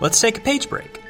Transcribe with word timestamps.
let's 0.00 0.20
take 0.20 0.38
a 0.38 0.40
page 0.40 0.68
break. 0.68 1.00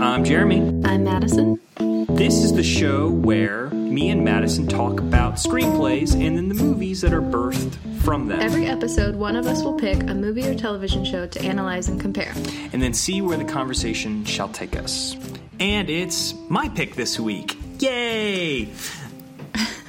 I'm 0.00 0.24
Jeremy. 0.24 0.58
I'm 0.84 1.04
Madison. 1.04 1.60
This 2.08 2.44
is 2.44 2.52
the 2.52 2.62
show 2.62 3.08
where 3.10 3.70
me 3.70 4.10
and 4.10 4.24
Madison 4.24 4.66
talk 4.68 5.00
about 5.00 5.34
screenplays 5.34 6.12
and 6.14 6.36
then 6.36 6.48
the 6.48 6.54
movies 6.54 7.00
that 7.00 7.12
are 7.12 7.22
birthed 7.22 7.74
from 8.02 8.26
them. 8.28 8.40
Every 8.40 8.66
episode, 8.66 9.16
one 9.16 9.34
of 9.36 9.46
us 9.46 9.62
will 9.62 9.74
pick 9.74 10.02
a 10.02 10.14
movie 10.14 10.46
or 10.46 10.54
television 10.54 11.04
show 11.04 11.26
to 11.26 11.42
analyze 11.42 11.88
and 11.88 12.00
compare. 12.00 12.32
and 12.72 12.80
then 12.82 12.94
see 12.94 13.20
where 13.22 13.36
the 13.36 13.44
conversation 13.44 14.24
shall 14.24 14.48
take 14.48 14.76
us. 14.76 15.16
And 15.58 15.88
it's 15.90 16.34
my 16.48 16.68
pick 16.68 16.94
this 16.94 17.18
week. 17.18 17.56
Yay! 17.80 18.68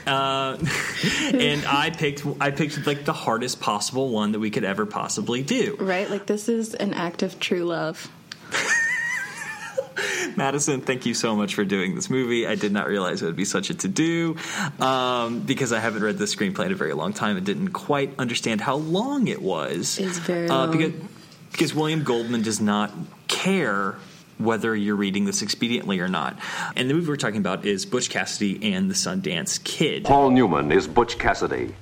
Uh, 0.05 0.57
and 1.33 1.65
I 1.65 1.89
picked 1.89 2.25
I 2.39 2.51
picked 2.51 2.85
like 2.85 3.05
the 3.05 3.13
hardest 3.13 3.59
possible 3.59 4.09
one 4.09 4.33
that 4.33 4.39
we 4.39 4.51
could 4.51 4.63
ever 4.63 4.85
possibly 4.85 5.43
do. 5.43 5.77
Right? 5.79 6.09
Like, 6.09 6.25
this 6.25 6.49
is 6.49 6.73
an 6.73 6.93
act 6.93 7.23
of 7.23 7.39
true 7.39 7.65
love. 7.65 8.09
Madison, 10.35 10.81
thank 10.81 11.05
you 11.05 11.13
so 11.13 11.35
much 11.35 11.55
for 11.55 11.63
doing 11.63 11.95
this 11.95 12.09
movie. 12.09 12.45
I 12.45 12.55
did 12.55 12.71
not 12.71 12.87
realize 12.87 13.21
it 13.21 13.25
would 13.25 13.35
be 13.35 13.45
such 13.45 13.69
a 13.69 13.73
to 13.75 13.87
do 13.87 14.35
um, 14.79 15.39
because 15.39 15.71
I 15.71 15.79
haven't 15.79 16.03
read 16.03 16.17
the 16.17 16.25
screenplay 16.25 16.65
in 16.65 16.71
a 16.71 16.75
very 16.75 16.93
long 16.93 17.13
time 17.13 17.37
and 17.37 17.45
didn't 17.45 17.69
quite 17.69 18.13
understand 18.19 18.59
how 18.61 18.75
long 18.75 19.27
it 19.27 19.41
was. 19.41 19.97
It's 19.97 20.17
very 20.17 20.49
uh, 20.49 20.67
long. 20.67 20.71
Because, 20.71 20.93
because 21.51 21.73
William 21.73 22.03
Goldman 22.03 22.41
does 22.41 22.59
not 22.59 22.91
care 23.27 23.95
whether 24.37 24.75
you're 24.75 24.95
reading 24.95 25.25
this 25.25 25.41
expediently 25.41 25.99
or 25.99 26.07
not. 26.07 26.37
And 26.75 26.89
the 26.89 26.93
movie 26.93 27.07
we're 27.07 27.15
talking 27.15 27.39
about 27.39 27.65
is 27.65 27.85
Butch 27.85 28.09
Cassidy 28.09 28.73
and 28.73 28.89
the 28.89 28.93
Sundance 28.93 29.63
Kid. 29.63 30.03
Paul 30.03 30.31
Newman 30.31 30.71
is 30.71 30.87
Butch 30.87 31.17
Cassidy, 31.17 31.75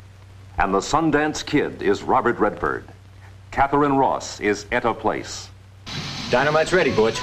and 0.57 0.73
the 0.73 0.79
Sundance 0.79 1.45
Kid 1.45 1.81
is 1.81 2.03
Robert 2.03 2.39
Redford. 2.39 2.85
Katharine 3.51 3.97
Ross 3.97 4.39
is 4.39 4.65
Etta 4.71 4.93
Place. 4.93 5.49
Dynamite's 6.29 6.73
ready, 6.73 6.93
Butch. 6.95 7.21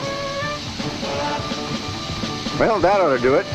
Well, 2.58 2.78
that 2.80 3.00
ought 3.00 3.16
to 3.16 3.22
do 3.22 3.34
it. 3.36 3.46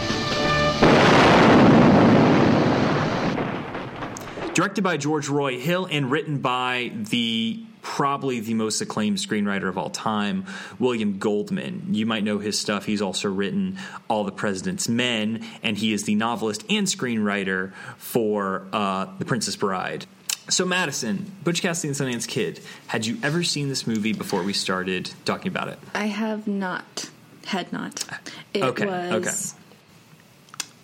Directed 4.53 4.83
by 4.83 4.97
George 4.97 5.27
Roy 5.27 5.59
Hill 5.59 5.85
and 5.91 6.09
written 6.09 6.39
by 6.39 6.91
the 6.93 7.64
probably 7.85 8.39
the 8.39 8.55
most 8.55 8.81
acclaimed 8.81 9.17
screenwriter 9.17 9.69
of 9.69 9.77
all 9.77 9.91
time, 9.91 10.43
William 10.79 11.19
Goldman. 11.19 11.85
You 11.91 12.07
might 12.07 12.23
know 12.23 12.39
his 12.39 12.57
stuff. 12.57 12.83
He's 12.85 12.99
also 13.01 13.29
written 13.29 13.77
All 14.07 14.23
the 14.23 14.31
President's 14.31 14.89
Men, 14.89 15.45
and 15.61 15.77
he 15.77 15.93
is 15.93 16.03
the 16.03 16.15
novelist 16.15 16.63
and 16.67 16.87
screenwriter 16.87 17.73
for 17.97 18.65
uh, 18.73 19.05
The 19.19 19.25
Princess 19.25 19.55
Bride. 19.55 20.07
So, 20.49 20.65
Madison, 20.65 21.31
Butch 21.43 21.61
Cassidy 21.61 21.89
and 21.89 21.97
Sundance 21.97 22.27
Kid, 22.27 22.59
had 22.87 23.05
you 23.05 23.19
ever 23.21 23.43
seen 23.43 23.69
this 23.69 23.85
movie 23.85 24.13
before 24.13 24.41
we 24.41 24.53
started 24.53 25.11
talking 25.23 25.49
about 25.49 25.67
it? 25.67 25.77
I 25.93 26.07
have 26.07 26.47
not. 26.47 27.09
Had 27.45 27.71
not. 27.71 28.03
It 28.51 28.63
Okay, 28.63 28.85
was. 28.87 29.53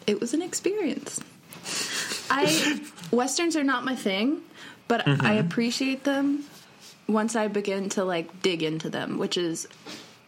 It 0.05 0.19
was 0.21 0.35
an 0.35 0.43
experience. 0.43 1.19
I 2.29 2.79
westerns 3.11 3.55
are 3.55 3.63
not 3.63 3.85
my 3.85 3.95
thing, 3.95 4.41
but 4.87 5.03
Mm-hmm. 5.05 5.25
I 5.25 5.33
appreciate 5.33 6.03
them 6.03 6.43
once 7.11 7.35
I 7.35 7.47
begin 7.47 7.89
to 7.89 8.03
like 8.03 8.41
dig 8.41 8.63
into 8.63 8.89
them, 8.89 9.17
which 9.17 9.37
is 9.37 9.67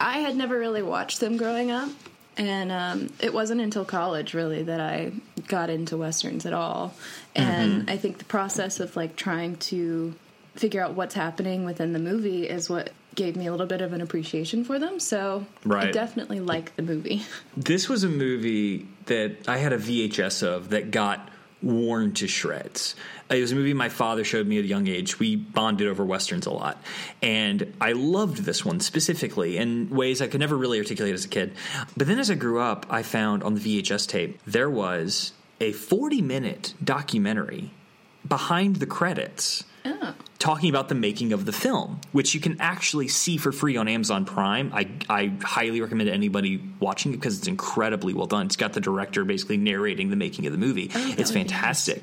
I 0.00 0.18
had 0.18 0.36
never 0.36 0.58
really 0.58 0.82
watched 0.82 1.20
them 1.20 1.36
growing 1.36 1.70
up, 1.70 1.88
and 2.36 2.70
um, 2.72 3.08
it 3.20 3.32
wasn't 3.32 3.60
until 3.60 3.84
college 3.84 4.34
really 4.34 4.62
that 4.64 4.80
I 4.80 5.12
got 5.48 5.70
into 5.70 5.96
westerns 5.96 6.46
at 6.46 6.52
all. 6.52 6.94
And 7.34 7.82
Mm-hmm. 7.82 7.90
I 7.90 7.96
think 7.96 8.18
the 8.18 8.24
process 8.24 8.80
of 8.80 8.96
like 8.96 9.16
trying 9.16 9.56
to 9.56 10.14
figure 10.54 10.82
out 10.82 10.94
what's 10.94 11.14
happening 11.14 11.64
within 11.64 11.92
the 11.92 11.98
movie 11.98 12.48
is 12.48 12.70
what 12.70 12.90
gave 13.14 13.36
me 13.36 13.46
a 13.46 13.50
little 13.50 13.66
bit 13.66 13.80
of 13.80 13.92
an 13.92 14.00
appreciation 14.00 14.64
for 14.64 14.78
them. 14.78 14.98
So 15.00 15.46
I 15.70 15.90
definitely 15.90 16.40
like 16.40 16.74
the 16.76 16.82
movie. 16.82 17.22
This 17.56 17.88
was 17.88 18.02
a 18.04 18.08
movie 18.08 18.86
that 19.06 19.48
I 19.48 19.58
had 19.58 19.72
a 19.72 19.78
VHS 19.78 20.42
of 20.42 20.70
that 20.70 20.90
got 20.90 21.28
worn 21.64 22.12
to 22.14 22.28
shreds. 22.28 22.94
It 23.30 23.40
was 23.40 23.52
a 23.52 23.54
movie 23.54 23.74
my 23.74 23.88
father 23.88 24.22
showed 24.22 24.46
me 24.46 24.58
at 24.58 24.64
a 24.64 24.68
young 24.68 24.86
age. 24.86 25.18
We 25.18 25.36
bonded 25.36 25.88
over 25.88 26.04
westerns 26.04 26.46
a 26.46 26.50
lot, 26.50 26.82
and 27.22 27.74
I 27.80 27.92
loved 27.92 28.44
this 28.44 28.64
one 28.64 28.80
specifically 28.80 29.56
in 29.56 29.88
ways 29.90 30.20
I 30.20 30.26
could 30.26 30.40
never 30.40 30.56
really 30.56 30.78
articulate 30.78 31.14
as 31.14 31.24
a 31.24 31.28
kid. 31.28 31.54
But 31.96 32.06
then 32.06 32.18
as 32.18 32.30
I 32.30 32.34
grew 32.34 32.60
up, 32.60 32.86
I 32.90 33.02
found 33.02 33.42
on 33.42 33.54
the 33.54 33.60
VHS 33.60 34.06
tape 34.06 34.38
there 34.46 34.70
was 34.70 35.32
a 35.60 35.72
40 35.72 36.20
minute 36.20 36.74
documentary 36.82 37.72
behind 38.26 38.76
the 38.76 38.86
credits 38.86 39.64
oh. 39.84 40.14
Talking 40.38 40.68
about 40.68 40.88
the 40.88 40.94
making 40.94 41.32
of 41.32 41.46
the 41.46 41.52
film, 41.52 42.00
which 42.12 42.34
you 42.34 42.40
can 42.40 42.60
actually 42.60 43.08
see 43.08 43.36
for 43.36 43.52
free 43.52 43.76
on 43.76 43.88
Amazon 43.88 44.24
Prime. 44.24 44.70
I, 44.74 44.88
I 45.08 45.32
highly 45.42 45.80
recommend 45.80 46.10
anybody 46.10 46.62
watching 46.80 47.12
it 47.14 47.16
because 47.16 47.38
it's 47.38 47.48
incredibly 47.48 48.12
well 48.14 48.26
done. 48.26 48.46
It's 48.46 48.56
got 48.56 48.72
the 48.72 48.80
director 48.80 49.24
basically 49.24 49.56
narrating 49.56 50.10
the 50.10 50.16
making 50.16 50.46
of 50.46 50.52
the 50.52 50.58
movie. 50.58 50.90
Oh, 50.94 51.14
it's 51.16 51.30
fantastic. 51.30 52.02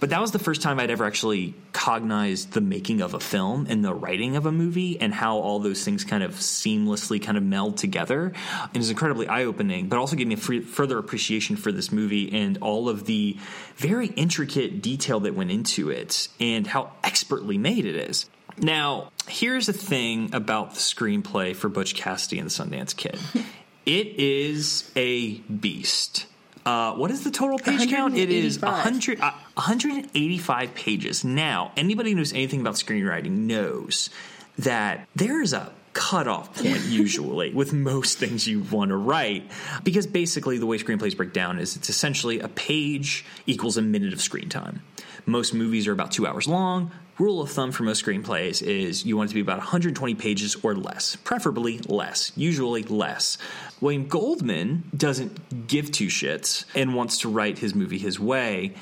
But 0.00 0.10
that 0.10 0.20
was 0.20 0.32
the 0.32 0.38
first 0.38 0.62
time 0.62 0.80
I'd 0.80 0.90
ever 0.90 1.04
actually 1.04 1.54
cognized 1.72 2.52
the 2.52 2.60
making 2.60 3.00
of 3.00 3.14
a 3.14 3.20
film 3.20 3.66
and 3.68 3.84
the 3.84 3.94
writing 3.94 4.36
of 4.36 4.46
a 4.46 4.52
movie 4.52 5.00
and 5.00 5.14
how 5.14 5.38
all 5.38 5.58
those 5.60 5.84
things 5.84 6.04
kind 6.04 6.22
of 6.22 6.32
seamlessly 6.32 7.22
kind 7.22 7.36
of 7.36 7.44
meld 7.44 7.76
together. 7.76 8.32
And 8.62 8.76
it's 8.76 8.90
incredibly 8.90 9.28
eye 9.28 9.44
opening, 9.44 9.88
but 9.88 9.98
also 9.98 10.16
gave 10.16 10.26
me 10.26 10.34
a 10.34 10.38
free, 10.38 10.60
further 10.60 10.98
appreciation 10.98 11.56
for 11.56 11.70
this 11.70 11.92
movie 11.92 12.32
and 12.32 12.58
all 12.58 12.88
of 12.88 13.06
the 13.06 13.38
very 13.76 14.08
intricate 14.08 14.82
detail 14.82 15.20
that 15.20 15.34
went 15.34 15.50
into 15.50 15.90
it 15.90 16.28
and 16.40 16.66
how 16.66 16.92
expertly 17.02 17.58
made 17.64 17.86
it 17.86 17.96
is. 17.96 18.28
Now, 18.58 19.10
here's 19.26 19.66
the 19.66 19.72
thing 19.72 20.32
about 20.34 20.74
the 20.74 20.80
screenplay 20.80 21.56
for 21.56 21.68
Butch 21.68 21.94
Cassidy 21.94 22.38
and 22.38 22.48
the 22.48 22.52
Sundance 22.52 22.94
Kid. 22.94 23.18
it 23.86 24.06
is 24.18 24.92
a 24.94 25.38
beast. 25.38 26.26
Uh, 26.64 26.92
what 26.94 27.10
is 27.10 27.24
the 27.24 27.30
total 27.30 27.58
page 27.58 27.90
count? 27.90 28.16
It 28.16 28.30
is 28.30 28.60
100, 28.60 29.20
uh, 29.20 29.32
185 29.54 30.74
pages. 30.74 31.24
Now, 31.24 31.72
anybody 31.76 32.10
who 32.10 32.16
knows 32.16 32.32
anything 32.32 32.60
about 32.60 32.74
screenwriting 32.74 33.30
knows 33.30 34.10
that 34.58 35.08
there 35.16 35.42
is 35.42 35.52
a 35.52 35.72
cutoff 35.94 36.54
point 36.54 36.80
usually 36.88 37.52
with 37.54 37.72
most 37.72 38.18
things 38.18 38.46
you 38.46 38.60
want 38.60 38.90
to 38.90 38.96
write 38.96 39.48
because 39.84 40.06
basically 40.06 40.58
the 40.58 40.66
way 40.66 40.76
screenplays 40.76 41.16
break 41.16 41.32
down 41.32 41.58
is 41.58 41.76
it's 41.76 41.88
essentially 41.88 42.40
a 42.40 42.48
page 42.48 43.24
equals 43.46 43.76
a 43.76 43.82
minute 43.82 44.12
of 44.12 44.20
screen 44.20 44.48
time. 44.48 44.82
Most 45.26 45.54
movies 45.54 45.86
are 45.86 45.92
about 45.92 46.12
two 46.12 46.26
hours 46.26 46.46
long. 46.46 46.90
Rule 47.18 47.40
of 47.40 47.50
thumb 47.50 47.70
for 47.70 47.84
most 47.84 48.04
screenplays 48.04 48.60
is 48.60 49.06
you 49.06 49.16
want 49.16 49.28
it 49.28 49.30
to 49.30 49.34
be 49.34 49.40
about 49.40 49.58
120 49.58 50.16
pages 50.16 50.56
or 50.64 50.74
less, 50.74 51.14
preferably 51.16 51.78
less, 51.78 52.32
usually 52.34 52.82
less. 52.82 53.38
William 53.80 54.08
Goldman 54.08 54.90
doesn't 54.96 55.68
give 55.68 55.92
two 55.92 56.08
shits 56.08 56.64
and 56.74 56.94
wants 56.94 57.18
to 57.18 57.28
write 57.28 57.58
his 57.58 57.72
movie 57.72 57.98
his 57.98 58.18
way. 58.18 58.74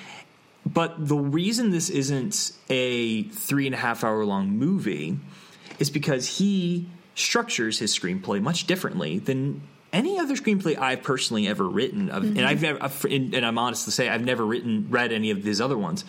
But 0.64 1.08
the 1.08 1.16
reason 1.16 1.70
this 1.70 1.90
isn't 1.90 2.52
a 2.70 3.24
three 3.24 3.66
and 3.66 3.74
a 3.74 3.78
half 3.78 4.02
hour 4.02 4.24
long 4.24 4.50
movie 4.50 5.18
is 5.78 5.90
because 5.90 6.38
he 6.38 6.88
structures 7.14 7.78
his 7.78 7.96
screenplay 7.96 8.40
much 8.40 8.66
differently 8.66 9.18
than 9.18 9.60
any 9.92 10.18
other 10.18 10.36
screenplay 10.36 10.78
I've 10.78 11.02
personally 11.02 11.48
ever 11.48 11.68
written. 11.68 12.08
Of, 12.08 12.22
And 12.22 12.36
mm-hmm. 12.36 12.46
I've 12.46 12.62
never, 12.62 13.08
and 13.08 13.44
I'm 13.44 13.58
honest 13.58 13.84
to 13.84 13.90
say, 13.90 14.08
I've 14.08 14.24
never 14.24 14.46
written, 14.46 14.86
read 14.88 15.12
any 15.12 15.30
of 15.30 15.44
his 15.44 15.60
other 15.60 15.76
ones. 15.76 16.04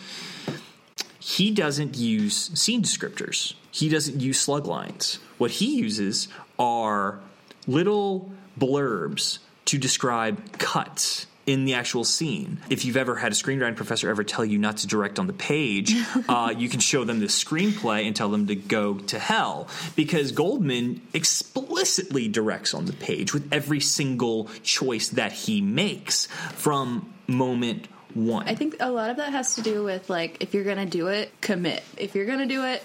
He 1.24 1.52
doesn't 1.52 1.96
use 1.96 2.50
scene 2.52 2.82
descriptors. 2.82 3.54
He 3.70 3.88
doesn't 3.88 4.20
use 4.20 4.38
slug 4.38 4.66
lines. 4.66 5.18
What 5.38 5.52
he 5.52 5.76
uses 5.76 6.28
are 6.58 7.18
little 7.66 8.30
blurbs 8.60 9.38
to 9.64 9.78
describe 9.78 10.58
cuts 10.58 11.26
in 11.46 11.64
the 11.64 11.72
actual 11.72 12.04
scene. 12.04 12.58
If 12.68 12.84
you've 12.84 12.98
ever 12.98 13.16
had 13.16 13.32
a 13.32 13.34
screenwriting 13.34 13.74
professor 13.74 14.10
ever 14.10 14.22
tell 14.22 14.44
you 14.44 14.58
not 14.58 14.76
to 14.78 14.86
direct 14.86 15.18
on 15.18 15.26
the 15.26 15.32
page, 15.32 15.94
uh, 16.28 16.52
you 16.54 16.68
can 16.68 16.80
show 16.80 17.04
them 17.04 17.20
the 17.20 17.26
screenplay 17.26 18.06
and 18.06 18.14
tell 18.14 18.28
them 18.28 18.46
to 18.48 18.54
go 18.54 18.98
to 18.98 19.18
hell 19.18 19.68
because 19.96 20.30
Goldman 20.30 21.00
explicitly 21.14 22.28
directs 22.28 22.74
on 22.74 22.84
the 22.84 22.92
page 22.92 23.32
with 23.32 23.50
every 23.50 23.80
single 23.80 24.50
choice 24.62 25.08
that 25.08 25.32
he 25.32 25.62
makes 25.62 26.26
from 26.26 27.14
moment 27.26 27.88
one. 28.14 28.48
I 28.48 28.54
think 28.54 28.76
a 28.80 28.90
lot 28.90 29.10
of 29.10 29.16
that 29.16 29.32
has 29.32 29.56
to 29.56 29.62
do 29.62 29.84
with 29.84 30.08
like 30.08 30.42
if 30.42 30.54
you're 30.54 30.64
gonna 30.64 30.86
do 30.86 31.08
it, 31.08 31.32
commit. 31.40 31.82
If 31.96 32.14
you're 32.14 32.26
gonna 32.26 32.46
do 32.46 32.64
it, 32.64 32.82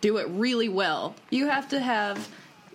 do 0.00 0.18
it 0.18 0.28
really 0.28 0.68
well. 0.68 1.14
You 1.30 1.48
have 1.48 1.68
to 1.70 1.80
have 1.80 2.28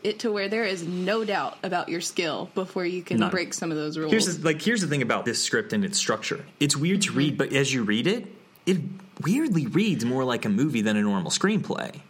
it 0.03 0.19
to 0.19 0.31
where 0.31 0.49
there 0.49 0.65
is 0.65 0.85
no 0.85 1.23
doubt 1.23 1.57
about 1.63 1.89
your 1.89 2.01
skill 2.01 2.49
before 2.55 2.85
you 2.85 3.01
can 3.01 3.19
None. 3.19 3.31
break 3.31 3.53
some 3.53 3.71
of 3.71 3.77
those 3.77 3.97
rules. 3.97 4.11
Here's 4.11 4.37
the, 4.37 4.45
like 4.45 4.61
here's 4.61 4.81
the 4.81 4.87
thing 4.87 5.01
about 5.01 5.25
this 5.25 5.41
script 5.41 5.73
and 5.73 5.85
its 5.85 5.97
structure. 5.97 6.45
It's 6.59 6.75
weird 6.75 7.01
to 7.03 7.13
read, 7.13 7.33
mm-hmm. 7.33 7.37
but 7.37 7.53
as 7.53 7.73
you 7.73 7.83
read 7.83 8.07
it, 8.07 8.27
it 8.65 8.79
weirdly 9.21 9.67
reads 9.67 10.05
more 10.05 10.23
like 10.23 10.45
a 10.45 10.49
movie 10.49 10.81
than 10.81 10.97
a 10.97 11.01
normal 11.01 11.31
screenplay. 11.31 12.01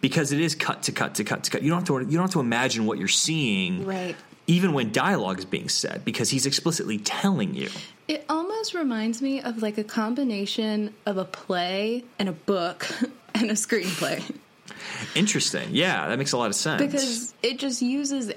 Because 0.00 0.32
it 0.32 0.40
is 0.40 0.54
cut 0.54 0.82
to 0.82 0.92
cut 0.92 1.14
to 1.14 1.24
cut 1.24 1.44
to 1.44 1.50
cut. 1.50 1.62
You 1.62 1.70
don't 1.70 1.78
have 1.78 1.88
to 1.88 1.94
you 2.00 2.18
don't 2.18 2.26
have 2.26 2.32
to 2.32 2.40
imagine 2.40 2.84
what 2.84 2.98
you're 2.98 3.08
seeing. 3.08 3.86
Right. 3.86 4.16
Even 4.46 4.74
when 4.74 4.92
dialogue 4.92 5.38
is 5.38 5.46
being 5.46 5.70
said, 5.70 6.04
because 6.04 6.28
he's 6.28 6.44
explicitly 6.44 6.98
telling 6.98 7.54
you. 7.54 7.70
It 8.06 8.24
almost 8.28 8.74
reminds 8.74 9.22
me 9.22 9.40
of 9.40 9.62
like 9.62 9.78
a 9.78 9.84
combination 9.84 10.94
of 11.06 11.16
a 11.16 11.24
play 11.24 12.04
and 12.18 12.28
a 12.28 12.32
book 12.32 12.86
and 13.34 13.50
a 13.50 13.54
screenplay. 13.54 14.22
Interesting. 15.14 15.68
Yeah, 15.72 16.08
that 16.08 16.18
makes 16.18 16.32
a 16.32 16.38
lot 16.38 16.48
of 16.48 16.54
sense. 16.54 16.82
because 16.82 17.34
it 17.42 17.58
just 17.58 17.80
uses 17.82 18.32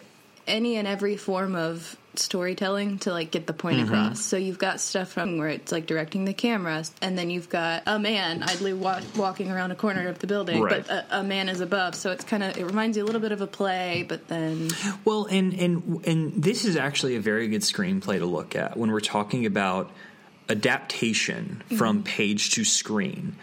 any 0.47 0.77
and 0.77 0.87
every 0.87 1.17
form 1.17 1.55
of 1.55 1.97
storytelling 2.19 2.99
to 2.99 3.11
like 3.11 3.31
get 3.31 3.47
the 3.47 3.53
point 3.53 3.77
Mm-hmm. 3.77 3.93
across. 3.93 4.21
So 4.21 4.37
you've 4.37 4.57
got 4.59 4.79
stuff 4.79 5.11
from 5.11 5.37
where 5.37 5.49
it's 5.49 5.71
like 5.71 5.85
directing 5.85 6.25
the 6.25 6.33
camera, 6.33 6.83
and 7.01 7.17
then 7.17 7.29
you've 7.29 7.49
got 7.49 7.83
a 7.85 7.99
man 7.99 8.43
idly 8.43 8.73
wa- 8.73 9.01
walking 9.15 9.51
around 9.51 9.71
a 9.71 9.75
corner 9.75 10.07
of 10.07 10.19
the 10.19 10.27
building, 10.27 10.61
Right. 10.61 10.85
but 10.87 10.89
a, 11.11 11.19
a 11.19 11.23
man 11.23 11.49
is 11.49 11.61
above. 11.61 11.95
So 11.95 12.11
it's 12.11 12.23
kind 12.23 12.43
of 12.43 12.57
it 12.57 12.65
reminds 12.65 12.97
you 12.97 13.03
a 13.03 13.05
little 13.07 13.21
bit 13.21 13.31
of 13.31 13.41
a 13.41 13.47
play, 13.47 14.05
but 14.07 14.27
then 14.27 14.69
Well, 15.05 15.25
and 15.25 15.53
and 15.53 16.05
and 16.05 16.33
this 16.43 16.65
is 16.65 16.75
actually 16.75 17.15
a 17.15 17.19
very 17.21 17.47
good 17.47 17.61
screenplay 17.61 18.19
to 18.19 18.25
look 18.25 18.55
at 18.55 18.77
when 18.77 18.91
we're 18.91 18.99
talking 18.99 19.45
about 19.45 19.91
adaptation 20.49 21.63
from 21.77 21.97
mm-hmm. 21.97 22.03
page 22.03 22.51
to 22.51 22.63
screen. 22.63 23.35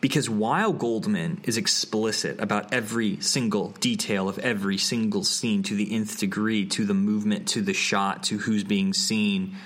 Because 0.00 0.30
while 0.30 0.72
Goldman 0.72 1.40
is 1.44 1.58
explicit 1.58 2.40
about 2.40 2.72
every 2.72 3.20
single 3.20 3.70
detail 3.80 4.28
of 4.28 4.38
every 4.38 4.78
single 4.78 5.24
scene 5.24 5.62
to 5.64 5.74
the 5.74 5.94
nth 5.94 6.18
degree, 6.18 6.64
to 6.66 6.86
the 6.86 6.94
movement, 6.94 7.48
to 7.48 7.60
the 7.60 7.74
shot, 7.74 8.22
to 8.24 8.38
who's 8.38 8.64
being 8.64 8.94
seen, 8.94 9.56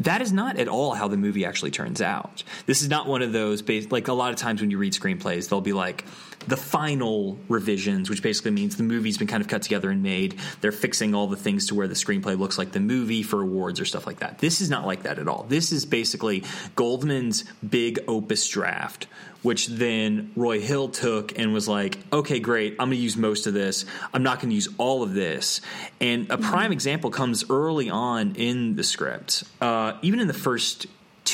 that 0.00 0.22
is 0.22 0.32
not 0.32 0.58
at 0.58 0.68
all 0.68 0.94
how 0.94 1.08
the 1.08 1.16
movie 1.16 1.44
actually 1.44 1.72
turns 1.72 2.00
out. 2.00 2.44
This 2.66 2.82
is 2.82 2.88
not 2.88 3.08
one 3.08 3.22
of 3.22 3.32
those 3.32 3.62
bas- 3.62 3.90
like 3.90 4.06
a 4.06 4.12
lot 4.12 4.30
of 4.30 4.36
times 4.36 4.60
when 4.60 4.70
you 4.70 4.78
read 4.78 4.92
screenplays, 4.92 5.48
they'll 5.48 5.60
be 5.60 5.72
like 5.72 6.04
the 6.48 6.56
final 6.56 7.38
revisions, 7.48 8.08
which 8.08 8.22
basically 8.22 8.50
means 8.50 8.76
the 8.76 8.82
movie's 8.82 9.18
been 9.18 9.26
kind 9.26 9.42
of 9.42 9.48
cut 9.48 9.62
together 9.62 9.90
and 9.90 10.02
made. 10.02 10.38
They're 10.60 10.72
fixing 10.72 11.14
all 11.14 11.26
the 11.26 11.36
things 11.36 11.66
to 11.68 11.74
where 11.74 11.86
the 11.86 11.94
screenplay 11.94 12.38
looks 12.38 12.56
like 12.56 12.72
the 12.72 12.80
movie 12.80 13.22
for 13.22 13.42
awards 13.42 13.80
or 13.80 13.84
stuff 13.84 14.06
like 14.06 14.20
that. 14.20 14.38
This 14.38 14.60
is 14.60 14.70
not 14.70 14.86
like 14.86 15.02
that 15.02 15.18
at 15.18 15.28
all. 15.28 15.44
This 15.48 15.72
is 15.72 15.84
basically 15.84 16.44
Goldman's 16.74 17.44
big 17.68 17.98
opus 18.08 18.48
draft, 18.48 19.08
which 19.42 19.66
then 19.66 20.32
Roy 20.36 20.60
Hill 20.60 20.88
took 20.88 21.38
and 21.38 21.52
was 21.52 21.68
like, 21.68 21.98
okay, 22.12 22.40
great, 22.40 22.72
I'm 22.72 22.88
going 22.88 22.96
to 22.98 23.02
use 23.02 23.16
most 23.16 23.46
of 23.46 23.52
this. 23.52 23.84
I'm 24.14 24.22
not 24.22 24.40
going 24.40 24.48
to 24.48 24.54
use 24.54 24.68
all 24.78 25.02
of 25.02 25.12
this. 25.12 25.60
And 26.00 26.30
a 26.30 26.38
prime 26.38 26.72
example 26.72 27.10
comes 27.10 27.48
early 27.50 27.90
on 27.90 28.36
in 28.36 28.74
the 28.76 28.84
script, 28.84 29.44
uh, 29.60 29.98
even 30.00 30.20
in 30.20 30.28
the 30.28 30.34
first 30.34 30.86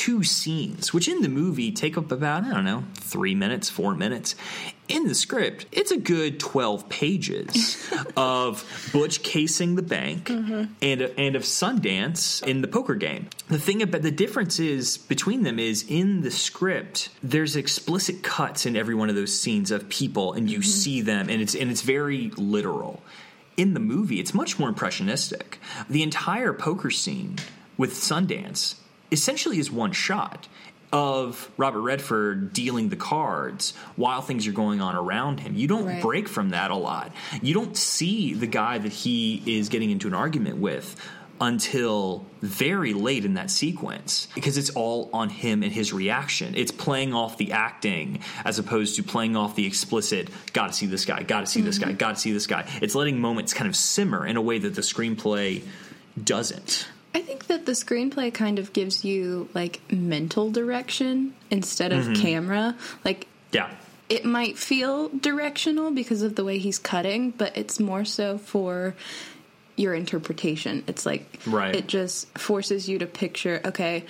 two 0.05 0.23
scenes, 0.23 0.93
which 0.93 1.07
in 1.07 1.23
the 1.23 1.29
movie 1.29 1.71
take 1.71 1.97
up 1.97 2.11
about, 2.11 2.43
I 2.43 2.53
don't 2.53 2.63
know, 2.63 2.83
three 2.93 3.33
minutes, 3.33 3.71
four 3.71 3.95
minutes. 3.95 4.35
In 4.87 5.07
the 5.07 5.15
script, 5.15 5.65
it's 5.71 5.89
a 5.89 5.97
good 5.97 6.39
12 6.39 6.87
pages 6.89 7.91
of 8.15 8.63
Butch 8.93 9.23
casing 9.23 9.73
the 9.73 9.81
bank 9.81 10.25
mm-hmm. 10.25 10.65
and, 10.79 11.01
and 11.01 11.35
of 11.35 11.41
Sundance 11.41 12.45
in 12.45 12.61
the 12.61 12.67
poker 12.67 12.93
game. 12.93 13.29
The 13.47 13.57
thing 13.57 13.81
about 13.81 14.03
the 14.03 14.11
difference 14.11 14.59
is 14.59 14.99
between 14.99 15.41
them 15.41 15.57
is 15.57 15.83
in 15.89 16.21
the 16.21 16.29
script, 16.29 17.09
there's 17.23 17.55
explicit 17.55 18.21
cuts 18.21 18.67
in 18.67 18.75
every 18.75 18.93
one 18.93 19.09
of 19.09 19.15
those 19.15 19.35
scenes 19.35 19.71
of 19.71 19.89
people 19.89 20.33
and 20.33 20.51
you 20.51 20.59
mm-hmm. 20.59 20.69
see 20.69 21.01
them 21.01 21.31
and 21.31 21.41
it's 21.41 21.55
and 21.55 21.71
it's 21.71 21.81
very 21.81 22.29
literal. 22.37 23.01
In 23.57 23.73
the 23.73 23.79
movie, 23.79 24.19
it's 24.19 24.35
much 24.35 24.59
more 24.59 24.69
impressionistic. 24.69 25.59
The 25.89 26.03
entire 26.03 26.53
poker 26.53 26.91
scene 26.91 27.37
with 27.75 27.93
Sundance 27.93 28.75
essentially 29.15 29.57
is 29.57 29.71
one 29.71 29.93
shot 29.93 30.47
of 30.91 31.49
Robert 31.57 31.81
Redford 31.81 32.53
dealing 32.53 32.89
the 32.89 32.95
cards 32.95 33.73
while 33.95 34.21
things 34.21 34.45
are 34.45 34.51
going 34.51 34.81
on 34.81 34.95
around 34.95 35.39
him. 35.39 35.55
You 35.55 35.67
don't 35.67 35.85
Right. 35.85 36.01
break 36.01 36.27
from 36.27 36.49
that 36.49 36.69
a 36.69 36.75
lot. 36.75 37.11
You 37.41 37.53
don't 37.53 37.75
see 37.75 38.33
the 38.33 38.47
guy 38.47 38.77
that 38.77 38.91
he 38.91 39.41
is 39.45 39.69
getting 39.69 39.89
into 39.89 40.07
an 40.07 40.13
argument 40.13 40.57
with 40.57 40.95
until 41.41 42.25
very 42.41 42.93
late 42.93 43.25
in 43.25 43.33
that 43.33 43.51
sequence 43.51 44.27
because 44.35 44.57
it's 44.57 44.69
all 44.69 45.09
on 45.11 45.29
him 45.29 45.63
and 45.63 45.71
his 45.71 45.91
reaction. 45.91 46.53
It's 46.55 46.71
playing 46.71 47.13
off 47.13 47.37
the 47.37 47.51
acting 47.51 48.19
as 48.45 48.57
opposed 48.57 48.95
to 48.95 49.03
playing 49.03 49.35
off 49.35 49.55
the 49.55 49.65
explicit, 49.65 50.29
gotta 50.53 50.71
see 50.71 50.85
this 50.85 51.03
guy, 51.03 51.23
gotta 51.23 51.45
see 51.47 51.61
this 51.61 51.77
mm-hmm. 51.77 51.89
guy, 51.89 51.95
gotta 51.95 52.15
see 52.17 52.31
this 52.31 52.47
guy. 52.47 52.65
It's 52.81 52.95
letting 52.95 53.19
moments 53.19 53.53
kind 53.53 53.67
of 53.67 53.75
simmer 53.75 54.25
in 54.25 54.37
a 54.37 54.41
way 54.41 54.59
that 54.59 54.75
the 54.75 54.81
screenplay 54.81 55.63
doesn't. 56.23 56.87
I 57.15 57.21
think 57.21 57.47
that 57.47 57.65
the 57.65 57.71
screenplay 57.71 58.33
kind 58.33 58.59
of 58.59 58.73
gives 58.73 59.05
you 59.05 59.47
like 59.53 59.79
mental 59.89 60.51
direction 60.51 61.33
instead 61.49 61.93
of 61.93 62.03
mm-hmm. 62.03 62.21
camera. 62.21 62.75
Like 63.05 63.27
Yeah. 63.53 63.71
it 64.09 64.25
might 64.25 64.57
feel 64.57 65.07
directional 65.09 65.91
because 65.91 66.21
of 66.21 66.35
the 66.35 66.43
way 66.43 66.57
he's 66.57 66.77
cutting, 66.77 67.31
but 67.31 67.55
it's 67.57 67.79
more 67.79 68.03
so 68.03 68.37
for 68.37 68.95
your 69.77 69.93
interpretation. 69.93 70.83
It's 70.87 71.05
like 71.05 71.39
Right. 71.47 71.73
it 71.73 71.87
just 71.87 72.37
forces 72.37 72.89
you 72.89 72.99
to 72.99 73.05
picture, 73.05 73.61
okay, 73.63 74.03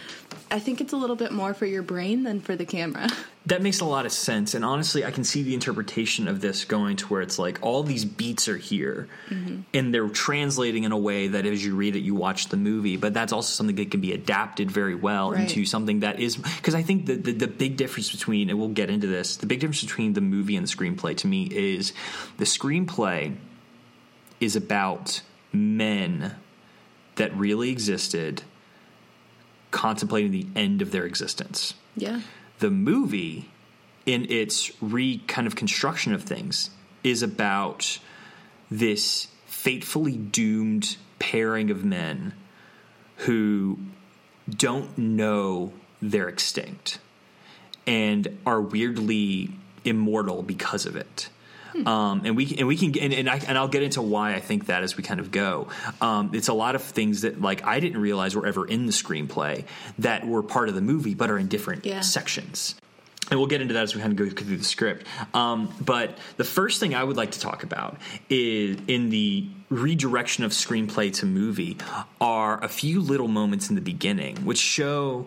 I 0.52 0.60
think 0.60 0.80
it's 0.80 0.94
a 0.94 0.98
little 0.98 1.16
bit 1.16 1.32
more 1.32 1.54
for 1.54 1.66
your 1.66 1.82
brain 1.82 2.24
than 2.24 2.40
for 2.40 2.56
the 2.56 2.66
camera. 2.66 3.10
That 3.48 3.62
makes 3.62 3.80
a 3.80 3.86
lot 3.86 4.08
of 4.08 4.12
sense. 4.12 4.56
And 4.56 4.66
honestly, 4.66 5.06
I 5.06 5.12
can 5.12 5.24
see 5.24 5.44
the 5.44 5.54
interpretation 5.54 6.28
of 6.28 6.42
this 6.42 6.66
going 6.66 6.96
to 6.96 7.06
where 7.06 7.22
it's 7.22 7.38
like 7.38 7.60
all 7.62 7.84
these 7.84 8.04
beats 8.04 8.48
are 8.48 8.58
here 8.58 9.08
mm-hmm. 9.30 9.62
and 9.72 9.94
they're 9.94 10.10
translating 10.10 10.84
in 10.84 10.92
a 10.92 10.98
way 10.98 11.28
that 11.28 11.46
as 11.46 11.64
you 11.64 11.76
read 11.76 11.96
it, 11.96 12.00
you 12.00 12.16
watch 12.16 12.48
the 12.48 12.58
movie. 12.58 12.98
But 12.98 13.14
that's 13.14 13.32
also 13.32 13.52
something 13.52 13.76
that 13.76 13.92
can 13.92 14.02
be 14.02 14.14
adapted 14.14 14.72
very 14.72 14.96
well 14.96 15.30
Right. 15.30 15.42
into 15.42 15.64
something 15.68 16.00
that 16.00 16.20
is. 16.20 16.38
Because 16.38 16.74
I 16.74 16.82
think 16.82 17.06
the, 17.06 17.18
the, 17.18 17.34
the 17.34 17.48
big 17.48 17.78
difference 17.78 18.12
between, 18.12 18.50
and 18.50 18.58
we'll 18.58 18.70
get 18.70 18.90
into 18.90 19.06
this, 19.06 19.38
the 19.38 19.46
big 19.46 19.60
difference 19.60 19.84
between 19.84 20.14
the 20.14 20.22
movie 20.22 20.56
and 20.56 20.66
the 20.66 20.72
screenplay 20.76 21.16
to 21.18 21.28
me 21.28 21.44
is 21.44 21.94
the 22.38 22.46
screenplay 22.46 23.36
is 24.40 24.56
about 24.56 25.22
men 25.54 26.36
that 27.18 27.32
really 27.38 27.70
existed 27.70 28.42
contemplating 29.76 30.32
the 30.32 30.48
end 30.56 30.82
of 30.82 30.92
their 30.92 31.06
existence 31.06 31.74
Yeah. 31.98 32.22
the 32.60 32.72
movie 32.72 33.50
in 34.06 34.26
its 34.32 34.72
re 34.82 35.18
kind 35.28 35.46
of 35.48 35.56
construction 35.56 36.14
of 36.14 36.24
things 36.24 36.70
is 37.04 37.22
about 37.22 38.00
this 38.72 39.28
fatefully 39.46 40.16
doomed 40.16 40.96
pairing 41.20 41.70
of 41.70 41.84
men 41.84 42.34
who 43.18 43.78
don't 44.50 44.98
know 44.98 45.74
they're 46.02 46.30
extinct 46.30 47.00
and 47.86 48.38
are 48.46 48.62
weirdly 48.62 49.52
immortal 49.84 50.42
because 50.42 50.86
of 50.86 50.96
it. 50.96 51.30
Um, 51.86 52.22
and 52.26 52.36
we 52.38 52.56
and 52.58 52.68
we 52.68 52.78
can 52.78 52.98
and, 53.00 53.14
and, 53.14 53.30
I, 53.30 53.38
and 53.48 53.58
I'll 53.58 53.68
get 53.68 53.84
into 53.84 54.02
why 54.02 54.34
I 54.34 54.40
think 54.40 54.68
that 54.68 54.84
as 54.84 54.96
we 54.96 55.04
kind 55.04 55.20
of 55.20 55.32
go. 55.32 55.68
Um, 56.02 56.32
it's 56.34 56.48
a 56.48 56.54
lot 56.54 56.76
of 56.76 56.84
things 56.84 57.22
that 57.22 57.42
like 57.42 57.66
I 57.66 57.80
didn't 57.80 58.00
realize 58.02 58.36
were 58.36 58.46
ever 58.48 58.66
in 58.66 58.86
the 58.86 58.92
screenplay 58.94 59.66
that 60.00 60.26
were 60.26 60.44
part 60.44 60.70
of 60.70 60.76
the 60.76 60.82
movie, 60.82 61.14
but 61.16 61.30
are 61.30 61.38
in 61.38 61.48
different 61.48 61.86
Yeah. 61.86 62.02
sections. 62.02 62.76
And 63.32 63.40
we'll 63.40 63.48
get 63.50 63.60
into 63.60 63.74
that 63.74 63.82
as 63.84 63.96
we 63.96 64.02
kind 64.02 64.12
of 64.12 64.18
go 64.20 64.30
through 64.30 64.58
the 64.58 64.64
script. 64.64 65.08
Um, 65.34 65.74
but 65.82 66.16
the 66.38 66.44
first 66.44 66.80
thing 66.80 66.94
I 66.94 67.04
would 67.04 67.18
like 67.18 67.32
to 67.32 67.40
talk 67.40 67.64
about 67.64 67.98
is 68.30 68.78
in 68.88 69.10
the 69.10 69.48
redirection 69.70 70.44
of 70.44 70.52
screenplay 70.52 71.12
to 71.16 71.26
movie 71.26 71.78
are 72.22 72.64
a 72.64 72.68
few 72.68 73.02
little 73.02 73.28
moments 73.28 73.70
in 73.70 73.76
the 73.76 73.82
beginning 73.82 74.36
which 74.46 74.60
show 74.60 75.26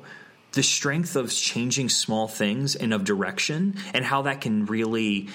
the 0.52 0.62
strength 0.62 1.16
of 1.16 1.32
changing 1.32 1.88
small 1.88 2.28
things 2.28 2.76
and 2.76 2.94
of 2.94 3.02
direction 3.04 3.74
and 3.92 4.04
how 4.04 4.22
that 4.22 4.40
can 4.40 4.64
really 4.66 5.28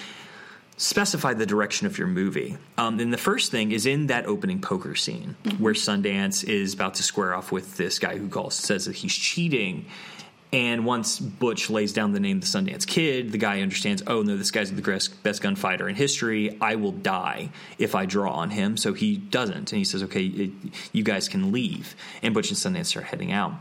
specify 0.83 1.33
the 1.33 1.45
direction 1.45 1.87
of 1.87 1.97
your 1.97 2.07
movie. 2.07 2.57
Um, 2.77 2.99
and 2.99 3.13
the 3.13 3.17
first 3.17 3.51
thing 3.51 3.71
is 3.71 3.85
in 3.85 4.07
that 4.07 4.25
opening 4.25 4.59
poker 4.59 4.95
scene 4.95 5.37
where 5.57 5.73
Sundance 5.73 6.43
is 6.43 6.73
about 6.73 6.95
to 6.95 7.03
square 7.03 7.33
off 7.33 7.53
with 7.53 7.77
this 7.77 7.99
guy 7.99 8.17
who 8.17 8.27
calls 8.27 8.55
says 8.55 8.85
that 8.85 8.95
he's 8.97 9.13
cheating. 9.13 9.85
And 10.51 10.85
once 10.85 11.19
Butch 11.19 11.69
lays 11.69 11.93
down 11.93 12.11
the 12.11 12.19
name 12.19 12.37
of 12.37 12.41
the 12.41 12.47
Sundance 12.47 12.85
Kid, 12.85 13.31
the 13.31 13.37
guy 13.37 13.61
understands, 13.61 14.03
oh 14.07 14.23
no, 14.23 14.35
this 14.35 14.51
guy's 14.51 14.71
the 14.71 14.81
best, 14.81 15.23
best 15.23 15.41
gunfighter 15.41 15.87
in 15.87 15.95
history. 15.95 16.57
I 16.59 16.75
will 16.75 16.91
die 16.91 17.49
if 17.79 17.95
I 17.95 18.05
draw 18.05 18.33
on 18.33 18.49
him. 18.49 18.75
So 18.75 18.93
he 18.93 19.15
doesn't. 19.15 19.71
And 19.71 19.77
he 19.79 19.85
says, 19.85 20.03
okay, 20.03 20.25
it, 20.25 20.51
you 20.91 21.03
guys 21.03 21.29
can 21.29 21.53
leave. 21.53 21.95
And 22.21 22.33
Butch 22.33 22.49
and 22.49 22.57
Sundance 22.57 22.87
start 22.87 23.05
heading 23.05 23.31
out. 23.31 23.53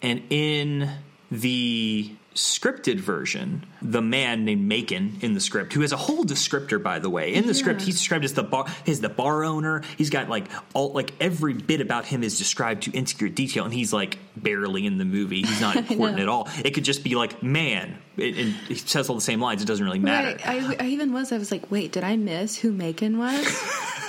And 0.00 0.22
in 0.30 0.90
the 1.30 2.10
scripted 2.34 2.98
version, 2.98 3.64
the 3.80 4.00
man 4.02 4.44
named 4.44 4.66
Macon 4.66 5.18
in 5.20 5.34
the 5.34 5.40
script, 5.40 5.72
who 5.72 5.80
has 5.82 5.92
a 5.92 5.96
whole 5.96 6.24
descriptor, 6.24 6.82
by 6.82 6.98
the 6.98 7.10
way. 7.10 7.34
In 7.34 7.46
the 7.46 7.54
script, 7.54 7.82
he's 7.82 7.96
described 7.96 8.24
as 8.24 8.34
the 8.34 8.42
bar, 8.42 8.66
he's 8.84 9.00
the 9.00 9.08
bar 9.08 9.44
owner. 9.44 9.82
He's 9.96 10.10
got 10.10 10.28
like 10.28 10.46
all, 10.74 10.92
like 10.92 11.12
every 11.20 11.54
bit 11.54 11.80
about 11.80 12.06
him 12.06 12.22
is 12.22 12.38
described 12.38 12.84
to 12.84 12.90
intricate 12.92 13.34
detail, 13.34 13.64
and 13.64 13.74
he's 13.74 13.92
like 13.92 14.18
barely 14.36 14.86
in 14.86 14.98
the 14.98 15.04
movie. 15.04 15.42
He's 15.42 15.60
not 15.60 15.76
important 15.90 16.20
at 16.20 16.28
all. 16.28 16.48
It 16.64 16.72
could 16.72 16.84
just 16.84 17.04
be 17.04 17.14
like 17.14 17.42
man, 17.42 17.98
it, 18.16 18.36
and 18.36 18.52
he 18.68 18.74
says 18.74 19.08
all 19.08 19.14
the 19.14 19.20
same 19.20 19.40
lines. 19.40 19.62
It 19.62 19.66
doesn't 19.66 19.84
really 19.84 19.98
matter. 19.98 20.36
Right. 20.44 20.78
I, 20.80 20.84
I 20.84 20.88
even 20.88 21.12
was. 21.12 21.32
I 21.32 21.38
was 21.38 21.50
like, 21.50 21.70
wait, 21.70 21.92
did 21.92 22.04
I 22.04 22.16
miss 22.16 22.56
who 22.56 22.72
Macon 22.72 23.18
was? 23.18 23.46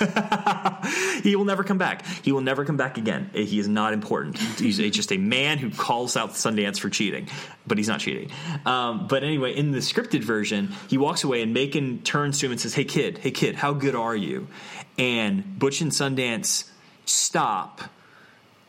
he 1.22 1.36
will 1.36 1.44
never 1.44 1.64
come 1.64 1.78
back. 1.78 2.04
He 2.22 2.32
will 2.32 2.40
never 2.40 2.64
come 2.64 2.76
back 2.76 2.98
again. 2.98 3.30
He 3.32 3.58
is 3.58 3.68
not 3.68 3.92
important. 3.92 4.38
He's 4.38 4.78
just 4.78 5.12
a 5.12 5.16
man 5.16 5.58
who 5.58 5.70
calls 5.70 6.16
out 6.16 6.30
Sundance 6.30 6.78
for 6.78 6.90
cheating, 6.90 7.28
but 7.66 7.78
he's 7.78 7.88
not 7.88 8.00
cheating. 8.00 8.30
Um, 8.66 9.06
but 9.06 9.22
anyway, 9.22 9.54
in 9.54 9.70
the 9.70 9.78
scripted 9.78 10.22
version, 10.22 10.72
he 10.88 10.98
walks 10.98 11.24
away 11.24 11.42
and 11.42 11.54
Macon 11.54 12.02
turns 12.02 12.40
to 12.40 12.46
him 12.46 12.52
and 12.52 12.60
says, 12.60 12.74
"Hey 12.74 12.84
kid, 12.84 13.18
hey 13.18 13.30
kid, 13.30 13.54
how 13.54 13.72
good 13.72 13.94
are 13.94 14.16
you?" 14.16 14.48
And 14.98 15.58
Butch 15.58 15.80
and 15.80 15.92
Sundance 15.92 16.70
stop, 17.04 17.82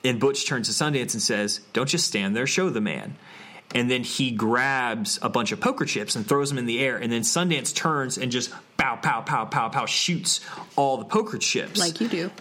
and 0.03 0.19
Butch 0.19 0.47
turns 0.47 0.67
to 0.67 0.83
Sundance 0.83 1.13
and 1.13 1.21
says, 1.21 1.61
"Don't 1.73 1.89
just 1.89 2.07
stand 2.07 2.35
there, 2.35 2.47
show 2.47 2.69
the 2.69 2.81
man." 2.81 3.15
And 3.74 3.91
then 3.91 4.03
he 4.03 4.31
grabs 4.31 5.19
a 5.22 5.29
bunch 5.29 5.51
of 5.51 5.60
poker 5.60 5.86
chips 5.86 6.15
and 6.15 6.25
throws 6.25 6.50
them 6.50 6.57
in 6.57 6.65
the 6.65 6.79
air. 6.79 6.98
And 6.98 7.12
then 7.12 7.22
Sundance 7.22 7.75
turns 7.75 8.17
and 8.17 8.31
just 8.31 8.51
pow, 8.77 8.95
pow, 8.95 9.22
pow, 9.22 9.45
pow, 9.45 9.69
pow, 9.69 9.86
shoots 9.86 10.39
all 10.75 10.98
the 10.98 11.05
poker 11.05 11.38
chips. 11.38 11.79
Like 11.79 12.00
you 12.00 12.07
do. 12.07 12.31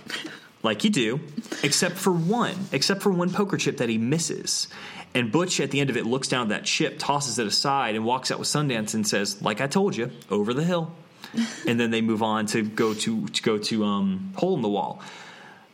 like 0.63 0.85
you 0.85 0.91
do, 0.91 1.21
except 1.63 1.97
for 1.97 2.13
one, 2.13 2.55
except 2.73 3.03
for 3.03 3.11
one 3.11 3.31
poker 3.31 3.57
chip 3.57 3.79
that 3.79 3.89
he 3.89 3.99
misses. 3.99 4.69
And 5.15 5.31
Butch 5.31 5.61
at 5.61 5.71
the 5.71 5.81
end 5.81 5.91
of 5.91 5.97
it 5.97 6.07
looks 6.07 6.29
down 6.29 6.43
at 6.43 6.49
that 6.51 6.65
chip, 6.65 6.97
tosses 6.99 7.39
it 7.39 7.47
aside, 7.47 7.95
and 7.95 8.05
walks 8.05 8.31
out 8.31 8.39
with 8.39 8.49
Sundance 8.49 8.95
and 8.95 9.07
says, 9.07 9.41
"Like 9.41 9.61
I 9.61 9.69
told 9.69 9.97
you, 9.97 10.11
over 10.31 10.53
the 10.53 10.65
hill." 10.65 10.93
and 11.67 11.81
then 11.81 11.91
they 11.91 12.01
move 12.01 12.23
on 12.23 12.47
to 12.47 12.63
go 12.63 12.95
to 12.95 13.27
to 13.27 13.43
go 13.43 13.59
to 13.59 13.85
um, 13.85 14.33
hole 14.37 14.57
in 14.57 14.63
the 14.63 14.69
wall. 14.69 15.01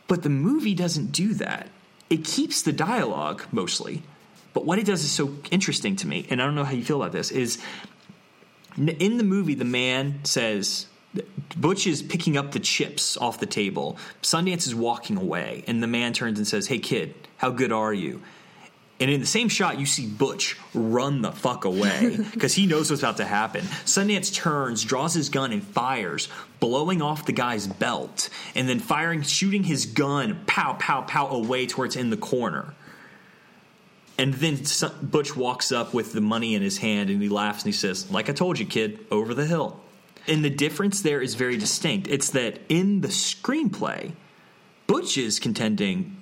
But 0.07 0.23
the 0.23 0.29
movie 0.29 0.75
doesn't 0.75 1.11
do 1.11 1.33
that. 1.35 1.67
It 2.09 2.25
keeps 2.25 2.61
the 2.61 2.73
dialogue 2.73 3.43
mostly. 3.51 4.03
But 4.53 4.65
what 4.65 4.79
it 4.79 4.85
does 4.85 5.03
is 5.03 5.11
so 5.11 5.33
interesting 5.49 5.95
to 5.97 6.07
me, 6.07 6.27
and 6.29 6.41
I 6.41 6.45
don't 6.45 6.55
know 6.55 6.63
how 6.63 6.73
you 6.73 6.83
feel 6.83 7.01
about 7.01 7.13
this. 7.13 7.31
Is 7.31 7.61
in 8.77 9.17
the 9.17 9.23
movie, 9.23 9.55
the 9.55 9.65
man 9.65 10.23
says, 10.23 10.87
Butch 11.55 11.87
is 11.87 12.01
picking 12.01 12.37
up 12.37 12.51
the 12.51 12.59
chips 12.59 13.17
off 13.17 13.39
the 13.39 13.45
table. 13.45 13.97
Sundance 14.21 14.67
is 14.67 14.75
walking 14.75 15.17
away, 15.17 15.63
and 15.67 15.81
the 15.81 15.87
man 15.87 16.13
turns 16.13 16.37
and 16.37 16.47
says, 16.47 16.67
Hey, 16.67 16.79
kid, 16.79 17.13
how 17.37 17.49
good 17.49 17.71
are 17.71 17.93
you? 17.93 18.21
And 19.01 19.09
in 19.09 19.19
the 19.19 19.25
same 19.25 19.49
shot, 19.49 19.79
you 19.79 19.87
see 19.87 20.05
Butch 20.05 20.57
run 20.75 21.23
the 21.23 21.31
fuck 21.31 21.65
away 21.65 22.17
because 22.33 22.53
he 22.53 22.67
knows 22.67 22.91
what's 22.91 23.01
about 23.01 23.17
to 23.17 23.25
happen. 23.25 23.61
Sundance 23.83 24.31
turns, 24.33 24.83
draws 24.83 25.15
his 25.15 25.29
gun, 25.29 25.51
and 25.51 25.63
fires, 25.63 26.29
blowing 26.59 27.01
off 27.01 27.25
the 27.25 27.31
guy's 27.31 27.65
belt, 27.65 28.29
and 28.53 28.69
then 28.69 28.79
firing, 28.79 29.23
shooting 29.23 29.63
his 29.63 29.87
gun, 29.87 30.41
pow, 30.45 30.73
pow, 30.73 31.01
pow, 31.01 31.29
away 31.29 31.65
towards 31.65 31.95
in 31.95 32.11
the 32.11 32.17
corner. 32.17 32.75
And 34.17 34.33
then 34.35 34.59
Butch 35.01 35.35
walks 35.35 35.71
up 35.71 35.93
with 35.93 36.13
the 36.13 36.21
money 36.21 36.53
in 36.53 36.61
his 36.61 36.77
hand 36.77 37.09
and 37.09 37.21
he 37.21 37.29
laughs 37.29 37.63
and 37.63 37.73
he 37.73 37.77
says, 37.77 38.11
Like 38.11 38.29
I 38.29 38.33
told 38.33 38.59
you, 38.59 38.65
kid, 38.65 38.99
over 39.09 39.33
the 39.33 39.45
hill. 39.45 39.79
And 40.27 40.45
the 40.45 40.49
difference 40.49 41.01
there 41.01 41.21
is 41.21 41.33
very 41.33 41.57
distinct. 41.57 42.07
It's 42.07 42.29
that 42.31 42.59
in 42.69 43.01
the 43.01 43.07
screenplay, 43.07 44.11
Butch 44.85 45.17
is 45.17 45.39
contending, 45.39 46.17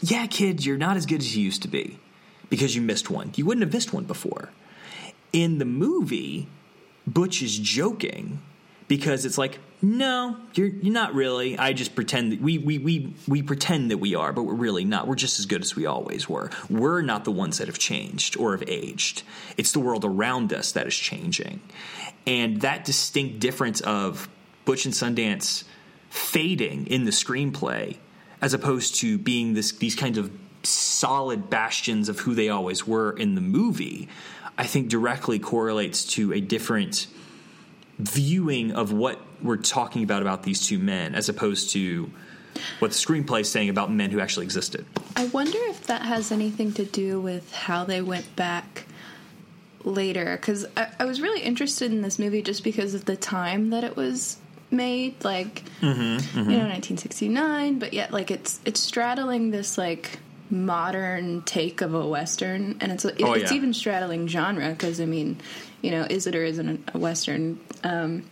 Yeah, 0.00 0.26
kid, 0.26 0.64
you're 0.64 0.78
not 0.78 0.96
as 0.96 1.06
good 1.06 1.20
as 1.20 1.36
you 1.36 1.44
used 1.44 1.62
to 1.62 1.68
be 1.68 1.98
because 2.48 2.74
you 2.74 2.82
missed 2.82 3.10
one. 3.10 3.32
You 3.36 3.44
wouldn't 3.44 3.64
have 3.64 3.72
missed 3.72 3.92
one 3.92 4.04
before. 4.04 4.50
In 5.32 5.58
the 5.58 5.64
movie, 5.64 6.48
Butch 7.06 7.42
is 7.42 7.58
joking 7.58 8.40
because 8.88 9.24
it's 9.24 9.38
like, 9.38 9.58
no, 9.82 10.36
you're 10.54 10.68
you're 10.68 10.92
not 10.92 11.14
really. 11.14 11.58
I 11.58 11.72
just 11.72 11.94
pretend 11.94 12.32
that 12.32 12.40
we, 12.40 12.58
we 12.58 12.78
we 12.78 13.14
we 13.28 13.42
pretend 13.42 13.90
that 13.90 13.98
we 13.98 14.14
are, 14.14 14.32
but 14.32 14.44
we're 14.44 14.54
really 14.54 14.84
not. 14.84 15.06
We're 15.06 15.14
just 15.14 15.38
as 15.38 15.46
good 15.46 15.62
as 15.62 15.76
we 15.76 15.86
always 15.86 16.28
were. 16.28 16.50
We're 16.70 17.02
not 17.02 17.24
the 17.24 17.30
ones 17.30 17.58
that 17.58 17.66
have 17.68 17.78
changed 17.78 18.36
or 18.38 18.52
have 18.52 18.64
aged. 18.66 19.22
It's 19.56 19.72
the 19.72 19.80
world 19.80 20.04
around 20.04 20.52
us 20.52 20.72
that 20.72 20.86
is 20.86 20.96
changing. 20.96 21.60
And 22.26 22.62
that 22.62 22.84
distinct 22.84 23.40
difference 23.40 23.80
of 23.82 24.28
Butch 24.64 24.86
and 24.86 24.94
Sundance 24.94 25.64
fading 26.08 26.86
in 26.86 27.04
the 27.04 27.10
screenplay 27.10 27.98
as 28.40 28.54
opposed 28.54 28.96
to 28.96 29.18
being 29.18 29.54
this 29.54 29.72
these 29.72 29.94
kinds 29.94 30.16
of 30.16 30.30
solid 30.62 31.50
bastions 31.50 32.08
of 32.08 32.20
who 32.20 32.34
they 32.34 32.48
always 32.48 32.86
were 32.86 33.12
in 33.12 33.34
the 33.34 33.40
movie, 33.40 34.08
I 34.56 34.64
think 34.64 34.88
directly 34.88 35.38
correlates 35.38 36.04
to 36.14 36.32
a 36.32 36.40
different 36.40 37.06
viewing 37.98 38.72
of 38.72 38.92
what 38.92 39.20
we're 39.42 39.56
talking 39.56 40.02
about 40.02 40.22
about 40.22 40.42
these 40.42 40.66
two 40.66 40.78
men 40.78 41.14
as 41.14 41.28
opposed 41.28 41.70
to 41.70 42.10
what 42.78 42.90
the 42.90 42.96
screenplay 42.96 43.40
is 43.40 43.50
saying 43.50 43.68
about 43.68 43.90
men 43.90 44.10
who 44.10 44.20
actually 44.20 44.44
existed. 44.44 44.84
I 45.16 45.26
wonder 45.26 45.58
if 45.62 45.86
that 45.86 46.02
has 46.02 46.32
anything 46.32 46.72
to 46.72 46.84
do 46.84 47.20
with 47.20 47.52
how 47.52 47.84
they 47.84 48.00
went 48.02 48.34
back 48.36 48.86
later 49.82 50.36
because 50.36 50.66
I, 50.76 50.88
I, 50.98 51.04
was 51.04 51.20
really 51.20 51.40
interested 51.40 51.92
in 51.92 52.00
this 52.00 52.18
movie 52.18 52.40
just 52.40 52.64
because 52.64 52.94
of 52.94 53.04
the 53.04 53.16
time 53.16 53.70
that 53.70 53.84
it 53.84 53.96
was 53.96 54.38
made 54.70 55.22
like 55.22 55.62
mm-hmm, 55.80 56.16
mm-hmm. 56.16 56.38
you 56.38 56.56
know 56.56 56.66
1969 56.66 57.78
but 57.78 57.92
yet 57.92 58.10
like 58.10 58.30
it's 58.30 58.60
it's 58.64 58.80
straddling 58.80 59.50
this 59.50 59.76
like 59.76 60.18
modern 60.54 61.42
take 61.42 61.80
of 61.80 61.94
a 61.94 62.06
western 62.06 62.76
and 62.80 62.92
it's 62.92 63.04
it, 63.04 63.20
oh, 63.22 63.32
it's 63.32 63.50
yeah. 63.50 63.56
even 63.56 63.74
straddling 63.74 64.28
genre 64.28 64.70
because 64.70 65.00
i 65.00 65.04
mean 65.04 65.36
you 65.82 65.90
know 65.90 66.06
is 66.08 66.26
it 66.26 66.34
or 66.34 66.44
isn't 66.44 66.88
a 66.94 66.98
western 66.98 67.58
um, 67.82 68.24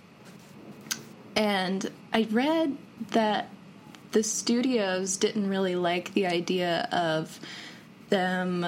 and 1.35 1.91
i 2.12 2.26
read 2.31 2.76
that 3.11 3.49
the 4.12 4.23
studios 4.23 5.17
didn't 5.17 5.49
really 5.49 5.75
like 5.75 6.14
the 6.14 6.26
idea 6.26 6.88
of 6.93 7.41
them 8.11 8.67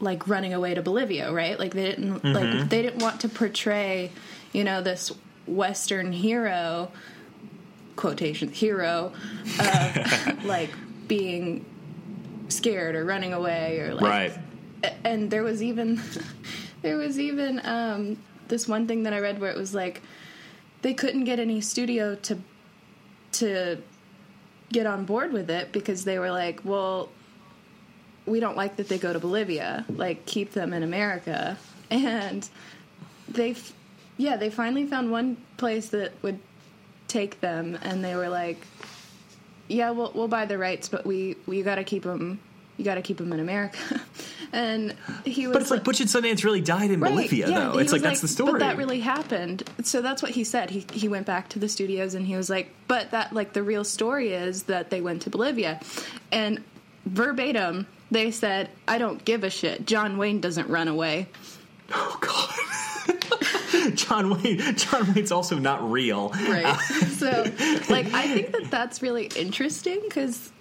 like 0.00 0.28
running 0.28 0.52
away 0.52 0.74
to 0.74 0.82
Bolivia, 0.82 1.32
right? 1.32 1.58
Like 1.58 1.72
they 1.72 1.84
didn't 1.84 2.20
mm-hmm. 2.20 2.32
like 2.32 2.68
they 2.68 2.82
didn't 2.82 3.00
want 3.00 3.20
to 3.20 3.28
portray, 3.28 4.10
you 4.52 4.64
know, 4.64 4.82
this 4.82 5.12
Western 5.46 6.12
hero 6.12 6.90
quotation 7.96 8.48
hero 8.48 9.12
of 9.60 10.44
like 10.44 10.70
being 11.06 11.64
scared 12.48 12.94
or 12.94 13.04
running 13.04 13.32
away 13.32 13.80
or 13.80 13.94
like 13.94 14.02
right. 14.02 14.38
And 15.02 15.30
there 15.30 15.42
was 15.42 15.62
even 15.62 16.00
there 16.82 16.96
was 16.96 17.18
even 17.18 17.60
um, 17.64 18.18
this 18.48 18.68
one 18.68 18.86
thing 18.86 19.04
that 19.04 19.12
I 19.12 19.20
read 19.20 19.40
where 19.40 19.50
it 19.50 19.56
was 19.56 19.74
like 19.74 20.02
they 20.82 20.94
couldn't 20.94 21.24
get 21.24 21.38
any 21.38 21.60
studio 21.60 22.14
to 22.14 22.38
to 23.32 23.82
get 24.70 24.86
on 24.86 25.04
board 25.04 25.32
with 25.32 25.48
it 25.50 25.72
because 25.72 26.04
they 26.04 26.18
were 26.18 26.30
like, 26.30 26.60
well, 26.64 27.08
we 28.26 28.40
don't 28.40 28.56
like 28.56 28.76
that 28.76 28.88
they 28.88 28.98
go 28.98 29.12
to 29.12 29.18
Bolivia. 29.18 29.84
Like, 29.88 30.26
keep 30.26 30.52
them 30.52 30.72
in 30.72 30.82
America. 30.82 31.56
And 31.90 32.48
they, 33.28 33.54
yeah, 34.16 34.36
they 34.36 34.50
finally 34.50 34.84
found 34.86 35.12
one 35.12 35.36
place 35.58 35.90
that 35.90 36.12
would 36.22 36.40
take 37.06 37.40
them, 37.40 37.78
and 37.82 38.02
they 38.02 38.16
were 38.16 38.30
like, 38.30 38.66
yeah, 39.68 39.90
we'll 39.90 40.12
we'll 40.14 40.28
buy 40.28 40.46
the 40.46 40.58
rights, 40.58 40.88
but 40.88 41.06
we 41.06 41.36
we 41.46 41.62
got 41.62 41.76
to 41.76 41.84
keep 41.84 42.02
them. 42.02 42.40
You 42.76 42.84
got 42.84 42.96
to 42.96 43.02
keep 43.02 43.18
them 43.18 43.32
in 43.32 43.38
America. 43.38 43.78
and 44.52 44.96
he 45.24 45.46
was. 45.46 45.54
But 45.54 45.62
it's 45.62 45.70
like, 45.70 45.78
like 45.78 45.84
Butch 45.84 46.00
and 46.00 46.08
Sundance 46.08 46.42
really 46.42 46.60
died 46.60 46.90
in 46.90 46.98
right, 46.98 47.10
Bolivia, 47.10 47.48
yeah, 47.48 47.60
though. 47.60 47.78
It's 47.78 47.92
like, 47.92 48.02
like 48.02 48.10
that's 48.10 48.20
the 48.20 48.26
story. 48.26 48.52
But 48.52 48.60
that 48.60 48.76
really 48.76 48.98
happened. 48.98 49.62
So 49.84 50.02
that's 50.02 50.22
what 50.22 50.32
he 50.32 50.42
said. 50.42 50.70
He 50.70 50.84
he 50.92 51.08
went 51.08 51.24
back 51.26 51.50
to 51.50 51.60
the 51.60 51.68
studios 51.68 52.14
and 52.14 52.26
he 52.26 52.36
was 52.36 52.50
like, 52.50 52.70
but 52.88 53.12
that 53.12 53.32
like 53.32 53.52
the 53.52 53.62
real 53.62 53.84
story 53.84 54.32
is 54.32 54.64
that 54.64 54.90
they 54.90 55.00
went 55.00 55.22
to 55.22 55.30
Bolivia, 55.30 55.80
and 56.32 56.64
verbatim 57.06 57.86
they 58.14 58.30
said, 58.30 58.70
I 58.86 58.98
don't 58.98 59.24
give 59.24 59.44
a 59.44 59.50
shit. 59.50 59.86
John 59.86 60.18
Wayne 60.18 60.40
doesn't 60.40 60.68
run 60.68 60.88
away. 60.88 61.26
Oh, 61.92 62.18
God. 62.20 62.54
John 63.94 64.30
Wayne. 64.30 64.76
John 64.76 65.12
Wayne's 65.12 65.32
also 65.32 65.58
not 65.58 65.90
real. 65.90 66.30
Right. 66.30 66.64
Uh, 66.64 66.78
so, 67.08 67.28
like, 67.88 68.12
I 68.12 68.28
think 68.28 68.52
that 68.52 68.70
that's 68.70 69.02
really 69.02 69.26
interesting 69.36 70.00
because 70.02 70.52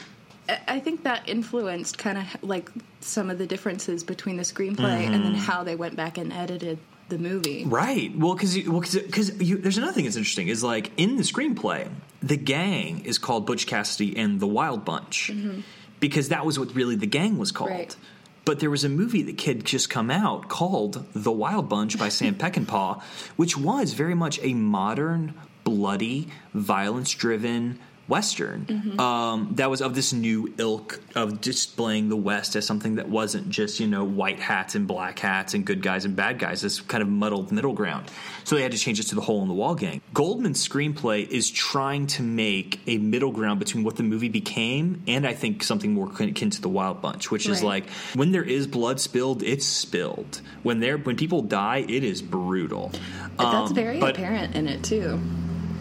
I 0.67 0.79
think 0.79 1.03
that 1.03 1.27
influenced 1.27 1.97
kind 1.97 2.17
of 2.17 2.43
like 2.43 2.69
some 3.01 3.29
of 3.29 3.37
the 3.37 3.47
differences 3.47 4.03
between 4.03 4.37
the 4.37 4.43
screenplay 4.43 5.03
mm-hmm. 5.03 5.13
and 5.13 5.25
then 5.25 5.35
how 5.35 5.63
they 5.63 5.75
went 5.75 5.95
back 5.95 6.17
and 6.17 6.33
edited 6.33 6.79
the 7.09 7.17
movie. 7.17 7.65
Right. 7.65 8.15
Well, 8.15 8.33
because 8.33 8.57
well, 8.67 8.81
because 8.81 9.37
there's 9.37 9.77
another 9.77 9.93
thing 9.93 10.05
that's 10.05 10.17
interesting 10.17 10.47
is 10.47 10.63
like 10.63 10.91
in 10.97 11.17
the 11.17 11.23
screenplay, 11.23 11.89
the 12.21 12.37
gang 12.37 13.05
is 13.05 13.17
called 13.17 13.45
Butch 13.45 13.67
Cassidy 13.67 14.17
and 14.17 14.39
the 14.39 14.47
Wild 14.47 14.85
Bunch. 14.85 15.29
Mm-hmm 15.31 15.61
because 16.03 16.27
that 16.27 16.45
was 16.45 16.59
what 16.59 16.75
really 16.75 16.97
the 16.97 17.07
gang 17.07 17.37
was 17.37 17.53
called. 17.53 17.69
Right. 17.69 17.95
But 18.45 18.59
there 18.59 18.69
was 18.69 18.83
a 18.83 18.89
movie 18.89 19.21
that 19.23 19.39
had 19.41 19.63
just 19.63 19.89
come 19.89 20.11
out 20.11 20.49
called 20.49 21.05
The 21.13 21.31
Wild 21.31 21.69
Bunch 21.69 21.97
by 21.97 22.09
Sam 22.09 22.35
Peckinpah, 22.39 23.01
which 23.35 23.57
was 23.57 23.93
very 23.93 24.15
much 24.15 24.39
a 24.41 24.53
modern, 24.53 25.33
bloody, 25.63 26.27
violence 26.53 27.11
driven 27.11 27.79
Western 28.07 28.65
mm-hmm. 28.65 28.99
um, 28.99 29.49
that 29.55 29.69
was 29.69 29.81
of 29.81 29.95
this 29.95 30.11
new 30.11 30.53
ilk 30.57 30.99
of 31.15 31.39
displaying 31.39 32.09
the 32.09 32.17
West 32.17 32.55
as 32.55 32.65
something 32.65 32.95
that 32.95 33.07
wasn't 33.07 33.49
just 33.49 33.79
you 33.79 33.87
know 33.87 34.03
white 34.03 34.39
hats 34.39 34.75
and 34.75 34.87
black 34.87 35.19
hats 35.19 35.53
and 35.53 35.65
good 35.65 35.81
guys 35.81 36.03
and 36.03 36.15
bad 36.15 36.37
guys, 36.37 36.61
this 36.61 36.81
kind 36.81 37.01
of 37.01 37.07
muddled 37.07 37.51
middle 37.51 37.73
ground. 37.73 38.11
So 38.43 38.55
they 38.55 38.61
had 38.61 38.73
to 38.73 38.77
change 38.77 38.99
it 38.99 39.03
to 39.03 39.15
the 39.15 39.21
hole 39.21 39.41
in 39.41 39.47
the 39.47 39.53
wall 39.53 39.75
gang. 39.75 40.01
Goldman's 40.13 40.67
screenplay 40.67 41.27
is 41.27 41.49
trying 41.49 42.07
to 42.07 42.23
make 42.23 42.81
a 42.87 42.97
middle 42.97 43.31
ground 43.31 43.59
between 43.59 43.85
what 43.85 43.95
the 43.95 44.03
movie 44.03 44.29
became 44.29 45.01
and 45.07 45.25
I 45.25 45.33
think 45.33 45.63
something 45.63 45.93
more 45.93 46.11
akin 46.11 46.49
to 46.49 46.61
the 46.61 46.69
Wild 46.69 47.01
Bunch, 47.01 47.31
which 47.31 47.47
right. 47.47 47.55
is 47.55 47.63
like 47.63 47.89
when 48.15 48.31
there 48.31 48.43
is 48.43 48.67
blood 48.67 48.99
spilled, 48.99 49.43
it's 49.43 49.65
spilled. 49.65 50.41
When 50.63 50.79
there 50.81 50.97
when 50.97 51.15
people 51.15 51.41
die, 51.41 51.85
it 51.87 52.03
is 52.03 52.21
brutal. 52.21 52.91
That's 53.37 53.69
um, 53.69 53.75
very 53.75 53.99
apparent 53.99 54.55
in 54.55 54.67
it 54.67 54.83
too. 54.83 55.19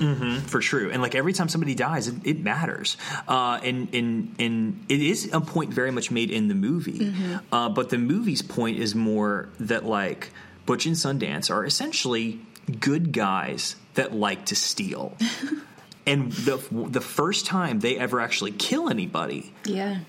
Mm-hmm, 0.02 0.46
for 0.46 0.60
true, 0.60 0.90
and 0.90 1.00
like 1.00 1.14
every 1.14 1.32
time 1.32 1.48
somebody 1.48 1.74
dies, 1.74 2.08
it, 2.08 2.14
it 2.24 2.40
matters, 2.40 2.96
uh, 3.28 3.60
and 3.62 3.94
and 3.94 4.34
and 4.38 4.84
it 4.88 5.00
is 5.00 5.30
a 5.32 5.40
point 5.40 5.72
very 5.72 5.92
much 5.92 6.10
made 6.10 6.30
in 6.30 6.48
the 6.48 6.54
movie. 6.54 6.98
Mm-hmm. 6.98 7.54
Uh, 7.54 7.68
but 7.68 7.90
the 7.90 7.98
movie's 7.98 8.42
point 8.42 8.78
is 8.78 8.94
more 8.94 9.48
that 9.60 9.84
like 9.84 10.30
Butch 10.66 10.86
and 10.86 10.96
Sundance 10.96 11.50
are 11.50 11.64
essentially 11.64 12.40
good 12.80 13.12
guys 13.12 13.76
that 13.94 14.12
like 14.12 14.46
to 14.46 14.56
steal. 14.56 15.16
and 16.06 16.32
the 16.32 16.60
the 16.70 17.00
first 17.00 17.46
time 17.46 17.80
they 17.80 17.96
ever 17.96 18.20
actually 18.20 18.52
kill 18.52 18.88
anybody, 18.88 19.52
yeah, 19.64 20.00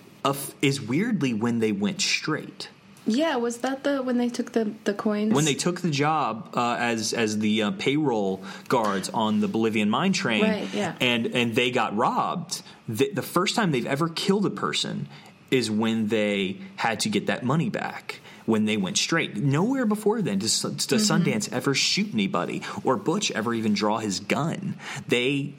is 0.61 0.81
weirdly 0.81 1.33
when 1.33 1.59
they 1.59 1.71
went 1.71 2.01
straight. 2.01 2.69
Yeah, 3.05 3.35
was 3.35 3.57
that 3.59 3.83
the 3.83 4.01
when 4.01 4.17
they 4.17 4.29
took 4.29 4.53
the 4.53 4.71
the 4.85 4.93
coins? 4.93 5.33
when 5.33 5.45
they 5.45 5.55
took 5.55 5.81
the 5.81 5.89
job 5.89 6.49
uh, 6.55 6.75
as 6.79 7.13
as 7.13 7.39
the 7.39 7.63
uh, 7.63 7.71
payroll 7.71 8.41
guards 8.69 9.09
on 9.09 9.41
the 9.41 9.47
Bolivian 9.47 9.89
mine 9.89 10.13
train, 10.13 10.43
Right, 10.43 10.73
yeah. 10.73 10.95
and 11.01 11.27
and 11.27 11.53
they 11.55 11.69
got 11.71 11.95
robbed. 11.97 12.61
The, 12.87 13.09
the 13.11 13.21
first 13.21 13.55
time 13.55 13.71
they've 13.71 13.85
ever 13.85 14.09
killed 14.09 14.45
a 14.45 14.49
person 14.49 15.07
is 15.51 15.69
when 15.69 16.07
they 16.07 16.57
had 16.77 16.99
to 17.01 17.09
get 17.09 17.27
that 17.27 17.43
money 17.43 17.69
back. 17.69 18.19
When 18.45 18.65
they 18.65 18.75
went 18.75 18.97
straight, 18.97 19.37
nowhere 19.37 19.85
before 19.85 20.21
then 20.21 20.39
does, 20.39 20.61
does 20.61 20.85
Mm-hmm. 21.09 21.23
Sundance 21.29 21.53
ever 21.53 21.73
shoot 21.73 22.09
anybody 22.13 22.61
or 22.83 22.97
Butch 22.97 23.31
ever 23.31 23.53
even 23.53 23.73
draw 23.73 23.99
his 23.99 24.19
gun. 24.19 24.75
They 25.07 25.53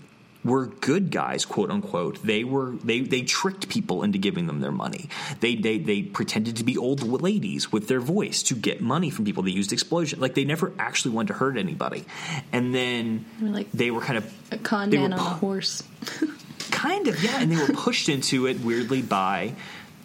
were 0.44 0.66
good 0.66 1.10
guys, 1.10 1.44
quote 1.44 1.70
unquote. 1.70 2.22
They 2.22 2.44
were 2.44 2.72
they 2.84 3.00
they 3.00 3.22
tricked 3.22 3.68
people 3.68 4.02
into 4.02 4.18
giving 4.18 4.46
them 4.46 4.60
their 4.60 4.72
money. 4.72 5.08
They 5.40 5.54
they 5.54 5.78
they 5.78 6.02
pretended 6.02 6.56
to 6.56 6.64
be 6.64 6.76
old 6.76 7.02
ladies 7.02 7.72
with 7.72 7.88
their 7.88 8.00
voice 8.00 8.42
to 8.44 8.54
get 8.54 8.80
money 8.80 9.10
from 9.10 9.24
people. 9.24 9.42
They 9.42 9.50
used 9.50 9.72
explosion. 9.72 10.20
Like 10.20 10.34
they 10.34 10.44
never 10.44 10.72
actually 10.78 11.14
wanted 11.14 11.28
to 11.28 11.34
hurt 11.34 11.56
anybody. 11.56 12.04
And 12.52 12.74
then 12.74 13.24
Or 13.42 13.48
like 13.48 13.72
they 13.72 13.90
were 13.90 14.00
kind 14.00 14.18
of 14.18 14.34
a 14.52 14.58
con 14.58 14.90
man 14.90 15.00
were 15.00 15.04
on 15.06 15.12
a 15.14 15.18
horse. 15.18 15.82
kind 16.70 17.08
of 17.08 17.22
yeah, 17.22 17.40
and 17.40 17.50
they 17.50 17.56
were 17.56 17.72
pushed 17.72 18.08
into 18.08 18.46
it 18.46 18.60
weirdly 18.60 19.00
by 19.00 19.54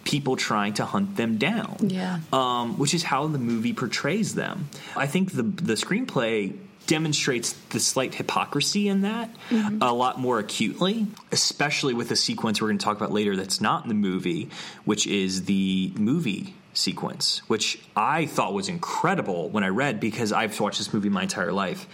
people 0.04 0.34
trying 0.36 0.72
to 0.74 0.84
hunt 0.86 1.16
them 1.16 1.36
down. 1.36 1.76
Yeah. 1.82 2.20
um, 2.32 2.78
which 2.78 2.94
is 2.94 3.02
how 3.02 3.26
the 3.26 3.38
movie 3.38 3.74
portrays 3.74 4.34
them. 4.34 4.68
I 4.96 5.06
think 5.06 5.32
the 5.32 5.42
the 5.42 5.74
screenplay 5.74 6.56
demonstrates 6.86 7.52
the 7.70 7.80
slight 7.80 8.14
hypocrisy 8.14 8.88
in 8.88 9.02
that 9.02 9.30
mm-hmm. 9.48 9.80
a 9.80 9.92
lot 9.92 10.18
more 10.18 10.38
acutely, 10.38 11.06
especially 11.30 11.94
with 11.94 12.10
a 12.10 12.16
sequence 12.16 12.60
we're 12.60 12.68
going 12.68 12.78
to 12.78 12.84
talk 12.84 12.96
about 12.96 13.12
later 13.12 13.36
that's 13.36 13.60
not 13.60 13.84
in 13.84 13.88
the 13.88 13.94
movie, 13.94 14.48
which 14.84 15.06
is 15.06 15.44
the 15.44 15.92
movie 15.96 16.54
sequence, 16.74 17.42
which 17.46 17.78
I 17.94 18.26
thought 18.26 18.54
was 18.54 18.68
incredible 18.68 19.48
when 19.50 19.64
I 19.64 19.68
read 19.68 20.00
because 20.00 20.32
I've 20.32 20.58
watched 20.58 20.78
this 20.78 20.92
movie 20.92 21.08
my 21.08 21.22
entire 21.22 21.52
life. 21.52 21.86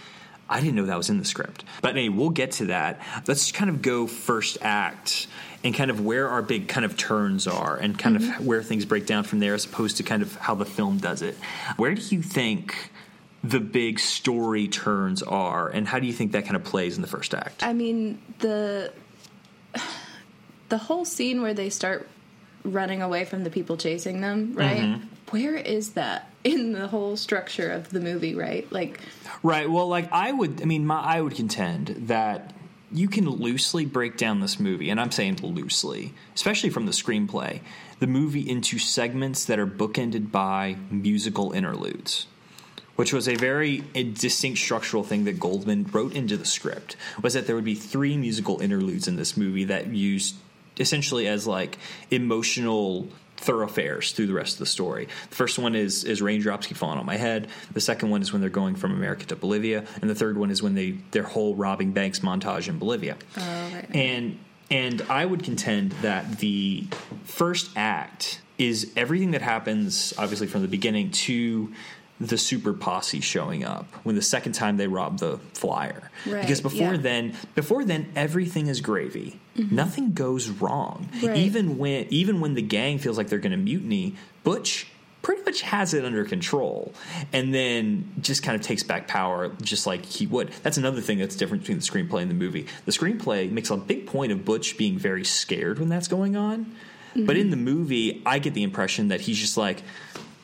I 0.49 0.61
didn't 0.61 0.77
know 0.77 0.87
that 0.87 0.97
was 0.97 1.11
in 1.11 1.19
the 1.19 1.25
script. 1.25 1.65
But 1.83 1.97
anyway, 1.97 2.17
we'll 2.17 2.31
get 2.31 2.53
to 2.53 2.67
that. 2.67 3.01
Let's 3.27 3.51
kind 3.51 3.69
of 3.69 3.83
go 3.83 4.07
first 4.07 4.59
act 4.63 5.27
and 5.65 5.75
kind 5.75 5.91
of 5.91 6.05
where 6.05 6.29
our 6.29 6.43
big 6.43 6.69
kind 6.69 6.85
of 6.85 6.97
turns 6.97 7.47
are 7.47 7.77
and 7.77 7.99
kind 7.99 8.17
of 8.17 8.23
mm-hmm. 8.23 8.45
where 8.45 8.63
things 8.63 8.85
break 8.85 9.07
down 9.07 9.25
from 9.25 9.41
there 9.41 9.55
as 9.55 9.65
opposed 9.65 9.97
to 9.97 10.05
kind 10.05 10.23
of 10.23 10.37
how 10.37 10.55
the 10.55 10.65
film 10.65 10.99
does 10.99 11.23
it. 11.23 11.35
Where 11.77 11.95
do 11.95 12.03
you 12.15 12.23
think 12.23 12.93
the 13.51 13.61
big 13.61 13.99
story 13.99 14.69
turns 14.69 15.23
are 15.23 15.69
and 15.69 15.87
how 15.87 15.99
do 15.99 16.07
you 16.07 16.13
think 16.13 16.33
that 16.33 16.45
kind 16.45 16.57
of 16.57 16.65
plays 16.65 16.97
in 16.97 17.03
the 17.03 17.09
first 17.09 17.35
act? 17.35 17.63
I 17.63 17.73
mean 17.73 18.21
the 18.39 18.93
the 20.69 20.79
whole 20.79 21.05
scene 21.05 21.43
where 21.43 21.55
they 21.55 21.71
start 21.71 22.09
running 22.65 23.03
away 23.03 23.25
from 23.25 23.45
the 23.45 23.51
people 23.51 23.77
chasing 23.77 24.21
them, 24.21 24.55
right? 24.55 24.79
Mm-hmm. 24.79 25.07
Where 25.31 25.57
is 25.57 25.93
that 25.95 26.31
in 26.45 26.73
the 26.73 26.89
whole 26.89 27.17
structure 27.17 27.71
of 27.71 27.91
the 27.91 28.01
movie, 28.01 28.35
right? 28.35 28.71
Like 28.73 29.01
Right. 29.43 29.71
Well, 29.71 29.89
like 29.89 30.11
I 30.13 30.33
would, 30.33 30.63
I 30.63 30.65
mean, 30.65 30.87
my, 30.87 31.01
I 31.01 31.21
would 31.21 31.35
contend 31.35 31.89
that 32.09 32.53
you 32.93 33.09
can 33.09 33.29
loosely 33.29 33.85
break 33.85 34.17
down 34.17 34.41
this 34.41 34.61
movie, 34.61 34.91
and 34.91 35.01
I'm 35.01 35.11
saying 35.11 35.39
loosely, 35.43 36.15
especially 36.35 36.71
from 36.71 36.87
the 36.87 36.93
screenplay, 36.93 37.61
the 37.99 38.07
movie 38.07 38.49
into 38.49 38.79
segments 38.79 39.45
that 39.47 39.59
are 39.59 39.67
bookended 39.67 40.31
by 40.31 40.77
musical 40.91 41.53
interludes. 41.53 42.27
Which 42.97 43.13
was 43.13 43.29
a 43.29 43.35
very 43.35 43.85
distinct 43.95 44.59
structural 44.59 45.05
thing 45.05 45.25
that 45.25 45.39
Goldman 45.39 45.85
wrote 45.93 46.15
into 46.15 46.37
the 46.37 46.47
script 46.47 46.97
was 47.23 47.35
that 47.35 47.47
there 47.47 47.55
would 47.55 47.65
be 47.65 47.75
three 47.75 48.17
musical 48.17 48.61
interludes 48.61 49.07
in 49.07 49.17
this 49.17 49.37
movie 49.37 49.65
that 49.65 49.89
used 49.89 50.37
essentially 50.79 51.27
as 51.27 51.47
like 51.47 51.79
emotional 52.11 53.09
thoroughfares 53.37 54.13
through 54.13 54.27
the 54.27 54.33
rest 54.33 54.55
of 54.55 54.59
the 54.61 54.67
story. 54.67 55.09
The 55.29 55.35
first 55.35 55.59
one 55.59 55.75
is 55.75 56.05
is 56.05 56.23
raindrops 56.23 56.67
keep 56.67 56.77
falling 56.77 56.99
on 56.99 57.07
my 57.07 57.17
head. 57.17 57.49
The 57.73 57.81
second 57.81 58.11
one 58.11 58.23
is 58.23 58.33
when 58.33 58.41
they're 58.41 58.51
going 58.51 58.77
from 58.77 58.93
America 58.93 59.27
to 59.27 59.37
Bolivia, 59.37 59.85
and 60.01 60.11
the 60.11 60.15
third 60.15 60.39
one 60.39 60.51
is 60.51 60.63
when 60.63 60.75
they 60.75 60.93
their 61.11 61.23
whole 61.23 61.55
robbing 61.55 61.93
banks 61.93 62.21
montage 62.21 62.69
in 62.69 62.79
Bolivia. 62.79 63.17
Oh, 63.37 63.83
And 63.93 64.39
and 64.71 65.03
I 65.09 65.25
would 65.25 65.45
contend 65.45 65.93
that 66.03 66.39
the 66.39 66.87
first 67.25 67.71
act 67.77 68.41
is 68.59 68.91
everything 68.97 69.33
that 69.33 69.43
happens 69.43 70.15
obviously 70.17 70.47
from 70.47 70.63
the 70.63 70.69
beginning 70.69 71.11
to 71.11 71.73
the 72.21 72.39
super 72.39 72.73
posse 72.73 73.21
showing 73.21 73.65
up 73.65 73.87
when 74.05 74.15
the 74.15 74.23
second 74.23 74.53
time 74.53 74.77
they 74.77 74.87
rob 74.87 75.19
the 75.19 75.39
flyer. 75.53 76.11
Right, 76.27 76.41
because 76.41 76.61
before 76.61 76.95
yeah. 76.95 76.97
then 76.97 77.37
before 77.55 77.85
then 77.85 78.11
everything 78.17 78.69
is 78.69 78.81
gravy. 78.81 79.39
Mm-hmm. 79.57 79.75
Nothing 79.75 80.13
goes 80.13 80.49
wrong. 80.49 81.09
Right. 81.23 81.37
even 81.37 81.79
when 81.79 82.07
even 82.11 82.41
when 82.41 82.55
the 82.55 82.63
gang 82.63 82.99
feels 82.99 83.19
like 83.19 83.29
they're 83.29 83.39
going 83.39 83.53
to 83.53 83.59
mutiny 83.59 84.15
butch 84.45 84.87
pretty 85.27 85.43
much 85.43 85.63
has 85.63 85.93
it 85.93 86.05
under 86.05 86.25
control. 86.25 86.95
And 87.33 87.53
then 87.53 88.13
just 88.21 88.45
kind 88.45 88.55
of 88.55 88.63
takes 88.63 88.85
back 88.85 89.09
power 89.09 89.51
just 89.61 89.85
like 89.85 90.05
he 90.05 90.25
would. 90.27 90.53
That's 90.63 90.79
another 90.79 91.01
thing 91.01 91.19
that's 91.19 91.35
different 91.35 91.65
between 91.65 91.79
the 91.79 91.85
screenplay 91.85 92.23
and 92.23 92.31
the 92.31 92.35
movie. 92.35 92.67
The 92.85 92.93
screenplay 92.93 93.51
makes 93.51 93.71
a 93.71 93.77
big 93.77 94.07
point 94.07 94.31
of 94.31 94.45
butch 94.45 94.79
being 94.79 94.99
very 94.99 95.25
scared 95.25 95.81
when 95.81 95.89
that's 95.89 96.07
going 96.07 96.37
on. 96.37 96.77
But 97.15 97.23
mm-hmm. 97.23 97.41
in 97.41 97.51
the 97.51 97.57
movie 97.57 98.23
i 98.25 98.39
get 98.39 98.55
the 98.55 98.63
impression 98.63 99.09
that 99.09 99.23
he's 99.23 99.39
just 99.39 99.57
like 99.57 99.83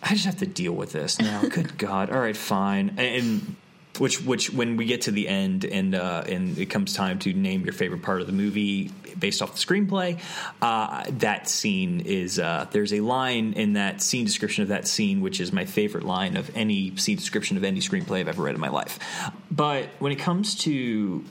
i 0.03 0.11
just 0.11 0.25
have 0.25 0.39
to 0.39 0.47
deal 0.47 0.73
with 0.73 0.93
this 0.93 1.19
now 1.19 1.43
good 1.51 1.77
god 1.79 2.11
all 2.11 2.21
right 2.21 2.37
fine 2.37 2.95
and 2.99 3.57
which 3.99 4.23
which 4.23 4.51
when 4.51 4.77
we 4.77 4.87
get 4.87 5.03
to 5.03 5.11
the 5.11 5.29
end 5.29 5.65
and 5.65 5.95
uh, 5.95 6.25
and 6.27 6.59
it 6.59 6.67
comes 6.67 6.95
time 6.95 7.19
to 7.19 7.33
name 7.33 7.65
your 7.65 7.75
favorite 7.75 8.03
part 8.03 8.21
of 8.21 8.27
the 8.27 8.33
movie 8.33 8.91
based 9.19 9.43
off 9.43 9.53
the 9.53 9.59
screenplay, 9.59 10.19
uh, 10.63 11.05
that 11.19 11.49
scene 11.49 12.01
is 12.01 12.39
uh, 12.39 12.67
there's 12.73 12.93
a 12.93 13.01
line 13.01 13.53
in 13.53 13.75
that 13.75 14.01
scene 14.01 14.25
description 14.25 14.63
of 14.63 14.69
that 14.69 14.89
scene 14.89 15.21
which 15.21 15.41
is 15.41 15.53
my 15.53 15.65
favorite 15.65 16.05
line 16.05 16.37
of 16.37 16.51
any 16.57 16.97
scene 16.97 17.17
description 17.17 17.57
of 17.57 17.65
any 17.65 17.81
screenplay 17.81 18.21
I've 18.21 18.29
ever 18.29 18.43
read 18.43 18.55
in 18.55 18.61
my 18.61 18.71
life. 18.71 18.99
But 19.51 19.89
when 19.99 20.13
it 20.13 20.19
comes 20.19 20.55
to 20.61 21.25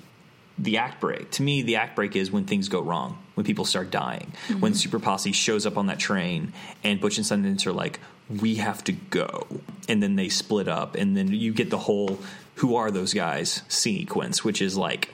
the 0.58 0.78
act 0.78 1.00
break. 1.02 1.32
To 1.32 1.44
me, 1.44 1.64
the 1.64 1.78
act 1.78 1.96
break 1.96 2.16
is 2.16 2.32
when 2.32 2.46
things 2.46 2.70
go 2.70 2.82
wrong, 2.82 3.18
when 3.34 3.46
people 3.46 3.66
start 3.66 3.90
dying, 3.90 4.32
when 4.60 4.76
Super 4.76 5.00
Posse 5.00 5.32
shows 5.32 5.66
up 5.66 5.76
on 5.76 5.88
that 5.88 5.98
train 5.98 6.54
and 6.84 7.02
Butch 7.02 7.18
and 7.18 7.26
Sundance 7.26 7.66
are 7.66 7.74
like, 7.74 8.00
we 8.40 8.56
have 8.56 8.84
to 8.86 8.92
go. 8.92 9.48
And 9.90 10.02
then 10.02 10.16
they 10.16 10.30
split 10.30 10.68
up, 10.68 10.96
and 10.96 11.18
then 11.18 11.32
you 11.32 11.54
get 11.54 11.70
the 11.70 11.78
whole 11.78 12.20
who 12.56 12.76
are 12.76 12.92
those 12.92 13.14
guys 13.14 13.64
sequence, 13.68 14.44
which 14.44 14.62
is 14.62 14.78
like 14.78 15.14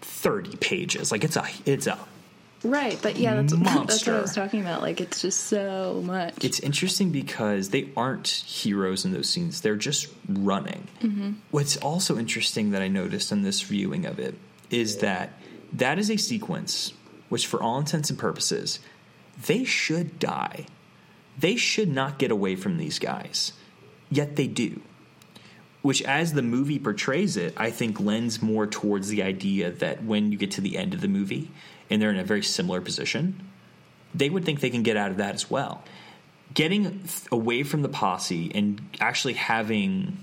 30 0.00 0.56
pages. 0.56 1.12
Like 1.12 1.24
it's 1.24 1.36
a, 1.36 1.46
it's 1.66 1.86
a, 1.86 1.98
Right, 2.64 2.98
but 3.00 3.16
yeah, 3.16 3.36
that's, 3.36 3.52
that's 3.52 4.06
what 4.06 4.16
I 4.16 4.20
was 4.20 4.34
talking 4.34 4.60
about. 4.60 4.82
Like 4.82 5.00
it's 5.00 5.22
just 5.22 5.44
so 5.44 6.02
much. 6.04 6.44
it's 6.44 6.58
interesting 6.58 7.10
because 7.10 7.70
they 7.70 7.90
aren't 7.96 8.26
heroes 8.26 9.04
in 9.04 9.12
those 9.12 9.28
scenes. 9.28 9.60
They're 9.60 9.76
just 9.76 10.08
running. 10.28 10.88
Mm-hmm. 11.00 11.32
What's 11.52 11.76
also 11.76 12.18
interesting 12.18 12.70
that 12.72 12.82
I 12.82 12.88
noticed 12.88 13.30
in 13.30 13.42
this 13.42 13.60
viewing 13.60 14.06
of 14.06 14.18
it 14.18 14.34
is 14.70 14.98
that 14.98 15.34
that 15.72 15.98
is 15.98 16.10
a 16.10 16.16
sequence 16.16 16.92
which, 17.28 17.46
for 17.46 17.62
all 17.62 17.78
intents 17.78 18.10
and 18.10 18.18
purposes, 18.18 18.80
they 19.46 19.64
should 19.64 20.18
die. 20.18 20.66
They 21.38 21.56
should 21.56 21.88
not 21.88 22.18
get 22.18 22.30
away 22.30 22.56
from 22.56 22.78
these 22.78 22.98
guys, 22.98 23.52
yet 24.10 24.36
they 24.36 24.46
do. 24.46 24.80
Which, 25.82 26.02
as 26.02 26.32
the 26.32 26.42
movie 26.42 26.78
portrays 26.78 27.36
it, 27.36 27.54
I 27.56 27.70
think 27.70 28.00
lends 28.00 28.42
more 28.42 28.66
towards 28.66 29.08
the 29.08 29.22
idea 29.22 29.70
that 29.70 30.02
when 30.02 30.32
you 30.32 30.38
get 30.38 30.50
to 30.52 30.60
the 30.60 30.76
end 30.76 30.92
of 30.92 31.00
the 31.00 31.08
movie 31.08 31.50
and 31.88 32.02
they're 32.02 32.10
in 32.10 32.18
a 32.18 32.24
very 32.24 32.42
similar 32.42 32.80
position, 32.80 33.48
they 34.12 34.28
would 34.28 34.44
think 34.44 34.60
they 34.60 34.70
can 34.70 34.82
get 34.82 34.96
out 34.96 35.12
of 35.12 35.18
that 35.18 35.34
as 35.34 35.48
well. 35.48 35.84
Getting 36.52 37.04
away 37.30 37.62
from 37.62 37.82
the 37.82 37.88
posse 37.88 38.50
and 38.54 38.80
actually 39.00 39.34
having 39.34 40.18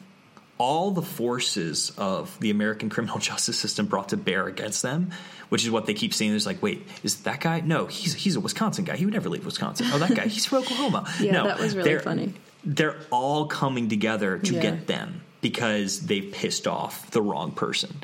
all 0.58 0.92
the 0.92 1.02
forces 1.02 1.92
of 1.98 2.38
the 2.40 2.50
American 2.50 2.90
criminal 2.90 3.20
justice 3.30 3.58
system 3.60 3.86
brought 3.88 4.10
to 4.10 4.18
bear 4.18 4.48
against 4.48 4.82
them, 4.82 5.12
which 5.50 5.64
is 5.64 5.70
what 5.72 5.86
they 5.86 5.94
keep 5.94 6.14
saying. 6.14 6.32
There's 6.32 6.46
like, 6.46 6.62
wait, 6.64 6.88
is 7.04 7.22
that 7.24 7.42
guy? 7.42 7.60
No, 7.62 7.86
he's 7.88 8.14
he's 8.14 8.36
a 8.36 8.40
Wisconsin 8.40 8.86
guy. 8.86 8.96
He 8.96 9.06
would 9.06 9.14
never 9.14 9.30
leave 9.30 9.46
Wisconsin. 9.46 9.88
Oh, 9.92 10.00
that 10.00 10.16
guy, 10.16 10.28
he's 10.28 10.46
from 10.46 10.60
Oklahoma. 10.60 11.10
Yeah, 11.20 11.32
no, 11.34 11.44
that 11.48 11.60
was 11.60 11.76
really 11.76 11.90
they're- 11.90 12.00
funny. 12.00 12.34
They're 12.68 12.98
all 13.12 13.46
coming 13.46 13.90
together 13.90 14.40
to 14.40 14.54
Yeah. 14.56 14.62
get 14.62 14.88
them 14.88 15.22
because 15.42 16.08
they 16.08 16.22
pissed 16.22 16.66
off 16.66 17.12
the 17.12 17.22
wrong 17.22 17.52
person, 17.52 17.96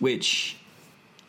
which 0.00 0.56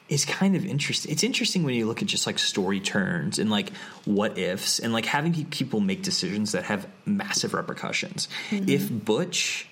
is 0.07 0.25
kind 0.25 0.55
of 0.55 0.65
interesting. 0.65 1.11
It's 1.11 1.23
interesting 1.23 1.61
when 1.63 1.75
you 1.75 1.85
look 1.85 2.01
at 2.01 2.07
just 2.07 2.25
like 2.25 2.39
story 2.39 2.79
turns 2.79 3.37
and 3.37 3.51
like 3.51 3.71
what 4.05 4.39
ifs 4.39 4.79
and 4.79 4.91
like 4.91 5.05
having 5.05 5.45
people 5.45 5.79
make 5.81 6.01
decisions 6.01 6.53
that 6.53 6.63
have 6.63 6.87
massive 7.05 7.53
repercussions. 7.53 8.27
Mm-hmm. 8.49 8.69
If 8.69 8.89
Butch 8.89 9.68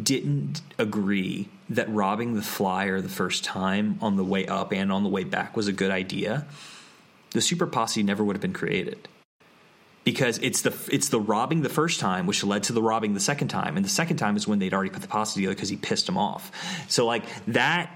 didn't 0.00 0.60
agree 0.78 1.48
that 1.70 1.88
robbing 1.90 2.34
the 2.34 2.42
flyer 2.42 3.00
the 3.00 3.08
first 3.08 3.44
time 3.44 3.98
on 4.00 4.16
the 4.16 4.24
way 4.24 4.46
up 4.46 4.72
and 4.72 4.92
on 4.92 5.02
the 5.02 5.08
way 5.08 5.24
back 5.24 5.56
was 5.56 5.68
a 5.68 5.72
good 5.72 5.90
idea, 5.90 6.46
the 7.32 7.40
super 7.40 7.66
posse 7.66 8.02
never 8.02 8.24
would 8.24 8.36
have 8.36 8.40
been 8.40 8.52
created. 8.52 9.08
Because 10.04 10.38
it's 10.38 10.62
the 10.62 10.74
it's 10.90 11.10
the 11.10 11.20
robbing 11.20 11.60
the 11.60 11.68
first 11.68 12.00
time 12.00 12.26
which 12.26 12.42
led 12.42 12.62
to 12.64 12.72
the 12.72 12.80
robbing 12.80 13.12
the 13.12 13.20
second 13.20 13.48
time 13.48 13.76
and 13.76 13.84
the 13.84 13.90
second 13.90 14.16
time 14.16 14.36
is 14.36 14.48
when 14.48 14.58
they'd 14.58 14.72
already 14.72 14.88
put 14.88 15.02
the 15.02 15.08
posse 15.08 15.34
together 15.34 15.54
because 15.54 15.68
he 15.68 15.76
pissed 15.76 16.08
him 16.08 16.16
off. 16.16 16.50
So 16.88 17.04
like 17.04 17.24
that 17.48 17.90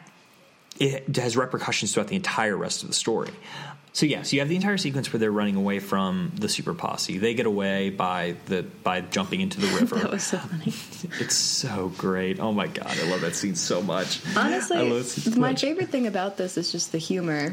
it 0.78 1.16
has 1.16 1.36
repercussions 1.36 1.94
throughout 1.94 2.08
the 2.08 2.16
entire 2.16 2.56
rest 2.56 2.82
of 2.82 2.88
the 2.88 2.94
story 2.94 3.30
So 3.94 4.06
yeah, 4.06 4.22
so 4.22 4.34
you 4.34 4.40
have 4.40 4.48
the 4.48 4.56
entire 4.56 4.78
sequence 4.78 5.12
where 5.12 5.20
they're 5.20 5.30
running 5.30 5.56
away 5.56 5.78
from 5.78 6.32
the 6.34 6.48
super 6.48 6.72
posse. 6.72 7.18
They 7.18 7.34
get 7.34 7.44
away 7.44 7.90
by 7.90 8.36
the 8.46 8.62
by 8.62 9.02
jumping 9.02 9.42
into 9.42 9.60
the 9.60 9.66
river. 9.80 9.96
That 9.96 10.10
was 10.10 10.24
so 10.24 10.38
funny. 10.38 10.72
it's 11.20 11.34
so 11.34 11.92
great. 11.98 12.40
Oh 12.40 12.52
my 12.52 12.68
god, 12.68 12.86
I 12.98 13.10
love 13.10 13.20
that 13.20 13.36
scene 13.36 13.54
so 13.54 13.82
much. 13.82 14.20
Honestly, 14.34 15.02
so 15.02 15.30
my 15.32 15.50
much. 15.50 15.60
favorite 15.60 15.90
thing 15.90 16.06
about 16.06 16.38
this 16.38 16.56
is 16.56 16.72
just 16.72 16.92
the 16.92 16.98
humor. 16.98 17.52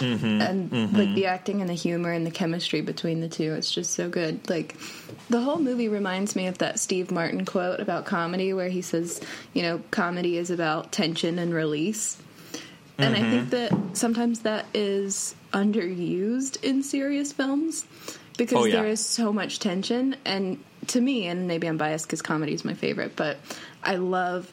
Mm-hmm, 0.00 0.42
and 0.42 0.92
like 0.92 1.14
the 1.14 1.26
acting 1.26 1.60
and 1.60 1.70
the 1.70 1.74
humor 1.74 2.10
and 2.10 2.26
the 2.26 2.32
chemistry 2.32 2.80
between 2.80 3.20
the 3.20 3.28
two 3.28 3.52
it's 3.52 3.70
just 3.70 3.92
so 3.92 4.08
good 4.08 4.50
like 4.50 4.76
the 5.30 5.40
whole 5.40 5.60
movie 5.60 5.86
reminds 5.86 6.34
me 6.34 6.48
of 6.48 6.58
that 6.58 6.80
steve 6.80 7.12
martin 7.12 7.44
quote 7.44 7.78
about 7.78 8.04
comedy 8.04 8.52
where 8.52 8.68
he 8.68 8.82
says 8.82 9.20
you 9.52 9.62
know 9.62 9.80
comedy 9.92 10.36
is 10.36 10.50
about 10.50 10.90
tension 10.90 11.38
and 11.38 11.54
release 11.54 12.16
and 12.98 13.14
i 13.14 13.20
Mm-hmm. 13.20 13.30
think 13.30 13.50
that 13.50 13.96
sometimes 13.96 14.40
that 14.40 14.66
is 14.74 15.34
underused 15.52 16.62
in 16.62 16.82
serious 16.82 17.32
films 17.32 17.86
because 18.36 18.58
Oh, 18.58 18.64
yeah. 18.64 18.76
there 18.82 18.86
is 18.86 19.04
so 19.04 19.32
much 19.32 19.58
tension 19.58 20.16
and 20.24 20.58
to 20.88 21.00
me 21.00 21.26
and 21.26 21.46
maybe 21.48 21.66
i'm 21.66 21.76
biased 21.76 22.06
because 22.06 22.22
comedy 22.22 22.52
is 22.54 22.64
my 22.64 22.74
favorite 22.74 23.16
but 23.16 23.38
i 23.82 23.96
love 23.96 24.50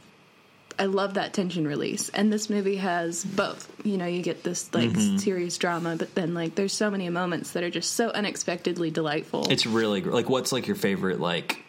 I 0.79 0.85
love 0.85 1.13
that 1.15 1.33
tension 1.33 1.67
release. 1.67 2.09
And 2.09 2.33
this 2.33 2.49
movie 2.49 2.77
has 2.77 3.23
both. 3.23 3.69
You 3.85 3.97
know, 3.97 4.07
you 4.07 4.23
get 4.23 4.41
this 4.43 4.73
like 4.73 4.89
Mm-hmm. 4.89 5.17
serious 5.17 5.57
drama, 5.59 5.95
but 5.95 6.15
then 6.15 6.33
like 6.33 6.55
there's 6.55 6.73
so 6.73 6.89
many 6.89 7.07
moments 7.09 7.51
that 7.51 7.61
are 7.63 7.69
just 7.69 7.91
so 7.93 8.07
unexpectedly 8.09 8.89
delightful. 8.89 9.45
It's 9.51 9.67
really 9.67 10.01
gr- 10.01 10.11
like 10.11 10.27
what's 10.29 10.51
like 10.51 10.65
your 10.65 10.77
favorite 10.77 11.19
like 11.19 11.59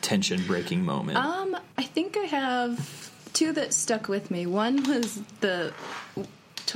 tension 0.00 0.42
breaking 0.46 0.84
moment? 0.84 1.18
um, 1.18 1.56
I 1.76 1.84
think 1.84 2.16
I 2.16 2.24
have 2.24 3.07
two 3.38 3.52
that 3.52 3.72
stuck 3.72 4.08
with 4.08 4.30
me. 4.30 4.46
One 4.46 4.82
was 4.84 5.20
the 5.40 5.72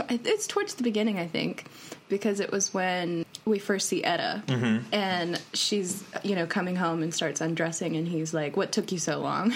it's 0.08 0.46
towards 0.46 0.74
the 0.74 0.82
beginning, 0.82 1.18
I 1.18 1.26
think, 1.26 1.66
because 2.08 2.40
it 2.40 2.50
was 2.50 2.72
when 2.72 3.26
we 3.44 3.58
first 3.58 3.88
see 3.88 4.02
Etta, 4.02 4.42
Mm-hmm. 4.46 4.86
and 4.94 5.40
she's 5.52 6.02
you 6.22 6.34
know 6.34 6.46
coming 6.46 6.76
home 6.76 7.02
and 7.02 7.12
starts 7.14 7.40
undressing, 7.40 7.96
and 7.96 8.06
he's 8.08 8.32
like, 8.32 8.56
"What 8.56 8.72
took 8.72 8.92
you 8.92 8.98
so 8.98 9.18
long?" 9.20 9.52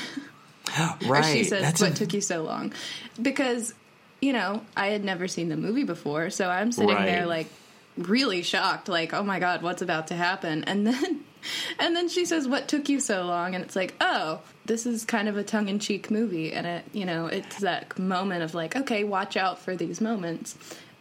right. 0.77 0.97
Or 1.09 1.23
she 1.23 1.45
says, 1.45 1.63
That's 1.63 1.81
"What 1.81 1.93
a- 1.93 1.95
took 1.95 2.13
you 2.13 2.21
so 2.21 2.43
long?" 2.43 2.73
Because 3.21 3.73
you 4.21 4.33
know 4.33 4.63
I 4.77 4.89
had 4.89 5.05
never 5.05 5.29
seen 5.29 5.49
the 5.49 5.57
movie 5.57 5.85
before, 5.85 6.31
so 6.31 6.49
I'm 6.51 6.73
sitting 6.73 6.95
Right. 6.95 7.07
there 7.07 7.27
like 7.27 7.47
really 7.97 8.43
shocked, 8.43 8.89
like, 8.89 9.13
"Oh 9.13 9.23
my 9.23 9.39
god, 9.39 9.63
what's 9.63 9.83
about 9.83 10.09
to 10.09 10.15
happen?" 10.15 10.65
And 10.65 10.87
then, 10.87 11.25
and 11.79 11.97
then 11.97 12.09
she 12.09 12.25
says, 12.25 12.49
"What 12.49 12.69
took 12.69 12.89
you 12.89 13.01
so 13.01 13.25
long?" 13.25 13.55
And 13.55 13.65
it's 13.65 13.77
like, 13.77 13.95
"Oh, 14.01 14.41
this 14.65 14.87
is 14.87 15.05
kind 15.05 15.29
of 15.29 15.37
a 15.37 15.45
tongue 15.45 15.69
in 15.69 15.79
cheek 15.79 16.11
movie," 16.11 16.53
and 16.53 16.67
it, 16.67 16.85
you 16.93 17.05
know, 17.05 17.27
it's 17.27 17.61
that 17.61 17.99
moment 17.99 18.43
of 18.43 18.55
like, 18.55 18.77
"Okay, 18.77 19.05
watch 19.05 19.37
out 19.37 19.59
for 19.59 19.77
these 19.77 20.01
moments." 20.01 20.57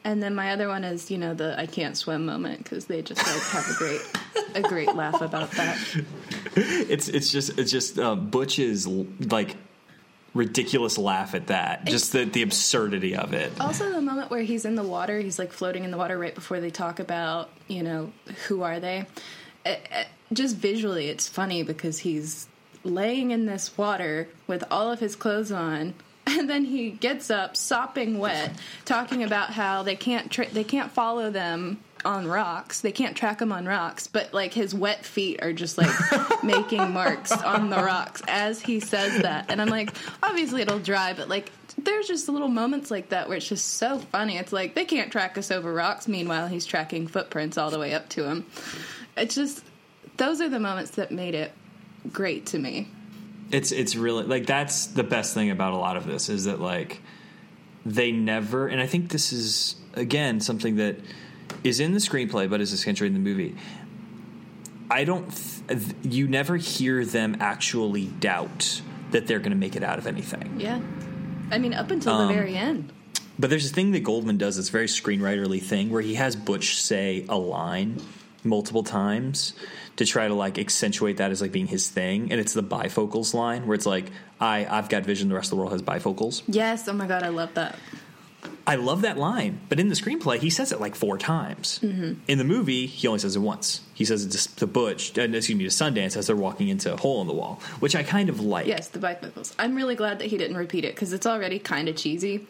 And 0.05 0.21
then 0.21 0.35
my 0.35 0.51
other 0.51 0.67
one 0.67 0.83
is, 0.83 1.09
you 1.09 1.17
know, 1.17 1.33
the 1.33 1.59
I 1.59 1.65
can't 1.65 1.97
swim 1.97 2.27
moment 2.27 2.63
because 2.63 2.85
they 2.85 3.01
just 3.01 3.25
like 3.25 3.41
have 3.41 3.67
a 3.67 3.73
great, 3.73 4.01
a 4.53 4.61
great 4.61 4.95
laugh 4.95 5.19
about 5.19 5.49
that. 5.53 5.79
it's 6.55 7.07
it's 7.07 7.31
just 7.31 7.57
it's 7.57 7.71
just 7.71 7.97
uh, 7.97 8.15
Butch's 8.15 8.85
like 8.85 9.57
ridiculous 10.35 10.97
laugh 10.99 11.33
at 11.33 11.47
that. 11.47 11.85
just 11.85 12.11
the 12.11 12.25
the 12.25 12.43
absurdity 12.43 13.15
of 13.15 13.33
it. 13.33 13.51
Also, 13.59 13.91
the 13.91 14.01
moment 14.01 14.29
where 14.29 14.41
he's 14.43 14.65
in 14.65 14.75
the 14.75 14.83
water, 14.83 15.19
he's 15.19 15.39
like 15.39 15.51
floating 15.51 15.83
in 15.83 15.89
the 15.91 15.97
water 15.97 16.17
right 16.19 16.35
before 16.35 16.59
they 16.59 16.69
talk 16.69 16.99
about, 16.99 17.49
you 17.67 17.81
know, 17.81 18.11
who 18.47 18.61
are 18.61 18.79
they? 18.79 19.05
It, 19.65 19.79
it- 19.91 20.07
just 20.33 20.57
visually, 20.57 21.07
it's 21.09 21.27
funny 21.27 21.61
because 21.61 21.99
he's 21.99 22.47
laying 22.83 23.29
in 23.31 23.45
this 23.45 23.77
water 23.77 24.27
with 24.47 24.63
all 24.71 24.91
of 24.91 24.99
his 24.99 25.15
clothes 25.15 25.51
on. 25.51 25.93
And 26.27 26.49
then 26.49 26.65
he 26.65 26.89
gets 26.89 27.29
up, 27.29 27.55
sopping 27.55 28.17
wet, 28.17 28.51
talking 28.83 29.21
about 29.23 29.51
how 29.51 29.83
they 29.83 29.95
can't 29.95 30.31
tra- 30.31 30.49
they 30.49 30.63
can't 30.63 30.91
follow 30.91 31.29
them 31.29 31.79
on 32.05 32.27
rocks. 32.27 32.81
They 32.81 32.91
can't 32.91 33.17
track 33.17 33.41
him 33.41 33.51
on 33.51 33.65
rocks, 33.65 34.07
but 34.07 34.33
like 34.33 34.53
his 34.53 34.73
wet 34.73 35.05
feet 35.05 35.41
are 35.41 35.53
just 35.53 35.77
like 35.77 35.91
making 36.43 36.91
marks 36.91 37.31
on 37.31 37.69
the 37.69 37.77
rocks 37.77 38.21
as 38.27 38.61
he 38.61 38.79
says 38.79 39.21
that. 39.21 39.49
And 39.49 39.61
I'm 39.61 39.69
like, 39.69 39.91
obviously 40.21 40.61
it'll 40.61 40.79
dry, 40.79 41.13
but 41.13 41.27
like 41.27 41.51
there's 41.77 42.07
just 42.07 42.29
little 42.29 42.47
moments 42.47 42.89
like 42.91 43.09
that 43.09 43.27
where 43.27 43.37
it's 43.37 43.47
just 43.47 43.67
so 43.67 43.99
funny. 43.99 44.37
It's 44.37 44.53
like 44.53 44.75
they 44.75 44.85
can't 44.85 45.11
track 45.11 45.37
us 45.37 45.51
over 45.51 45.73
rocks. 45.73 46.07
Meanwhile, 46.07 46.47
he's 46.47 46.65
tracking 46.65 47.07
footprints 47.07 47.57
all 47.57 47.71
the 47.71 47.79
way 47.79 47.93
up 47.93 48.07
to 48.09 48.23
him. 48.23 48.45
It's 49.17 49.35
just 49.35 49.63
those 50.17 50.41
are 50.41 50.49
the 50.49 50.59
moments 50.59 50.91
that 50.91 51.11
made 51.11 51.35
it 51.35 51.51
great 52.11 52.47
to 52.47 52.59
me. 52.59 52.87
It's 53.51 53.71
it's 53.71 53.95
really 53.95 54.23
like 54.23 54.45
that's 54.45 54.87
the 54.87 55.03
best 55.03 55.33
thing 55.33 55.49
about 55.49 55.73
a 55.73 55.77
lot 55.77 55.97
of 55.97 56.05
this 56.05 56.29
is 56.29 56.45
that 56.45 56.59
like 56.59 57.01
they 57.85 58.11
never 58.11 58.67
and 58.67 58.81
I 58.81 58.87
think 58.87 59.09
this 59.09 59.31
is 59.31 59.75
again 59.93 60.39
something 60.39 60.77
that 60.77 60.97
is 61.65 61.79
in 61.79 61.91
the 61.93 61.99
screenplay 61.99 62.49
but 62.49 62.61
is 62.61 62.71
essentially 62.71 63.07
in 63.07 63.13
the 63.13 63.19
movie. 63.19 63.55
I 64.89 65.03
don't 65.03 65.29
th- 65.67 65.81
you 66.03 66.27
never 66.27 66.57
hear 66.57 67.03
them 67.03 67.37
actually 67.39 68.05
doubt 68.05 68.81
that 69.11 69.27
they're 69.27 69.39
going 69.39 69.51
to 69.51 69.57
make 69.57 69.75
it 69.75 69.83
out 69.83 69.97
of 69.97 70.05
anything. 70.07 70.55
Yeah. 70.59 70.79
I 71.51 71.57
mean, 71.57 71.73
up 71.73 71.89
until 71.91 72.13
Um, 72.13 72.27
the 72.27 72.33
very 72.33 72.55
end. 72.55 72.91
But 73.37 73.49
there's 73.49 73.69
a 73.69 73.73
thing 73.73 73.91
that 73.91 74.01
Goldman 74.03 74.37
does 74.37 74.55
that's 74.55 74.69
very 74.69 74.85
screenwriterly 74.87 75.61
thing 75.61 75.89
where 75.89 76.01
he 76.01 76.13
has 76.15 76.35
Butch 76.35 76.81
say 76.81 77.25
a 77.27 77.37
line 77.37 77.97
multiple 78.43 78.83
times 78.83 79.53
to 79.95 80.05
try 80.05 80.27
to 80.27 80.33
like 80.35 80.59
accentuate 80.59 81.17
that 81.17 81.31
as 81.31 81.41
like 81.41 81.51
being 81.51 81.67
his 81.67 81.89
thing, 81.89 82.31
and 82.31 82.39
it's 82.39 82.53
the 82.53 82.63
bifocals 82.63 83.33
line 83.33 83.65
where 83.65 83.75
it's 83.75 83.85
like 83.87 84.11
I 84.39 84.65
I've 84.69 84.87
got 84.87 85.03
vision, 85.03 85.29
the 85.29 85.35
rest 85.35 85.47
of 85.47 85.51
the 85.51 85.55
world 85.57 85.71
has 85.71 85.81
bifocals. 85.81 86.43
Yes. 86.47 86.87
Oh 86.87 86.93
my 86.93 87.07
god, 87.07 87.23
I 87.23 87.29
love 87.29 87.53
that. 87.55 87.77
I 88.67 88.75
love 88.75 89.01
that 89.01 89.17
line, 89.17 89.59
but 89.69 89.79
in 89.79 89.89
the 89.89 89.95
screenplay 89.95 90.39
he 90.39 90.49
says 90.49 90.71
it 90.71 90.79
like 90.79 90.95
four 90.95 91.17
times. 91.17 91.79
Mm-hmm. 91.83 92.13
In 92.27 92.37
the 92.37 92.43
movie, 92.43 92.85
he 92.87 93.07
only 93.07 93.19
says 93.19 93.35
it 93.35 93.39
once. 93.39 93.81
He 93.93 94.05
says 94.05 94.25
it 94.25 94.31
to, 94.31 94.55
to 94.57 94.67
Butch, 94.67 95.17
uh, 95.17 95.21
excuse 95.21 95.57
me, 95.57 95.63
to 95.65 95.69
Sundance 95.69 96.17
as 96.17 96.27
they're 96.27 96.35
walking 96.35 96.67
into 96.67 96.93
a 96.93 96.97
hole 96.97 97.21
in 97.21 97.27
the 97.27 97.33
wall, 97.33 97.61
which 97.79 97.95
I 97.95 98.03
kind 98.03 98.29
of 98.29 98.39
like. 98.39 98.67
Yes, 98.67 98.87
the 98.89 98.99
bifocals. 98.99 99.53
I'm 99.59 99.75
really 99.75 99.95
glad 99.95 100.19
that 100.19 100.25
he 100.27 100.37
didn't 100.37 100.57
repeat 100.57 100.85
it 100.85 100.95
because 100.95 101.13
it's 101.13 101.25
already 101.25 101.59
kind 101.59 101.87
of 101.89 101.95
cheesy. 101.95 102.47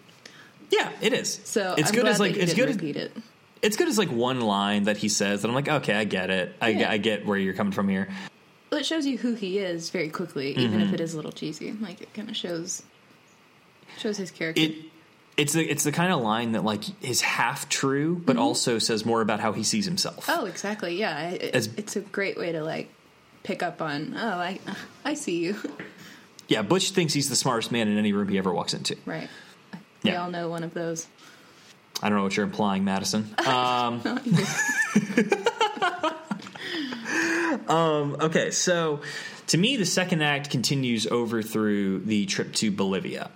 yeah, 0.71 0.91
it 1.01 1.13
is. 1.13 1.41
So 1.43 1.75
it's 1.77 1.89
I'm 1.89 1.95
good 1.95 2.01
glad 2.01 2.11
as 2.11 2.19
like 2.19 2.35
it's 2.37 2.53
good. 2.53 2.69
As, 2.69 2.75
repeat 2.75 2.95
it. 2.95 3.11
it's 3.61 3.77
good 3.77 3.87
as 3.87 3.97
like 3.97 4.09
one 4.11 4.41
line 4.41 4.83
that 4.85 4.97
he 4.97 5.09
says 5.09 5.41
that 5.41 5.47
I'm 5.47 5.55
like, 5.55 5.67
okay, 5.69 5.93
I 5.93 6.03
get 6.05 6.29
it. 6.29 6.55
I, 6.61 6.69
Yeah. 6.69 6.91
I 6.91 6.97
get 6.97 7.25
where 7.25 7.37
you're 7.37 7.53
coming 7.53 7.73
from 7.73 7.87
here. 7.89 8.07
Well, 8.71 8.79
it 8.79 8.85
shows 8.85 9.05
you 9.05 9.17
who 9.17 9.35
he 9.35 9.59
is 9.59 9.89
very 9.91 10.09
quickly, 10.09 10.51
even 10.57 10.71
Mm-hmm. 10.71 10.81
if 10.89 10.93
it 10.93 10.99
is 10.99 11.13
a 11.13 11.17
little 11.17 11.31
cheesy. 11.31 11.71
Like 11.73 12.01
it 12.01 12.13
kind 12.13 12.29
of 12.29 12.35
shows 12.35 12.81
shows 13.99 14.17
his 14.17 14.31
character. 14.31 14.61
It 14.61 14.75
it's 15.37 15.53
the 15.53 15.67
it's 15.69 15.83
the 15.83 15.91
kind 15.91 16.11
of 16.13 16.21
line 16.21 16.51
that 16.53 16.63
like 16.63 16.83
is 17.03 17.21
half 17.21 17.67
true, 17.69 18.21
but 18.25 18.37
also 18.37 18.79
says 18.79 19.05
more 19.05 19.21
about 19.21 19.39
how 19.39 19.51
he 19.53 19.63
sees 19.63 19.85
himself. 19.85 20.27
Mm-hmm. 20.27 20.41
oh, 20.41 20.45
exactly. 20.45 20.97
Yeah, 20.97 21.29
it, 21.31 21.55
As- 21.55 21.69
it's 21.77 21.95
a 21.95 22.01
great 22.01 22.37
way 22.37 22.51
to 22.51 22.63
like 22.63 22.89
pick 23.43 23.61
up 23.63 23.81
on. 23.81 24.15
Oh, 24.17 24.37
I 24.39 24.59
I 25.03 25.13
see 25.15 25.39
you. 25.39 25.55
Yeah, 26.47 26.61
Butch 26.61 26.91
thinks 26.91 27.11
he's 27.11 27.27
the 27.27 27.35
smartest 27.35 27.71
man 27.71 27.87
in 27.87 27.97
any 27.97 28.13
room 28.13 28.27
he 28.27 28.37
ever 28.37 28.53
walks 28.53 28.75
into. 28.75 28.95
right. 29.07 29.27
We 30.03 30.11
Yeah. 30.11 30.21
all 30.21 30.29
know 30.29 30.47
one 30.47 30.63
of 30.63 30.75
those. 30.75 31.07
I 32.03 32.09
don't 32.09 32.19
know 32.19 32.23
what 32.23 32.37
you're 32.37 32.45
implying, 32.45 32.83
Madison. 32.83 33.33
Um, 33.47 33.99
um, 37.67 38.17
okay, 38.21 38.51
so 38.51 39.01
to 39.47 39.57
me, 39.57 39.77
the 39.77 39.85
second 39.85 40.21
act 40.21 40.49
continues 40.49 41.07
over 41.07 41.41
through 41.41 41.99
the 42.01 42.25
trip 42.25 42.53
to 42.55 42.71
Bolivia. 42.71 43.31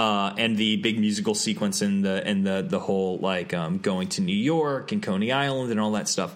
Uh, 0.00 0.34
and 0.38 0.56
the 0.56 0.76
big 0.76 0.98
musical 0.98 1.34
sequence 1.34 1.82
and 1.82 2.02
the 2.02 2.26
and 2.26 2.46
the 2.46 2.64
the 2.66 2.78
whole 2.78 3.18
like 3.18 3.52
um, 3.52 3.76
going 3.76 4.08
to 4.08 4.22
New 4.22 4.34
York 4.34 4.92
and 4.92 5.02
Coney 5.02 5.30
Island 5.30 5.70
and 5.70 5.78
all 5.78 5.92
that 5.92 6.08
stuff. 6.08 6.34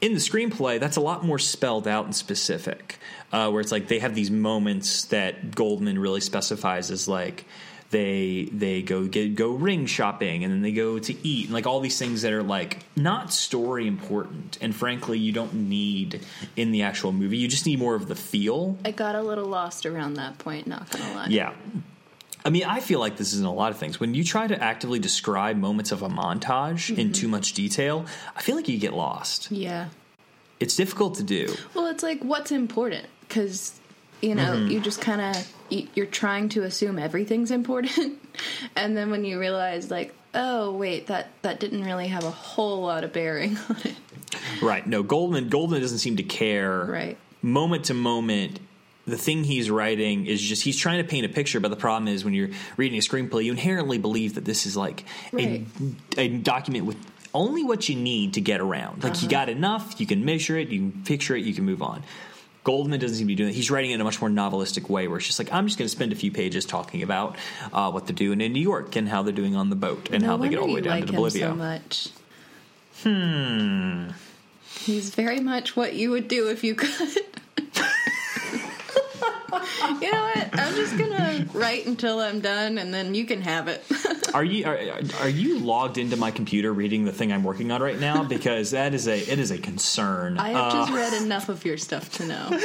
In 0.00 0.14
the 0.14 0.20
screenplay, 0.20 0.80
that's 0.80 0.96
a 0.96 1.02
lot 1.02 1.22
more 1.22 1.38
spelled 1.38 1.86
out 1.86 2.06
and 2.06 2.16
specific, 2.16 2.96
uh, 3.30 3.50
where 3.50 3.60
it's 3.60 3.72
like 3.72 3.88
they 3.88 3.98
have 3.98 4.14
these 4.14 4.30
moments 4.30 5.04
that 5.06 5.54
Goldman 5.54 5.98
really 5.98 6.22
specifies 6.22 6.90
as 6.90 7.06
like 7.06 7.44
they 7.90 8.48
they 8.52 8.80
go 8.80 9.06
get 9.06 9.34
go 9.34 9.50
ring 9.50 9.84
shopping 9.84 10.42
and 10.42 10.50
then 10.50 10.62
they 10.62 10.72
go 10.72 10.98
to 10.98 11.28
eat 11.28 11.44
and 11.44 11.52
like 11.52 11.66
all 11.66 11.80
these 11.80 11.98
things 11.98 12.22
that 12.22 12.32
are 12.32 12.42
like 12.42 12.84
not 12.96 13.34
story 13.34 13.86
important 13.86 14.56
and 14.60 14.74
frankly 14.74 15.18
you 15.18 15.32
don't 15.32 15.54
need 15.54 16.20
in 16.56 16.70
the 16.70 16.82
actual 16.82 17.12
movie 17.12 17.38
you 17.38 17.48
just 17.48 17.64
need 17.64 17.78
more 17.78 17.94
of 17.94 18.08
the 18.08 18.14
feel 18.14 18.76
I 18.84 18.90
got 18.90 19.14
a 19.14 19.22
little 19.22 19.46
lost 19.46 19.86
around 19.86 20.14
that 20.14 20.38
point. 20.38 20.66
Not 20.66 20.90
gonna 20.90 21.14
lie. 21.14 21.26
yeah 21.28 21.52
I 22.44 22.50
mean, 22.50 22.64
I 22.64 22.80
feel 22.80 23.00
like 23.00 23.16
this 23.16 23.32
is 23.32 23.40
in 23.40 23.46
a 23.46 23.52
lot 23.52 23.72
of 23.72 23.78
things. 23.78 23.98
When 24.00 24.14
you 24.14 24.24
try 24.24 24.46
to 24.46 24.62
actively 24.62 24.98
describe 24.98 25.56
moments 25.56 25.92
of 25.92 26.02
a 26.02 26.08
montage 26.08 26.96
in 26.96 27.12
too 27.12 27.28
much 27.28 27.52
detail, 27.52 28.06
I 28.36 28.42
feel 28.42 28.56
like 28.56 28.68
you 28.68 28.78
get 28.78 28.94
lost. 28.94 29.50
Yeah. 29.50 29.88
It's 30.60 30.76
difficult 30.76 31.16
to 31.16 31.22
do. 31.22 31.52
Well, 31.74 31.86
it's 31.86 32.02
like 32.02 32.22
what's 32.22 32.50
important 32.52 33.06
because 33.22 33.78
you 34.20 34.34
know 34.34 34.52
Mm-hmm. 34.54 34.70
you 34.72 34.80
just 34.80 35.00
kind 35.00 35.20
of 35.20 35.52
you're 35.94 36.06
trying 36.06 36.48
to 36.50 36.62
assume 36.62 36.98
everything's 36.98 37.50
important, 37.50 38.18
and 38.76 38.96
then 38.96 39.10
when 39.10 39.24
you 39.24 39.38
realize 39.38 39.90
like, 39.90 40.14
oh 40.34 40.72
wait, 40.72 41.06
that 41.08 41.28
that 41.42 41.60
didn't 41.60 41.84
really 41.84 42.08
have 42.08 42.24
a 42.24 42.30
whole 42.30 42.82
lot 42.82 43.04
of 43.04 43.12
bearing 43.12 43.56
on 43.68 43.76
it. 43.84 43.94
Right. 44.62 44.84
No, 44.86 45.02
Goldman 45.02 45.48
Goldman 45.48 45.80
doesn't 45.80 45.98
seem 45.98 46.16
to 46.16 46.22
care. 46.24 46.84
Right. 46.84 47.16
Moment 47.42 47.84
to 47.86 47.94
moment, 47.94 48.58
the 49.10 49.18
thing 49.18 49.44
he's 49.44 49.70
writing 49.70 50.26
is 50.26 50.40
just 50.40 50.62
he's 50.62 50.76
trying 50.76 51.02
to 51.02 51.08
paint 51.08 51.26
a 51.26 51.28
picture, 51.28 51.60
but 51.60 51.68
the 51.70 51.76
problem 51.76 52.08
is 52.08 52.24
when 52.24 52.34
you're 52.34 52.50
reading 52.76 52.98
a 52.98 53.02
screenplay, 53.02 53.44
you 53.44 53.52
inherently 53.52 53.98
believe 53.98 54.34
that 54.34 54.44
this 54.44 54.66
is 54.66 54.76
like 54.76 55.04
Right. 55.32 55.66
a, 56.16 56.20
a 56.20 56.28
document 56.28 56.86
with 56.86 56.96
only 57.34 57.62
what 57.64 57.88
you 57.88 57.96
need 57.96 58.34
to 58.34 58.40
get 58.40 58.60
around. 58.60 59.04
Like 59.04 59.22
you 59.22 59.28
got 59.28 59.48
enough, 59.48 60.00
you 60.00 60.06
can 60.06 60.24
measure 60.24 60.56
it, 60.56 60.68
you 60.68 60.78
can 60.90 61.02
picture 61.04 61.36
it, 61.36 61.44
you 61.44 61.54
can 61.54 61.64
move 61.64 61.82
on. 61.82 62.02
Goldman 62.64 63.00
doesn't 63.00 63.16
seem 63.16 63.26
to 63.26 63.28
be 63.28 63.34
doing 63.34 63.48
that. 63.50 63.54
He's 63.54 63.70
writing 63.70 63.92
it 63.92 63.94
in 63.94 64.00
a 64.00 64.04
much 64.04 64.20
more 64.20 64.28
novelistic 64.28 64.90
way, 64.90 65.08
where 65.08 65.16
it's 65.18 65.26
just 65.26 65.38
like 65.38 65.50
I'm 65.52 65.66
just 65.66 65.78
going 65.78 65.86
to 65.86 65.94
spend 65.94 66.12
a 66.12 66.16
few 66.16 66.30
pages 66.30 66.66
talking 66.66 67.02
about 67.02 67.36
uh, 67.72 67.90
what 67.90 68.06
they're 68.06 68.14
doing 68.16 68.40
in 68.42 68.52
New 68.52 68.60
York 68.60 68.94
and 68.96 69.08
how 69.08 69.22
they're 69.22 69.32
doing 69.32 69.56
on 69.56 69.70
the 69.70 69.76
boat 69.76 70.10
and 70.12 70.22
no 70.22 70.30
how 70.30 70.36
they 70.36 70.48
get 70.50 70.58
all 70.58 70.66
the 70.66 70.74
way 70.74 70.80
down 70.82 70.98
you 70.98 71.06
to 71.06 71.12
Bolivia. 71.12 71.46
him 71.46 71.52
so 71.52 71.56
much. 71.56 72.08
Hmm. 73.04 74.08
He's 74.84 75.10
very 75.10 75.40
much 75.40 75.76
what 75.76 75.94
you 75.94 76.10
would 76.10 76.28
do 76.28 76.48
if 76.50 76.62
you 76.64 76.74
could. 76.74 76.90
you 80.00 80.12
know 80.12 80.22
what? 80.34 80.48
I'm 80.58 80.74
just 80.74 80.98
gonna 80.98 81.46
write 81.54 81.86
until 81.86 82.20
I'm 82.20 82.40
done, 82.40 82.78
and 82.78 82.92
then 82.92 83.14
you 83.14 83.24
can 83.24 83.40
have 83.42 83.68
it. 83.68 83.84
Are 84.34 84.44
you 84.44 84.66
are, 84.66 84.78
are 85.20 85.28
you 85.28 85.58
logged 85.58 85.96
into 85.96 86.18
my 86.18 86.30
computer 86.30 86.70
reading 86.70 87.06
the 87.06 87.12
thing 87.12 87.32
I'm 87.32 87.42
working 87.42 87.72
on 87.72 87.80
right 87.80 87.98
now? 87.98 88.24
Because 88.24 88.72
that 88.72 88.92
is 88.92 89.08
a 89.08 89.16
it 89.18 89.38
is 89.38 89.50
a 89.50 89.56
concern. 89.56 90.36
I 90.38 90.50
have 90.50 90.72
just 90.72 90.92
Uh, 90.92 90.96
read 90.96 91.22
enough 91.22 91.48
of 91.48 91.64
your 91.64 91.78
stuff 91.78 92.12
to 92.18 92.26
know. 92.26 92.60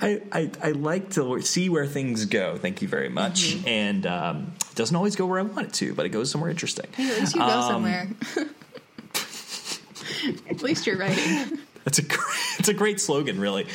I, 0.00 0.22
I, 0.30 0.50
I 0.62 0.70
like 0.72 1.10
to 1.10 1.40
see 1.42 1.68
where 1.68 1.86
things 1.86 2.26
go. 2.26 2.56
Thank 2.56 2.82
you 2.82 2.88
very 2.88 3.08
much. 3.08 3.54
Mm-hmm. 3.56 3.68
And 3.68 4.06
um, 4.06 4.52
it 4.70 4.76
doesn't 4.76 4.94
always 4.94 5.16
go 5.16 5.26
where 5.26 5.40
I 5.40 5.42
want 5.42 5.66
it 5.68 5.72
to, 5.74 5.92
but 5.94 6.06
it 6.06 6.10
goes 6.10 6.30
somewhere 6.30 6.50
interesting. 6.50 6.86
Hey, 6.94 7.10
at 7.10 7.18
least 7.20 7.34
you 7.34 7.40
go 7.40 7.46
Um, 7.48 7.72
somewhere. 7.72 8.08
at 10.50 10.62
least 10.62 10.86
you're 10.86 10.98
writing. 10.98 11.58
That's 11.86 12.00
a 12.00 12.02
great, 12.02 12.36
it's 12.58 12.68
a 12.68 12.74
great 12.74 13.00
slogan, 13.00 13.40
really. 13.40 13.66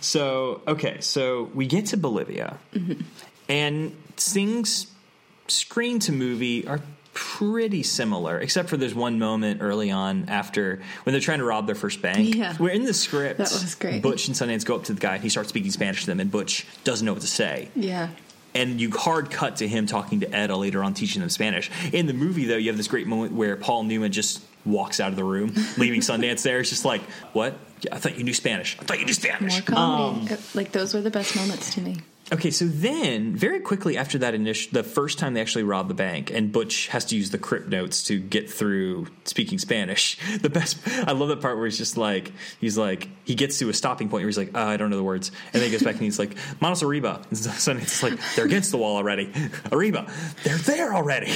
So 0.00 0.60
okay, 0.68 1.00
so 1.00 1.50
we 1.54 1.66
get 1.66 1.86
to 1.86 1.96
Bolivia, 1.96 2.58
mm-hmm. 2.74 3.02
and 3.48 3.96
things 4.16 4.86
screen 5.48 5.98
to 6.00 6.12
movie 6.12 6.66
are 6.66 6.80
pretty 7.14 7.82
similar, 7.82 8.38
except 8.38 8.68
for 8.68 8.76
there's 8.76 8.94
one 8.94 9.18
moment 9.18 9.62
early 9.62 9.90
on 9.90 10.28
after 10.28 10.82
when 11.04 11.12
they're 11.14 11.20
trying 11.20 11.38
to 11.38 11.44
rob 11.44 11.64
their 11.66 11.74
first 11.74 12.02
bank. 12.02 12.34
Yeah. 12.34 12.54
Where 12.56 12.72
in 12.72 12.84
the 12.84 12.92
script, 12.92 13.38
That 13.38 13.50
was 13.50 13.74
great. 13.76 14.02
Butch 14.02 14.28
and 14.28 14.36
Sundance 14.36 14.64
go 14.64 14.76
up 14.76 14.84
to 14.84 14.92
the 14.92 15.00
guy 15.00 15.14
and 15.14 15.22
he 15.22 15.30
starts 15.30 15.48
speaking 15.48 15.70
Spanish 15.70 16.02
to 16.02 16.06
them, 16.06 16.20
and 16.20 16.30
Butch 16.30 16.66
doesn't 16.84 17.04
know 17.06 17.12
what 17.14 17.22
to 17.22 17.28
say. 17.28 17.70
Yeah. 17.74 18.08
and 18.54 18.80
you 18.80 18.90
hard 18.90 19.30
cut 19.30 19.56
to 19.56 19.66
him 19.68 19.86
talking 19.86 20.20
to 20.20 20.30
Etta 20.34 20.56
later 20.56 20.84
on, 20.84 20.92
teaching 20.92 21.20
them 21.20 21.30
Spanish. 21.30 21.70
In 21.92 22.06
the 22.06 22.12
movie, 22.12 22.44
though, 22.44 22.56
you 22.56 22.68
have 22.68 22.76
this 22.76 22.88
great 22.88 23.06
moment 23.06 23.32
where 23.32 23.56
Paul 23.56 23.84
Newman 23.84 24.12
just 24.12 24.42
walks 24.64 25.00
out 25.00 25.10
of 25.10 25.16
the 25.16 25.24
room, 25.24 25.54
leaving 25.76 26.00
Sundance 26.00 26.42
there. 26.42 26.60
It's 26.60 26.70
just 26.70 26.84
like, 26.84 27.02
what? 27.32 27.56
Yeah, 27.82 27.94
I 27.94 27.98
thought 27.98 28.16
you 28.16 28.24
knew 28.24 28.34
Spanish. 28.34 28.76
I 28.80 28.84
thought 28.84 28.98
you 28.98 29.06
knew 29.06 29.12
Spanish. 29.12 29.52
More 29.68 29.76
comedy. 29.76 30.32
Uh, 30.32 30.36
like 30.54 30.72
those 30.72 30.94
were 30.94 31.00
the 31.02 31.10
best 31.10 31.36
moments 31.36 31.74
to 31.74 31.80
me. 31.80 31.98
Okay, 32.34 32.50
so 32.50 32.64
then 32.64 33.36
very 33.36 33.60
quickly 33.60 33.96
after 33.96 34.18
that 34.18 34.34
initial, 34.34 34.72
the 34.72 34.82
first 34.82 35.20
time 35.20 35.34
they 35.34 35.40
actually 35.40 35.62
rob 35.62 35.86
the 35.86 35.94
bank, 35.94 36.32
and 36.32 36.50
Butch 36.50 36.88
has 36.88 37.04
to 37.06 37.16
use 37.16 37.30
the 37.30 37.38
crypt 37.38 37.68
notes 37.68 38.02
to 38.08 38.18
get 38.18 38.50
through 38.50 39.06
speaking 39.24 39.58
Spanish. 39.58 40.18
The 40.44 40.50
best, 40.50 40.78
I 41.06 41.12
love 41.12 41.28
that 41.28 41.40
part 41.40 41.56
where 41.56 41.64
he's 41.64 41.78
just 41.78 41.96
like, 41.96 42.32
he's 42.60 42.76
like, 42.76 43.08
he 43.24 43.34
gets 43.34 43.58
to 43.60 43.68
a 43.70 43.72
stopping 43.72 44.08
point 44.08 44.22
where 44.22 44.28
he's 44.28 44.36
like, 44.36 44.50
oh, 44.54 44.66
I 44.66 44.76
don't 44.76 44.90
know 44.90 44.96
the 44.96 45.02
words, 45.04 45.30
and 45.52 45.62
then 45.62 45.70
he 45.70 45.70
goes 45.70 45.82
back 45.84 45.94
and 45.94 46.02
he's 46.02 46.18
like, 46.18 46.36
Manos 46.60 46.82
arriba, 46.82 47.22
and 47.30 47.38
so 47.38 47.72
it's 47.72 48.02
like 48.02 48.18
they're 48.34 48.44
against 48.44 48.72
the 48.72 48.78
wall 48.78 48.96
already, 48.96 49.32
arriba, 49.72 50.10
they're 50.42 50.58
there 50.58 50.92
already, 50.92 51.32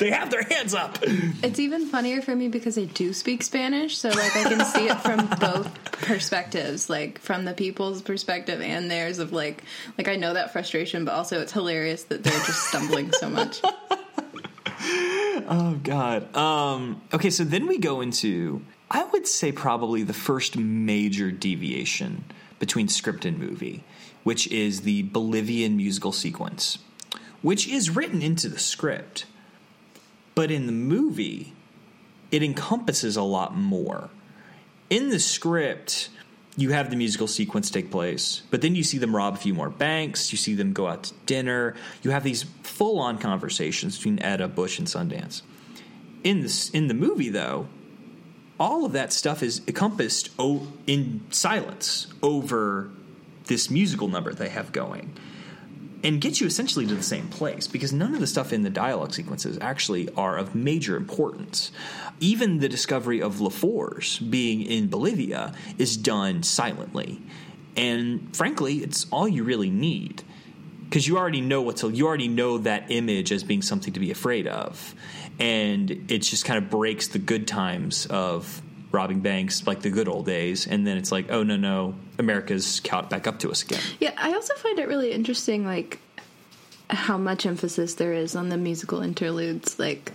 they 0.00 0.10
have 0.10 0.30
their 0.30 0.42
hands 0.42 0.74
up. 0.74 0.98
It's 1.02 1.58
even 1.58 1.86
funnier 1.86 2.22
for 2.22 2.34
me 2.34 2.48
because 2.48 2.78
I 2.78 2.84
do 2.84 3.12
speak 3.12 3.42
Spanish, 3.42 3.98
so 3.98 4.08
like 4.08 4.34
I 4.34 4.44
can 4.44 4.64
see 4.64 4.88
it 4.88 4.98
from 5.00 5.26
both 5.38 5.70
perspectives, 5.92 6.88
like 6.88 7.18
from 7.18 7.44
the 7.44 7.52
people's 7.52 8.02
perspective 8.02 8.60
and 8.60 8.90
theirs 8.90 9.18
of 9.18 9.32
like 9.32 9.62
like 9.98 10.05
I 10.08 10.16
know 10.16 10.34
that 10.34 10.52
frustration, 10.52 11.04
but 11.04 11.14
also 11.14 11.40
it's 11.40 11.52
hilarious 11.52 12.04
that 12.04 12.22
they're 12.22 12.32
just 12.32 12.68
stumbling 12.68 13.12
so 13.12 13.28
much. 13.28 13.60
Oh 15.48 15.78
God. 15.82 16.34
Um, 16.36 17.02
okay, 17.12 17.30
so 17.30 17.44
then 17.44 17.66
we 17.66 17.78
go 17.78 18.00
into 18.00 18.62
I 18.90 19.04
would 19.04 19.26
say 19.26 19.52
probably 19.52 20.02
the 20.02 20.12
first 20.12 20.56
major 20.56 21.30
deviation 21.30 22.24
between 22.58 22.88
script 22.88 23.24
and 23.24 23.38
movie, 23.38 23.84
which 24.22 24.46
is 24.48 24.82
the 24.82 25.02
Bolivian 25.02 25.76
musical 25.76 26.12
sequence, 26.12 26.78
which 27.42 27.68
is 27.68 27.90
written 27.90 28.22
into 28.22 28.48
the 28.48 28.58
script, 28.58 29.26
but 30.34 30.50
in 30.50 30.66
the 30.66 30.72
movie, 30.72 31.52
it 32.30 32.42
encompasses 32.42 33.16
a 33.16 33.22
lot 33.22 33.56
more. 33.56 34.10
In 34.88 35.10
the 35.10 35.18
script, 35.18 36.08
you 36.56 36.70
have 36.70 36.90
the 36.90 36.96
musical 36.96 37.26
sequence 37.26 37.70
take 37.70 37.90
place, 37.90 38.42
but 38.50 38.62
then 38.62 38.74
you 38.74 38.82
see 38.82 38.98
them 38.98 39.14
rob 39.14 39.34
a 39.34 39.36
few 39.36 39.52
more 39.52 39.68
banks, 39.70 40.32
you 40.32 40.38
see 40.38 40.54
them 40.54 40.72
go 40.72 40.86
out 40.86 41.04
to 41.04 41.14
dinner, 41.26 41.74
you 42.02 42.10
have 42.10 42.24
these 42.24 42.44
full 42.62 42.98
on 42.98 43.18
conversations 43.18 43.96
between 43.96 44.18
Etta, 44.22 44.48
Butch, 44.48 44.78
and 44.78 44.88
Sundance. 44.88 45.42
In 46.24 46.40
this 46.40 46.70
in 46.70 46.88
the 46.88 46.94
movie 46.94 47.28
though, 47.28 47.68
all 48.58 48.84
of 48.84 48.92
that 48.92 49.12
stuff 49.12 49.42
is 49.42 49.60
encompassed 49.68 50.30
o- 50.38 50.68
in 50.86 51.20
silence 51.30 52.06
over 52.22 52.90
this 53.44 53.70
musical 53.70 54.08
number 54.08 54.32
they 54.32 54.48
have 54.48 54.72
going 54.72 55.12
and 56.06 56.20
get 56.20 56.40
you 56.40 56.46
essentially 56.46 56.86
to 56.86 56.94
the 56.94 57.02
same 57.02 57.26
place 57.26 57.66
because 57.66 57.92
none 57.92 58.14
of 58.14 58.20
the 58.20 58.28
stuff 58.28 58.52
in 58.52 58.62
the 58.62 58.70
dialogue 58.70 59.12
sequences 59.12 59.58
actually 59.60 60.08
are 60.10 60.38
of 60.38 60.54
major 60.54 60.96
importance. 60.96 61.72
Even 62.20 62.60
the 62.60 62.68
discovery 62.68 63.20
of 63.20 63.36
LeFors 63.36 64.30
being 64.30 64.62
in 64.62 64.86
Bolivia 64.86 65.52
is 65.78 65.96
done 65.96 66.44
silently. 66.44 67.20
And 67.76 68.34
frankly, 68.36 68.76
it's 68.76 69.06
all 69.10 69.26
you 69.26 69.42
really 69.42 69.68
need 69.68 70.22
because 70.84 71.08
you 71.08 71.18
already 71.18 71.40
know 71.40 71.60
what's 71.60 71.82
you 71.82 72.06
already 72.06 72.28
know 72.28 72.58
that 72.58 72.88
image 72.88 73.32
as 73.32 73.42
being 73.42 73.60
something 73.60 73.92
to 73.92 73.98
be 73.98 74.12
afraid 74.12 74.46
of. 74.46 74.94
And 75.40 75.90
it 75.90 76.18
just 76.18 76.44
kind 76.44 76.62
of 76.62 76.70
breaks 76.70 77.08
the 77.08 77.18
good 77.18 77.48
times 77.48 78.06
of 78.06 78.62
robbing 78.92 79.20
banks 79.20 79.66
like 79.66 79.82
the 79.82 79.90
good 79.90 80.08
old 80.08 80.24
days 80.26 80.66
and 80.66 80.86
then 80.86 80.96
it's 80.96 81.10
like 81.12 81.26
oh 81.30 81.42
no 81.42 81.56
no 81.56 81.94
america's 82.18 82.80
caught 82.80 83.10
back 83.10 83.26
up 83.26 83.38
to 83.38 83.50
us 83.50 83.62
again 83.62 83.80
Yeah, 84.00 84.12
I 84.16 84.32
also 84.32 84.54
find 84.54 84.78
it 84.78 84.88
really 84.88 85.12
interesting, 85.12 85.66
like 85.66 85.98
how 86.88 87.18
much 87.18 87.46
emphasis 87.46 87.94
there 87.94 88.12
is 88.12 88.36
on 88.36 88.48
the 88.48 88.56
musical 88.56 89.02
interludes. 89.02 89.76
Like, 89.78 90.12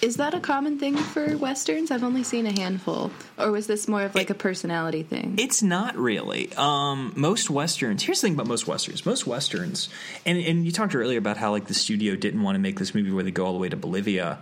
is 0.00 0.16
that 0.16 0.34
a 0.34 0.40
common 0.40 0.78
thing 0.78 0.96
for 0.96 1.36
westerns? 1.36 1.90
I've 1.90 2.04
only 2.04 2.22
seen 2.22 2.46
a 2.46 2.52
handful, 2.52 3.10
or 3.36 3.50
was 3.50 3.66
this 3.66 3.88
more 3.88 4.02
of 4.02 4.14
like 4.14 4.30
a 4.30 4.34
personality 4.34 5.02
thing? 5.02 5.34
It's 5.38 5.62
not 5.62 5.96
really. 5.96 6.50
Um, 6.56 7.12
most 7.16 7.50
westerns. 7.50 8.02
Here's 8.02 8.20
the 8.20 8.26
thing 8.28 8.34
about 8.34 8.46
most 8.46 8.66
westerns. 8.66 9.04
Most 9.06 9.26
westerns, 9.26 9.88
and 10.26 10.38
and 10.38 10.64
you 10.64 10.72
talked 10.72 10.94
earlier 10.94 11.18
about 11.18 11.36
how 11.36 11.50
like 11.50 11.66
the 11.66 11.74
studio 11.74 12.14
didn't 12.16 12.42
want 12.42 12.54
to 12.56 12.60
make 12.60 12.78
this 12.78 12.94
movie 12.94 13.10
where 13.10 13.24
they 13.24 13.30
go 13.30 13.46
all 13.46 13.52
the 13.52 13.58
way 13.58 13.68
to 13.68 13.76
Bolivia 13.76 14.38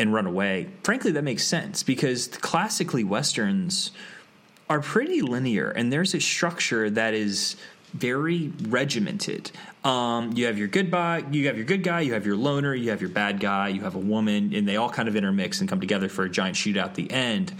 and 0.00 0.14
run 0.14 0.26
away. 0.26 0.66
Frankly, 0.82 1.12
that 1.12 1.22
makes 1.22 1.46
sense 1.46 1.82
because 1.82 2.26
classically 2.26 3.04
westerns 3.04 3.90
are 4.68 4.80
pretty 4.80 5.20
linear, 5.20 5.70
and 5.70 5.92
there's 5.92 6.14
a 6.14 6.20
structure 6.20 6.88
that 6.88 7.12
is 7.12 7.56
very 7.92 8.50
regimented. 8.62 9.50
Um, 9.84 10.32
you 10.34 10.46
have 10.46 10.56
your 10.56 10.68
good 10.68 10.90
guy, 10.90 11.24
you 11.30 11.48
have 11.48 11.56
your 11.56 11.66
good 11.66 11.82
guy, 11.82 12.00
you 12.00 12.14
have 12.14 12.24
your 12.24 12.36
loner, 12.36 12.74
you 12.74 12.90
have 12.90 13.00
your 13.00 13.10
bad 13.10 13.40
guy, 13.40 13.68
you 13.68 13.82
have 13.82 13.94
a 13.94 13.98
woman, 14.00 14.54
and 14.54 14.66
they 14.66 14.76
all 14.76 14.88
kind 14.88 15.08
of 15.08 15.16
intermix 15.16 15.60
and 15.60 15.68
come 15.68 15.80
together 15.80 16.08
for 16.08 16.24
a 16.24 16.30
giant 16.30 16.56
shootout 16.56 16.84
at 16.84 16.94
the 16.94 17.10
end. 17.10 17.52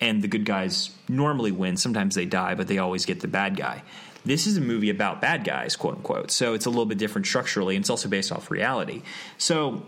And 0.00 0.22
the 0.22 0.28
good 0.28 0.44
guys 0.44 0.90
normally 1.08 1.50
win. 1.50 1.76
Sometimes 1.76 2.14
they 2.14 2.26
die, 2.26 2.54
but 2.54 2.68
they 2.68 2.78
always 2.78 3.06
get 3.06 3.20
the 3.20 3.28
bad 3.28 3.56
guy. 3.56 3.82
This 4.24 4.46
is 4.46 4.56
a 4.56 4.60
movie 4.60 4.90
about 4.90 5.20
bad 5.20 5.42
guys, 5.42 5.74
quote 5.74 5.96
unquote. 5.96 6.30
So 6.30 6.52
it's 6.52 6.66
a 6.66 6.70
little 6.70 6.86
bit 6.86 6.98
different 6.98 7.26
structurally, 7.26 7.74
and 7.74 7.82
it's 7.82 7.90
also 7.90 8.08
based 8.08 8.30
off 8.30 8.50
reality. 8.50 9.02
So 9.38 9.84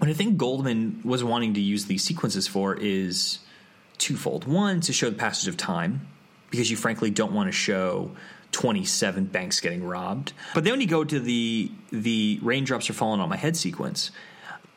what 0.00 0.08
I 0.08 0.14
think 0.14 0.38
Goldman 0.38 1.02
was 1.04 1.22
wanting 1.22 1.52
to 1.54 1.60
use 1.60 1.84
these 1.84 2.02
sequences 2.02 2.48
for 2.48 2.74
is 2.74 3.40
twofold. 3.98 4.46
One, 4.46 4.80
to 4.80 4.94
show 4.94 5.10
the 5.10 5.16
passage 5.16 5.46
of 5.46 5.58
time, 5.58 6.08
because 6.50 6.70
you 6.70 6.76
frankly 6.78 7.10
don't 7.10 7.32
want 7.32 7.48
to 7.48 7.52
show 7.52 8.10
27 8.52 9.26
banks 9.26 9.60
getting 9.60 9.84
robbed. 9.84 10.32
But 10.54 10.64
then 10.64 10.72
when 10.72 10.80
you 10.80 10.86
go 10.86 11.04
to 11.04 11.20
the 11.20 11.70
the 11.92 12.40
raindrops 12.42 12.88
are 12.88 12.94
falling 12.94 13.20
on 13.20 13.28
my 13.28 13.36
head 13.36 13.58
sequence, 13.58 14.10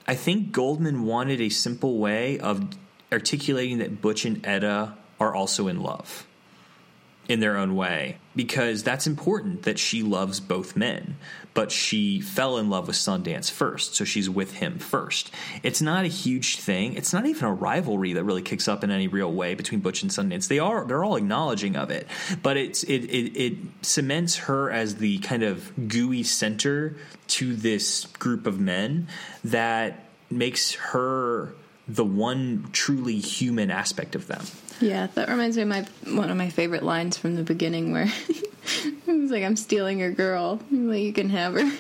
I 0.06 0.16
think 0.16 0.52
Goldman 0.52 1.06
wanted 1.06 1.40
a 1.40 1.48
simple 1.48 2.00
way 2.00 2.38
of 2.40 2.68
articulating 3.10 3.78
that 3.78 4.02
Butch 4.02 4.26
and 4.26 4.46
Etta 4.46 4.96
are 5.22 5.34
also 5.34 5.70
in 5.70 5.82
love 5.82 6.28
in 7.28 7.40
their 7.40 7.58
own 7.58 7.76
way 7.76 8.18
because 8.36 8.84
that's 8.84 9.08
important 9.08 9.64
that 9.64 9.80
she 9.80 10.04
loves 10.04 10.40
both 10.40 10.76
men 10.76 11.16
but 11.54 11.72
she 11.72 12.20
fell 12.20 12.58
in 12.58 12.70
love 12.70 12.88
with 12.88 12.96
Sundance 12.96 13.50
first 13.50 13.96
so 13.96 14.04
she's 14.04 14.30
with 14.30 14.56
him 14.56 14.80
first. 14.80 15.32
It's 15.62 15.82
not 15.82 16.04
a 16.04 16.08
huge 16.08 16.58
thing. 16.58 16.96
It's 16.96 17.14
not 17.14 17.26
even 17.26 17.46
a 17.46 17.54
rivalry 17.54 18.14
that 18.14 18.24
really 18.24 18.42
kicks 18.42 18.68
up 18.68 18.84
in 18.84 18.92
any 18.92 19.08
real 19.08 19.32
way 19.32 19.54
between 19.54 19.80
Butch 19.80 20.02
and 20.02 20.12
Sundance. 20.12 20.48
They 20.48 20.60
are 20.60 20.86
they're 20.86 21.04
all 21.04 21.16
acknowledging 21.16 21.76
of 21.76 21.92
it 21.92 22.08
but 22.42 22.58
it's 22.58 22.84
it 22.84 23.06
it, 23.06 23.38
it 23.38 23.58
cements 23.82 24.38
her 24.38 24.72
as 24.72 24.96
the 24.96 25.20
kind 25.20 25.44
of 25.44 25.88
gooey 25.88 26.24
center 26.24 26.96
to 27.28 27.56
this 27.56 28.06
group 28.06 28.48
of 28.48 28.60
men 28.60 29.08
that 29.44 30.06
makes 30.30 30.74
her 30.74 31.54
the 31.88 32.06
one 32.06 32.68
truly 32.72 33.20
human 33.20 33.70
aspect 33.70 34.16
of 34.16 34.28
them 34.28 34.44
Yeah, 34.84 35.08
that 35.16 35.30
reminds 35.30 35.56
me 35.58 35.64
of 35.64 35.70
my 35.70 35.82
one 36.14 36.30
of 36.30 36.38
my 36.38 36.50
favorite 36.50 36.84
lines 36.84 37.18
from 37.18 37.36
the 37.36 37.44
beginning 37.44 37.92
where 37.92 38.06
he's 39.06 39.32
like, 39.32 39.44
"I'm 39.44 39.56
stealing 39.56 40.00
your 40.00 40.12
girl. 40.12 40.60
Like, 40.72 41.02
you 41.02 41.14
can 41.14 41.30
have 41.30 41.54
her." 41.54 41.72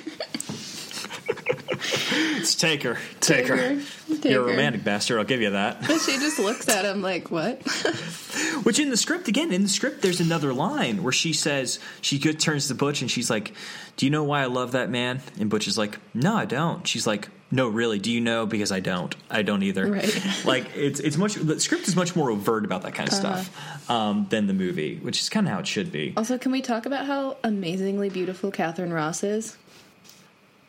Just 2.39 2.59
take 2.59 2.83
her. 2.83 2.97
Take, 3.19 3.45
Take 3.45 3.47
her. 3.47 3.55
her. 3.57 3.81
Take 4.07 4.25
You're 4.25 4.43
a 4.43 4.47
romantic 4.51 4.83
bastard. 4.83 5.17
I'll 5.17 5.23
give 5.25 5.41
you 5.41 5.51
that. 5.51 5.81
But 5.81 5.99
she 5.99 6.17
just 6.17 6.39
looks 6.39 6.67
at 6.69 6.85
him 6.85 7.01
like, 7.01 7.31
what? 7.31 7.61
Which 8.63 8.79
in 8.79 8.89
the 8.89 8.97
script, 8.97 9.27
again, 9.27 9.51
in 9.51 9.63
the 9.63 9.69
script, 9.69 10.01
there's 10.01 10.19
another 10.19 10.53
line 10.53 11.03
where 11.03 11.11
she 11.13 11.33
says, 11.33 11.79
she 12.01 12.19
turns 12.19 12.67
to 12.67 12.75
Butch 12.75 13.01
and 13.01 13.09
she's 13.09 13.29
like, 13.29 13.53
Do 13.97 14.05
you 14.05 14.11
know 14.11 14.23
why 14.23 14.41
I 14.41 14.45
love 14.45 14.73
that 14.73 14.89
man? 14.89 15.21
And 15.39 15.49
Butch 15.49 15.67
is 15.67 15.77
like, 15.77 15.97
No, 16.13 16.35
I 16.35 16.45
don't. 16.45 16.85
She's 16.87 17.07
like, 17.07 17.29
No, 17.53 17.67
really. 17.67 17.99
Do 17.99 18.11
you 18.11 18.19
know? 18.19 18.47
Because 18.47 18.71
I 18.71 18.79
don't. 18.79 19.15
I 19.29 19.43
don't 19.43 19.61
either. 19.61 19.85
Right. 19.91 20.23
like, 20.45 20.75
it's, 20.75 20.99
it's 20.99 21.17
much, 21.17 21.35
the 21.35 21.59
script 21.59 21.87
is 21.87 21.95
much 21.95 22.15
more 22.15 22.31
overt 22.31 22.65
about 22.65 22.81
that 22.81 22.95
kind 22.95 23.07
of 23.07 23.13
Uh-huh. 23.23 23.41
stuff 23.43 23.89
um, 23.91 24.25
than 24.29 24.47
the 24.47 24.53
movie, 24.55 24.97
which 24.97 25.21
is 25.21 25.29
kind 25.29 25.45
of 25.45 25.53
how 25.53 25.59
it 25.59 25.67
should 25.67 25.91
be. 25.91 26.13
Also, 26.17 26.39
can 26.39 26.51
we 26.51 26.61
talk 26.63 26.87
about 26.87 27.05
how 27.05 27.37
amazingly 27.43 28.09
beautiful 28.09 28.49
Katharine 28.49 28.91
Ross 28.91 29.23
is? 29.23 29.55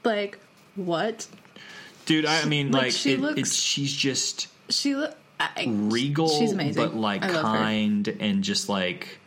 Like, 0.05 0.38
what? 0.75 1.27
Dude, 2.05 2.27
I, 2.27 2.42
I 2.42 2.44
mean, 2.44 2.70
Like, 2.70 2.83
like, 2.83 2.92
she 2.92 3.12
it, 3.14 3.20
looks- 3.20 3.38
it's, 3.40 3.55
she's 3.55 3.92
just 3.94 4.49
She 4.68 4.94
look 4.94 5.16
regal, 5.66 6.29
She's 6.29 6.53
amazing. 6.53 6.83
but 6.83 6.94
like 6.94 7.23
love 7.23 7.31
her. 7.33 7.40
kind 7.42 8.09
and 8.20 8.44
just 8.44 8.68
like 8.68 9.18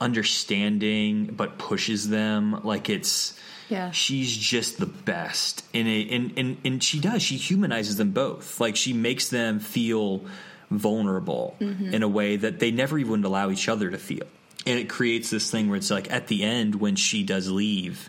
understanding, 0.00 1.26
but 1.26 1.58
pushes 1.58 2.08
them. 2.08 2.60
Like 2.64 2.88
it's 2.90 3.38
Yeah. 3.74 3.90
she's 3.90 4.34
just 4.36 4.78
the 4.78 4.86
best 4.86 5.64
in 5.72 5.86
a 5.86 6.08
and, 6.10 6.32
and 6.38 6.56
and 6.64 6.82
she 6.82 6.98
does. 7.00 7.22
She 7.22 7.36
humanizes 7.36 7.96
them 7.96 8.12
both. 8.12 8.60
Like 8.60 8.76
she 8.76 8.92
makes 8.92 9.28
them 9.28 9.58
feel 9.60 10.24
vulnerable 10.70 11.56
Mm-hmm. 11.60 11.94
in 11.94 12.02
a 12.02 12.08
way 12.08 12.36
that 12.36 12.58
they 12.58 12.70
never 12.70 12.98
even 12.98 13.10
would 13.12 13.24
allow 13.24 13.50
each 13.50 13.68
other 13.68 13.90
to 13.90 13.98
feel. 13.98 14.26
And 14.66 14.78
it 14.78 14.88
creates 14.88 15.30
this 15.30 15.50
thing 15.50 15.68
where 15.68 15.76
it's 15.76 15.90
like 15.90 16.10
at 16.10 16.26
the 16.28 16.42
end 16.42 16.76
when 16.76 16.96
she 16.96 17.22
does 17.22 17.50
leave, 17.50 18.08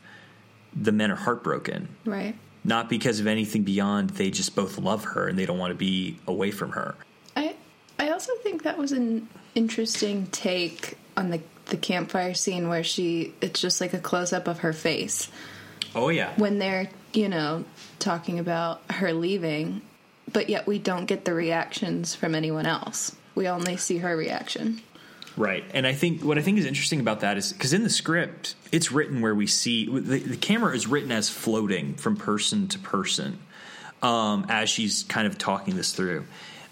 the 0.75 0.91
men 0.91 1.11
are 1.11 1.15
heartbroken 1.15 1.89
Right. 2.05 2.35
not 2.63 2.89
because 2.89 3.19
of 3.19 3.27
anything 3.27 3.63
beyond 3.63 4.11
they 4.11 4.29
just 4.31 4.55
both 4.55 4.77
love 4.77 5.03
her 5.03 5.27
and 5.27 5.37
they 5.37 5.45
don't 5.45 5.57
want 5.59 5.71
to 5.71 5.75
be 5.77 6.17
away 6.27 6.51
from 6.51 6.71
her. 6.71 6.95
I 7.35 7.55
I 7.99 8.09
also 8.09 8.31
think 8.43 8.63
that 8.63 8.77
was 8.77 8.91
an 8.91 9.27
interesting 9.53 10.27
take 10.27 10.97
on 11.17 11.29
the 11.31 11.41
the 11.67 11.77
campfire 11.77 12.33
scene 12.33 12.67
where 12.69 12.83
she 12.83 13.33
it's 13.41 13.59
just 13.59 13.81
like 13.81 13.93
a 13.93 13.99
close 13.99 14.31
up 14.33 14.47
of 14.47 14.59
her 14.59 14.73
face 14.73 15.29
Oh 15.95 16.09
yeah. 16.09 16.33
when 16.37 16.59
they're 16.59 16.89
you 17.13 17.29
know 17.29 17.63
talking 17.99 18.39
about 18.39 18.81
her 18.91 19.13
leaving, 19.13 19.81
but 20.31 20.49
yet 20.49 20.67
we 20.67 20.77
don't 20.77 21.05
get 21.05 21.25
the 21.25 21.33
reactions 21.33 22.13
from 22.13 22.35
anyone 22.35 22.65
else. 22.65 23.15
We 23.33 23.47
only 23.47 23.77
see 23.77 23.97
her 23.99 24.15
reaction. 24.15 24.81
Right. 25.37 25.65
And 25.73 25.85
I 25.85 25.93
think 25.93 26.23
what 26.23 26.37
I 26.37 26.41
think 26.41 26.57
is 26.59 26.65
interesting 26.65 26.99
about 26.99 27.19
that 27.21 27.37
is 27.37 27.51
because 27.51 27.73
in 27.73 27.83
the 27.83 27.89
script, 27.89 28.55
it's 28.71 28.91
written 28.91 29.21
where 29.21 29.35
we 29.35 29.47
see 29.47 29.85
the, 29.85 30.19
the 30.19 30.37
camera 30.37 30.73
is 30.73 30.87
written 30.87 31.11
as 31.11 31.29
floating 31.29 31.95
from 31.95 32.15
person 32.15 32.67
to 32.69 32.79
person 32.79 33.39
um, 34.01 34.45
as 34.49 34.69
she's 34.69 35.03
kind 35.03 35.27
of 35.27 35.37
talking 35.37 35.75
this 35.75 35.93
through. 35.93 36.25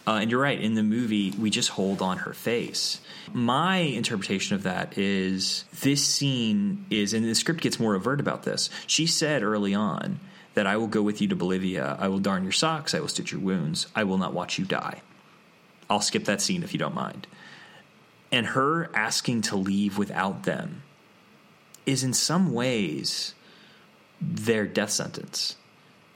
Uh, 0.05 0.19
and 0.21 0.31
you're 0.31 0.41
right. 0.41 0.59
In 0.59 0.75
the 0.75 0.83
movie, 0.83 1.31
we 1.31 1.49
just 1.49 1.69
hold 1.69 2.01
on 2.01 2.19
her 2.19 2.33
face. 2.33 2.99
My 3.31 3.77
interpretation 3.77 4.55
of 4.55 4.63
that 4.63 4.97
is 4.97 5.65
this 5.81 6.05
scene 6.05 6.85
is, 6.89 7.13
and 7.13 7.25
the 7.25 7.35
script 7.35 7.61
gets 7.61 7.79
more 7.79 7.95
overt 7.95 8.19
about 8.19 8.43
this. 8.43 8.69
She 8.87 9.07
said 9.07 9.43
early 9.43 9.73
on 9.73 10.19
that 10.55 10.67
I 10.67 10.77
will 10.77 10.87
go 10.87 11.01
with 11.01 11.21
you 11.21 11.27
to 11.29 11.35
Bolivia. 11.35 11.97
I 11.99 12.07
will 12.09 12.19
darn 12.19 12.43
your 12.43 12.51
socks. 12.51 12.93
I 12.93 12.99
will 12.99 13.07
stitch 13.07 13.31
your 13.31 13.41
wounds. 13.41 13.87
I 13.95 14.03
will 14.03 14.17
not 14.17 14.33
watch 14.33 14.59
you 14.59 14.65
die. 14.65 15.01
I'll 15.89 16.01
skip 16.01 16.25
that 16.25 16.41
scene 16.41 16.63
if 16.63 16.73
you 16.73 16.79
don't 16.79 16.95
mind 16.95 17.27
and 18.33 18.47
her 18.47 18.89
asking 18.95 19.43
to 19.43 19.55
leave 19.55 19.99
without 19.99 20.43
them 20.43 20.81
is 21.85 22.03
in 22.03 22.13
some 22.13 22.51
ways 22.51 23.35
their 24.19 24.65
death 24.65 24.89
sentence 24.89 25.55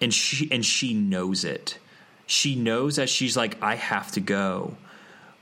and 0.02 0.12
she 0.12 0.52
and 0.52 0.66
she 0.66 0.96
knows 0.96 1.46
it 1.46 1.78
she 2.26 2.56
knows 2.56 2.96
that 2.96 3.08
she's 3.08 3.38
like 3.38 3.62
i 3.62 3.76
have 3.76 4.12
to 4.12 4.20
go 4.20 4.76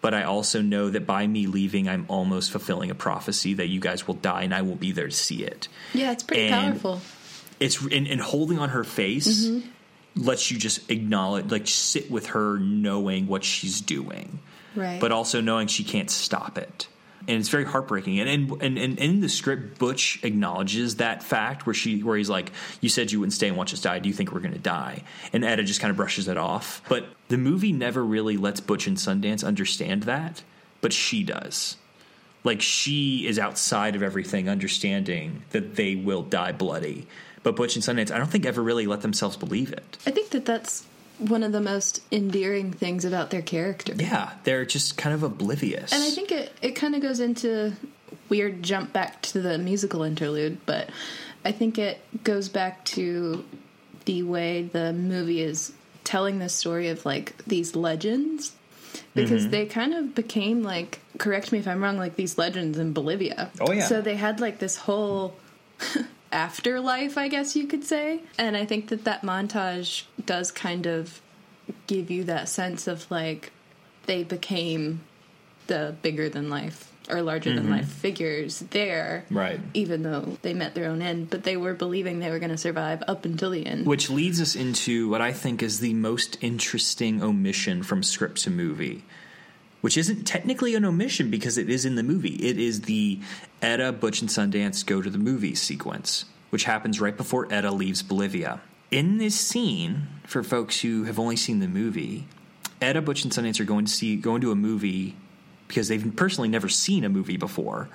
but 0.06 0.14
i 0.14 0.24
also 0.24 0.62
know 0.62 0.90
that 0.96 1.06
by 1.08 1.26
me 1.26 1.48
leaving 1.48 1.90
i'm 1.90 2.06
almost 2.08 2.52
fulfilling 2.52 2.90
a 2.92 2.96
prophecy 2.96 3.54
that 3.56 3.68
you 3.74 3.80
guys 3.80 4.08
will 4.08 4.14
die 4.32 4.44
and 4.44 4.54
i 4.54 4.62
will 4.62 4.76
be 4.88 4.92
there 4.92 5.08
to 5.08 5.18
see 5.28 5.44
it 5.44 5.68
Yeah, 5.94 6.12
it's 6.12 6.24
pretty 6.24 6.44
And- 6.48 6.54
powerful. 6.82 7.02
it's 7.60 7.82
and, 7.82 8.06
and 8.14 8.22
holding 8.22 8.60
on 8.60 8.70
her 8.70 8.84
face 8.84 9.48
mm-hmm. 9.48 9.68
lets 10.30 10.52
you 10.52 10.58
just 10.58 10.90
acknowledge 10.92 11.50
like 11.52 11.68
sit 11.68 12.12
with 12.12 12.28
her 12.28 12.60
knowing 12.60 13.28
what 13.28 13.44
she's 13.44 13.82
doing 13.82 14.40
Right. 14.76 15.00
but 15.00 15.12
also 15.12 15.40
knowing 15.42 15.68
she 15.68 15.84
can't 15.84 16.12
stop 16.12 16.58
it 16.58 16.88
and 17.28 17.40
it's 17.40 17.50
very 17.50 17.66
heartbreaking. 17.66 18.20
And 18.20 18.30
and, 18.30 18.62
and, 18.62 18.78
and 18.78 19.00
in 19.00 19.22
the 19.22 19.30
script 19.30 19.80
butch 19.80 20.20
acknowledges 20.24 20.98
that 20.98 21.24
fact 21.24 21.66
where 21.66 21.74
she 21.74 22.04
where 22.04 22.18
he's 22.18 22.30
like 22.30 22.52
you 22.82 22.90
said 22.90 23.12
you 23.12 23.20
wouldn't 23.20 23.34
stay 23.34 23.48
and 23.48 23.58
watch 23.58 23.74
us 23.74 23.82
die. 23.82 24.00
Do 24.00 24.10
you 24.10 24.16
think 24.16 24.32
we're 24.32 24.40
going 24.40 24.54
to 24.54 24.60
die? 24.60 25.04
And 25.34 25.44
etta 25.44 25.64
just 25.64 25.80
kind 25.80 25.92
of 25.92 25.98
brushes 25.98 26.28
it 26.28 26.38
off. 26.38 26.82
But 26.90 27.06
the 27.28 27.38
movie 27.38 27.72
never 27.72 28.04
really 28.04 28.38
lets 28.38 28.60
butch 28.60 28.88
and 28.88 28.98
sundance 28.98 29.46
understand 29.46 30.04
that 30.04 30.44
but 30.86 30.94
she 30.94 31.24
does. 31.24 31.78
Like 32.44 32.62
she 32.62 33.26
is 33.26 33.40
outside 33.40 33.96
of 33.96 34.04
everything 34.04 34.48
understanding 34.48 35.42
that 35.50 35.76
they 35.76 35.96
will 35.96 36.22
die 36.22 36.52
bloody. 36.52 37.08
But 37.42 37.56
butch 37.56 37.76
and 37.76 37.84
sundance 37.84 38.12
i 38.12 38.20
don't 38.20 38.30
think 38.30 38.46
ever 38.46 38.62
really 38.62 38.86
let 38.86 39.02
themselves 39.02 39.36
believe 39.36 39.72
it. 39.72 39.98
I 40.06 40.12
think 40.12 40.30
that 40.30 40.46
that's 40.46 40.86
one 41.20 41.44
of 41.44 41.52
the 41.52 41.62
most 41.62 42.02
endearing 42.12 42.72
things 42.74 43.06
about 43.06 43.30
their 43.30 43.42
character. 43.42 43.94
yeah 43.98 44.32
they're 44.44 44.66
just 44.66 44.98
kind 44.98 45.14
of 45.16 45.24
oblivious 45.24 45.92
And 45.94 46.04
I 46.04 46.10
think 46.10 46.32
it, 46.32 46.52
it 46.62 46.72
kind 46.72 46.96
of 46.96 47.02
goes 47.02 47.20
into 47.20 47.74
weird 48.30 48.62
jump 48.64 48.92
back 48.94 49.22
to 49.22 49.40
the 49.42 49.58
musical 49.58 50.04
interlude, 50.04 50.58
but 50.66 50.90
I 51.44 51.52
think 51.52 51.78
it 51.78 52.00
goes 52.24 52.50
back 52.50 52.84
to 52.86 53.46
the 54.06 54.24
way 54.24 54.64
the 54.64 54.94
movie 54.94 55.42
is 55.42 55.74
telling 56.04 56.40
the 56.40 56.50
story 56.50 56.90
of 56.90 57.06
like 57.06 57.38
these 57.46 57.76
legends 57.76 58.54
because 59.14 59.44
Mm-hmm. 59.44 59.52
they 59.52 59.66
kind 59.66 59.94
of 59.94 60.16
became 60.16 60.64
like 60.64 61.00
correct 61.18 61.52
me 61.52 61.60
if 61.60 61.68
I'm 61.68 61.84
wrong 61.84 61.98
like 61.98 62.16
these 62.16 62.38
legends 62.38 62.78
in 62.78 62.94
Bolivia. 62.94 63.52
Oh, 63.62 63.72
yeah. 63.72 63.86
So 63.88 64.02
they 64.02 64.16
had 64.16 64.40
like 64.40 64.60
this 64.60 64.76
whole 64.78 65.36
afterlife, 66.32 67.18
I 67.18 67.28
guess 67.28 67.56
you 67.56 67.68
could 67.68 67.84
say. 67.84 68.22
And 68.38 68.58
I 68.58 68.66
think 68.66 68.90
that 68.90 69.06
that 69.06 69.22
montage 69.22 70.04
does 70.26 70.52
kind 70.52 70.86
of 70.86 71.22
give 71.88 72.12
you 72.12 72.24
that 72.26 72.50
sense 72.50 72.88
of 72.88 73.10
like 73.10 73.52
they 74.06 74.24
became 74.24 75.02
the 75.68 75.96
bigger 76.02 76.30
than 76.30 76.50
life 76.50 76.92
or 77.10 77.22
larger 77.22 77.54
than 77.54 77.70
life 77.70 77.88
figures 77.88 78.60
there. 78.72 79.24
Mm-hmm. 79.26 79.38
Right. 79.38 79.60
Even 79.74 80.04
though 80.04 80.38
they 80.42 80.54
met 80.54 80.76
their 80.76 80.90
own 80.90 81.02
end, 81.02 81.30
but 81.30 81.44
they 81.44 81.58
were 81.58 81.74
believing 81.74 82.20
they 82.20 82.32
were 82.32 82.40
going 82.40 82.52
to 82.52 82.58
survive 82.58 83.04
up 83.08 83.26
until 83.26 83.52
the 83.52 83.66
end. 83.66 83.86
Which 83.86 84.10
leads 84.10 84.42
us 84.42 84.56
into 84.56 85.10
what 85.10 85.22
I 85.22 85.32
think 85.32 85.62
is 85.62 85.80
the 85.80 85.94
most 85.94 86.38
interesting 86.42 87.22
omission 87.22 87.84
from 87.84 88.04
script 88.04 88.44
to 88.44 88.50
movie, 88.50 89.04
which 89.86 89.98
isn't 89.98 90.24
technically 90.26 90.74
an 90.74 90.84
omission 90.84 91.30
because 91.30 91.60
it 91.60 91.70
is 91.70 91.86
in 91.86 91.94
the 91.94 92.02
movie. 92.02 92.34
It 92.38 92.58
is 92.58 92.82
the 92.82 93.20
Etta, 93.62 93.92
Butch, 93.92 94.20
and 94.20 94.28
Sundance 94.28 94.84
go 94.84 95.00
to 95.00 95.12
the 95.12 95.20
movies 95.20 95.62
sequence, 95.62 96.26
which 96.50 96.64
happens 96.64 97.00
right 97.00 97.16
before 97.16 97.48
Etta 97.54 97.70
leaves 97.70 98.02
Bolivia. 98.02 98.62
In 98.90 99.20
this 99.20 99.40
scene, 99.40 100.08
for 100.26 100.42
folks 100.42 100.82
who 100.82 101.04
have 101.04 101.20
only 101.20 101.36
seen 101.36 101.60
the 101.60 101.68
movie, 101.68 102.26
Etta, 102.82 103.00
Butch, 103.00 103.24
and 103.24 103.32
Sundance 103.32 103.60
are 103.60 103.64
going 103.64 103.86
to 103.86 103.92
see 103.92 104.16
going 104.16 104.42
to 104.42 104.50
a 104.50 104.56
movie 104.56 105.16
because 105.68 105.88
they've 105.88 106.16
personally 106.16 106.50
never 106.50 106.68
seen 106.68 107.04
a 107.04 107.10
movie 107.10 107.38
before. 107.38 107.88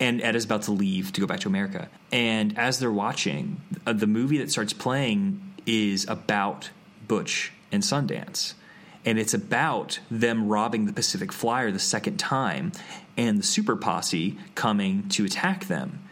And 0.00 0.20
Etta's 0.20 0.44
about 0.44 0.62
to 0.62 0.72
leave 0.72 1.12
to 1.12 1.20
go 1.20 1.28
back 1.28 1.38
to 1.38 1.48
America. 1.48 1.88
And 2.10 2.58
as 2.58 2.80
they're 2.80 2.90
watching, 2.90 3.60
uh, 3.86 3.92
the 3.92 4.08
movie 4.08 4.38
that 4.38 4.50
starts 4.50 4.72
playing 4.72 5.40
is 5.66 6.04
about 6.08 6.70
Butch 7.06 7.52
and 7.70 7.84
Sundance. 7.84 8.54
And 9.04 9.18
it's 9.18 9.34
about 9.34 10.00
them 10.10 10.48
robbing 10.48 10.86
the 10.86 10.92
Pacific 10.92 11.32
Flyer 11.32 11.70
the 11.70 11.78
second 11.78 12.18
time 12.18 12.72
and 13.16 13.38
the 13.38 13.42
super 13.42 13.76
posse 13.76 14.38
coming 14.54 15.08
to 15.10 15.24
attack 15.24 15.66
them. 15.66 16.02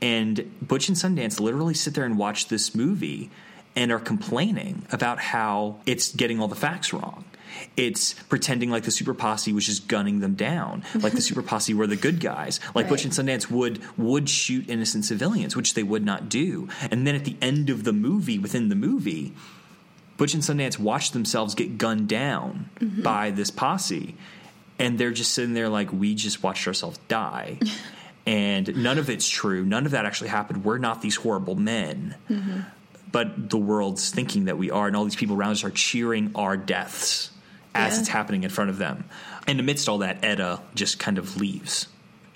And 0.00 0.50
Butch 0.62 0.88
and 0.88 0.96
Sundance 0.96 1.40
literally 1.40 1.74
sit 1.74 1.94
there 1.94 2.04
and 2.04 2.16
watch 2.16 2.48
this 2.48 2.74
movie 2.74 3.30
and 3.74 3.92
are 3.92 3.98
complaining 3.98 4.84
about 4.90 5.18
how 5.18 5.76
it's 5.86 6.12
getting 6.14 6.40
all 6.40 6.48
the 6.48 6.56
facts 6.56 6.92
wrong. 6.92 7.24
It's 7.76 8.14
pretending 8.14 8.70
like 8.70 8.84
the 8.84 8.90
super 8.90 9.14
posse 9.14 9.52
was 9.52 9.66
just 9.66 9.88
gunning 9.88 10.20
them 10.20 10.34
down, 10.34 10.84
like 10.94 11.14
the 11.14 11.20
super 11.20 11.42
posse 11.42 11.74
were 11.74 11.86
the 11.86 11.96
good 11.96 12.20
guys. 12.20 12.60
Like 12.74 12.88
Butch 12.88 13.04
and 13.04 13.12
Sundance 13.12 13.50
would 13.50 13.80
would 13.96 14.28
shoot 14.28 14.68
innocent 14.68 15.04
civilians, 15.04 15.56
which 15.56 15.74
they 15.74 15.82
would 15.82 16.04
not 16.04 16.28
do. 16.28 16.68
And 16.90 17.06
then 17.06 17.14
at 17.14 17.24
the 17.24 17.36
end 17.40 17.70
of 17.70 17.84
the 17.84 17.92
movie, 17.92 18.38
within 18.38 18.68
the 18.68 18.74
movie, 18.74 19.32
Butch 20.18 20.34
and 20.34 20.42
Sundance 20.42 20.78
watch 20.78 21.12
themselves 21.12 21.54
get 21.54 21.78
gunned 21.78 22.08
down 22.08 22.68
mm-hmm. 22.78 23.02
by 23.02 23.30
this 23.30 23.50
posse, 23.50 24.14
and 24.78 24.98
they're 24.98 25.12
just 25.12 25.32
sitting 25.32 25.54
there 25.54 25.70
like 25.70 25.90
we 25.92 26.14
just 26.14 26.42
watched 26.42 26.66
ourselves 26.66 26.98
die. 27.08 27.58
and 28.26 28.76
none 28.76 28.98
of 28.98 29.08
it's 29.08 29.26
true. 29.26 29.64
None 29.64 29.86
of 29.86 29.92
that 29.92 30.04
actually 30.04 30.28
happened. 30.28 30.64
We're 30.64 30.78
not 30.78 31.00
these 31.00 31.16
horrible 31.16 31.54
men. 31.54 32.14
Mm-hmm. 32.28 32.60
But 33.10 33.48
the 33.48 33.56
world's 33.56 34.10
thinking 34.10 34.44
that 34.46 34.58
we 34.58 34.70
are, 34.70 34.86
and 34.86 34.94
all 34.94 35.04
these 35.04 35.16
people 35.16 35.34
around 35.36 35.52
us 35.52 35.64
are 35.64 35.70
cheering 35.70 36.32
our 36.34 36.58
deaths 36.58 37.30
as 37.74 37.94
Yeah. 37.94 38.00
it's 38.00 38.08
happening 38.08 38.42
in 38.42 38.50
front 38.50 38.68
of 38.68 38.76
them. 38.76 39.04
And 39.46 39.58
amidst 39.60 39.88
all 39.88 39.98
that, 39.98 40.22
Etta 40.22 40.60
just 40.74 40.98
kind 40.98 41.16
of 41.16 41.38
leaves. 41.38 41.86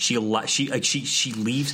She 0.03 0.15
she 0.47 0.67
like 0.69 0.85
she 0.85 1.05
she 1.05 1.33
leaves. 1.33 1.73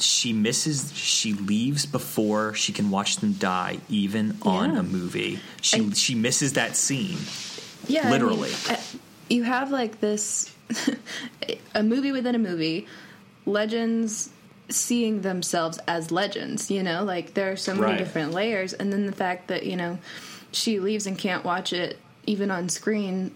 she 0.00 0.32
misses 0.32 0.92
she 0.94 1.32
leaves 1.32 1.86
before 1.86 2.52
she 2.54 2.72
can 2.72 2.90
watch 2.90 3.16
them 3.18 3.32
die 3.34 3.78
even 3.88 4.36
on 4.42 4.74
Yeah. 4.74 4.80
a 4.80 4.82
movie 4.82 5.38
she 5.62 5.90
she 5.92 6.14
misses 6.14 6.52
that 6.54 6.76
scene 6.76 7.18
Yeah, 7.88 8.00
I 8.00 8.04
mean, 8.04 8.12
Literally. 8.12 8.50
you 9.30 9.44
have 9.44 9.70
like 9.70 10.00
this 10.00 10.52
a 11.74 11.82
movie 11.84 12.10
within 12.12 12.34
a 12.34 12.38
movie, 12.38 12.86
legends 13.46 14.28
seeing 14.68 15.20
themselves 15.22 15.78
as 15.86 16.10
legends, 16.10 16.68
you 16.70 16.82
know? 16.82 17.04
Like 17.04 17.34
there 17.34 17.52
are 17.52 17.56
so 17.56 17.72
many 17.74 17.92
Right. 17.92 17.98
different 17.98 18.32
layers 18.32 18.72
and 18.72 18.92
then 18.92 19.06
the 19.06 19.12
fact 19.12 19.46
that, 19.48 19.64
you 19.64 19.76
know, 19.76 19.98
she 20.50 20.80
leaves 20.80 21.06
and 21.06 21.16
can't 21.16 21.44
watch 21.44 21.72
it 21.72 21.98
even 22.26 22.50
on 22.50 22.68
screen 22.68 23.30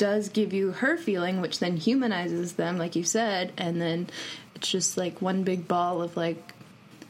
does 0.00 0.28
give 0.30 0.52
you 0.52 0.72
her 0.72 0.96
feeling 0.96 1.40
which 1.40 1.58
then 1.60 1.76
humanizes 1.76 2.54
them 2.54 2.78
like 2.78 2.96
you 2.96 3.04
said 3.04 3.52
and 3.58 3.80
then 3.80 4.08
it's 4.54 4.68
just 4.68 4.96
like 4.96 5.20
one 5.20 5.42
big 5.44 5.68
ball 5.68 6.00
of 6.02 6.16
like 6.16 6.54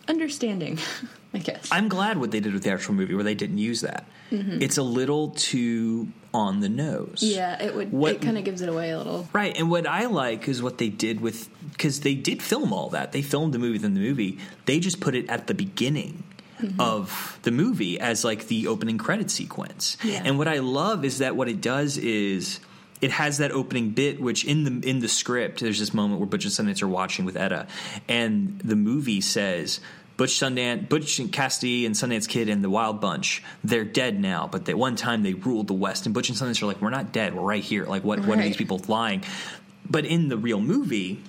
understanding, 0.08 0.78
I 1.34 1.38
guess. 1.38 1.68
i'm 1.70 1.88
glad 1.88 2.18
what 2.18 2.30
they 2.32 2.40
did 2.40 2.52
with 2.52 2.64
the 2.64 2.70
actual 2.72 2.94
movie 2.94 3.14
where 3.14 3.22
they 3.24 3.34
didn't 3.36 3.58
use 3.58 3.80
that 3.82 4.04
it's 4.32 4.78
a 4.78 4.82
little 4.84 5.30
too 5.30 6.06
on 6.32 6.60
the 6.60 6.68
nose 6.68 7.18
Mm-hmm. 7.22 7.34
yeah, 7.36 7.60
it 7.62 7.74
would 7.74 7.90
What- 7.92 8.12
it 8.16 8.22
kind 8.22 8.38
of 8.38 8.44
gives 8.44 8.60
it 8.62 8.68
away 8.68 8.90
a 8.90 8.98
little. 8.98 9.28
Right, 9.32 9.56
and 9.58 9.68
what 9.68 9.88
I 9.88 10.06
like 10.06 10.46
is 10.46 10.62
what 10.62 10.78
they 10.78 10.88
did 10.88 11.20
with 11.20 11.48
because 11.72 12.00
they 12.06 12.14
did 12.14 12.40
film 12.40 12.72
all 12.72 12.90
that. 12.90 13.10
They 13.10 13.22
filmed 13.22 13.52
the 13.52 13.58
movie 13.58 13.72
within 13.78 13.94
the 13.94 14.00
movie. 14.00 14.38
They 14.66 14.78
just 14.78 15.00
put 15.00 15.16
it 15.16 15.28
at 15.28 15.48
the 15.48 15.54
beginning 15.54 16.22
of 16.78 17.38
the 17.42 17.50
movie 17.50 17.98
as 17.98 18.22
like 18.24 18.46
the 18.46 18.68
opening 18.68 18.98
credit 18.98 19.30
sequence. 19.32 19.96
Yeah. 20.04 20.22
And 20.24 20.38
what 20.38 20.46
I 20.46 20.58
love 20.60 21.04
is 21.04 21.18
that 21.18 21.34
what 21.34 21.48
it 21.48 21.60
does 21.60 21.96
is 21.98 22.60
it 23.00 23.10
has 23.12 23.38
that 23.38 23.50
opening 23.52 23.90
bit, 23.90 24.20
which 24.20 24.44
in 24.44 24.64
the 24.64 24.88
in 24.88 25.00
the 25.00 25.08
script, 25.08 25.60
there's 25.60 25.78
this 25.78 25.94
moment 25.94 26.20
where 26.20 26.28
Butch 26.28 26.44
and 26.44 26.52
Sundance 26.52 26.82
are 26.82 26.88
watching 26.88 27.24
with 27.24 27.36
Etta, 27.36 27.66
and 28.08 28.60
the 28.60 28.76
movie 28.76 29.20
says. 29.20 29.80
Butch 30.16 30.32
Sundance, 30.38 30.86
Butch 30.86 31.18
and 31.18 31.32
Cassidy 31.32 31.86
and 31.86 31.94
Sundance 31.94 32.28
Kid 32.28 32.50
and 32.50 32.62
the 32.62 32.68
Wild 32.68 33.00
Bunch, 33.00 33.42
they're 33.64 33.86
dead 33.86 34.20
now, 34.20 34.46
but 34.46 34.68
at 34.68 34.76
one 34.76 34.94
time 34.94 35.22
they 35.22 35.32
ruled 35.32 35.66
the 35.66 35.72
West. 35.72 36.04
And 36.04 36.14
Butch 36.14 36.28
and 36.28 36.36
Sundance 36.36 36.62
are 36.62 36.66
like, 36.66 36.82
we're 36.82 36.90
not 36.90 37.10
dead, 37.10 37.34
we're 37.34 37.40
right 37.40 37.64
here. 37.64 37.86
Like, 37.86 38.04
what, 38.04 38.26
what 38.26 38.38
are 38.38 38.42
these 38.42 38.58
people 38.58 38.82
lying? 38.86 39.24
But 39.88 40.04
in 40.04 40.28
the 40.28 40.36
real 40.36 40.60
movie, 40.60 41.22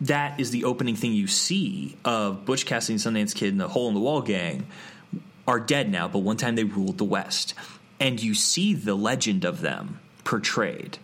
that 0.00 0.40
is 0.40 0.52
the 0.52 0.64
opening 0.64 0.96
thing 0.96 1.12
you 1.12 1.26
see 1.26 1.98
of 2.02 2.46
Butch 2.46 2.64
Cassidy 2.64 2.94
and 2.94 3.02
Sundance 3.02 3.34
Kid 3.34 3.52
and 3.52 3.60
the 3.60 3.68
Hole 3.68 3.88
in 3.88 3.94
the 3.94 4.00
Wall 4.00 4.22
gang 4.22 4.66
are 5.46 5.60
dead 5.60 5.90
now, 5.90 6.08
but 6.08 6.20
one 6.20 6.38
time 6.38 6.56
they 6.56 6.64
ruled 6.64 6.96
the 6.96 7.04
West. 7.04 7.52
And 8.00 8.22
you 8.22 8.32
see 8.32 8.72
the 8.72 8.94
legend 8.94 9.44
of 9.44 9.60
them 9.60 10.00
portrayed. 10.28 10.98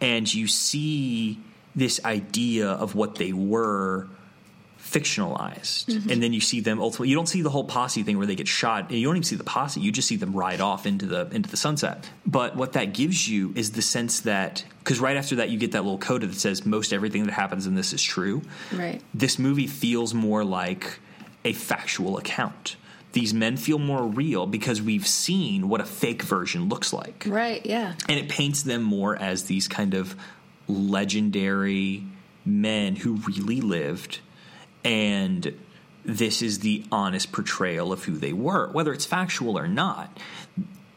And 0.00 0.32
you 0.32 0.48
see 0.48 1.38
this 1.76 2.02
idea 2.04 2.68
of 2.68 2.94
what 2.94 3.16
they 3.16 3.32
were 3.32 4.08
fictionalized. 4.80 5.86
Mm-hmm. 5.86 6.10
And 6.10 6.22
then 6.22 6.32
you 6.32 6.40
see 6.40 6.60
them 6.60 6.80
ultimately 6.80 7.08
you 7.08 7.14
don't 7.14 7.28
see 7.28 7.40
the 7.42 7.50
whole 7.50 7.64
posse 7.64 8.02
thing 8.02 8.18
where 8.18 8.26
they 8.26 8.34
get 8.34 8.48
shot. 8.48 8.90
You 8.90 9.06
don't 9.06 9.16
even 9.16 9.22
see 9.24 9.36
the 9.36 9.44
posse. 9.44 9.80
You 9.80 9.92
just 9.92 10.08
see 10.08 10.16
them 10.16 10.32
ride 10.32 10.60
off 10.60 10.86
into 10.86 11.06
the 11.06 11.28
into 11.30 11.48
the 11.48 11.56
sunset. 11.56 12.10
But 12.26 12.56
what 12.56 12.72
that 12.72 12.92
gives 12.92 13.28
you 13.28 13.52
is 13.54 13.72
the 13.72 13.82
sense 13.82 14.20
that 14.20 14.64
because 14.80 15.00
right 15.00 15.16
after 15.16 15.36
that 15.36 15.50
you 15.50 15.58
get 15.58 15.72
that 15.72 15.82
little 15.82 15.98
coda 15.98 16.26
that 16.26 16.36
says 16.36 16.66
most 16.66 16.92
everything 16.92 17.24
that 17.24 17.32
happens 17.32 17.66
in 17.66 17.74
this 17.74 17.92
is 17.92 18.02
true 18.02 18.42
Right. 18.72 19.00
this 19.14 19.38
movie 19.38 19.66
feels 19.68 20.12
more 20.14 20.44
like 20.44 20.98
a 21.44 21.52
factual 21.52 22.18
account. 22.18 22.76
These 23.12 23.34
men 23.34 23.56
feel 23.56 23.78
more 23.78 24.06
real 24.06 24.46
because 24.46 24.80
we've 24.80 25.06
seen 25.06 25.68
what 25.68 25.80
a 25.80 25.84
fake 25.84 26.22
version 26.22 26.68
looks 26.68 26.92
like. 26.92 27.24
Right, 27.26 27.64
yeah. 27.64 27.94
And 28.08 28.18
it 28.18 28.28
paints 28.28 28.62
them 28.62 28.82
more 28.82 29.16
as 29.16 29.44
these 29.44 29.68
kind 29.68 29.94
of 29.94 30.16
legendary 30.66 32.04
men 32.44 32.96
who 32.96 33.16
really 33.16 33.60
lived. 33.60 34.20
And 34.84 35.54
this 36.04 36.42
is 36.42 36.60
the 36.60 36.84
honest 36.90 37.32
portrayal 37.32 37.92
of 37.92 38.04
who 38.04 38.16
they 38.16 38.32
were, 38.32 38.68
whether 38.72 38.92
it's 38.92 39.04
factual 39.04 39.58
or 39.58 39.68
not. 39.68 40.18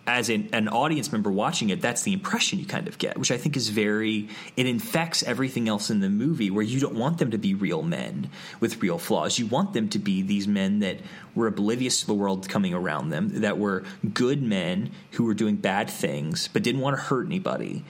As 0.08 0.30
an, 0.30 0.50
an 0.54 0.68
audience 0.68 1.12
member 1.12 1.32
watching 1.32 1.72
it, 1.72 1.82
that's 1.82 2.04
the 2.04 2.14
impression 2.14 2.60
you 2.60 2.66
kind 2.68 2.88
of 2.88 3.00
get, 3.00 3.18
which 3.18 3.32
I 3.32 3.38
think 3.38 3.58
is 3.58 3.70
very, 3.70 4.30
it 4.56 4.68
infects 4.68 5.24
everything 5.24 5.68
else 5.68 5.90
in 5.90 6.00
the 6.00 6.10
movie 6.10 6.52
where 6.52 6.64
you 6.64 6.80
don't 6.80 6.94
want 6.94 7.18
them 7.18 7.32
to 7.32 7.40
be 7.40 7.56
real 7.56 7.82
men 7.82 8.30
with 8.60 8.84
real 8.84 9.00
flaws. 9.00 9.40
You 9.40 9.48
want 9.48 9.74
them 9.74 9.90
to 9.90 10.00
be 10.00 10.22
these 10.22 10.48
men 10.48 10.80
that 10.80 11.00
were 11.34 11.48
oblivious 11.48 12.02
to 12.02 12.06
the 12.08 12.14
world 12.14 12.48
coming 12.48 12.74
around 12.74 13.10
them, 13.10 13.42
that 13.42 13.58
were 13.58 13.84
good 14.14 14.44
men 14.44 14.92
who 15.12 15.24
were 15.24 15.34
doing 15.34 15.56
bad 15.56 15.90
things 15.90 16.50
but 16.54 16.62
didn't 16.62 16.82
want 16.82 16.96
to 16.96 17.02
hurt 17.02 17.26
anybody, 17.26 17.84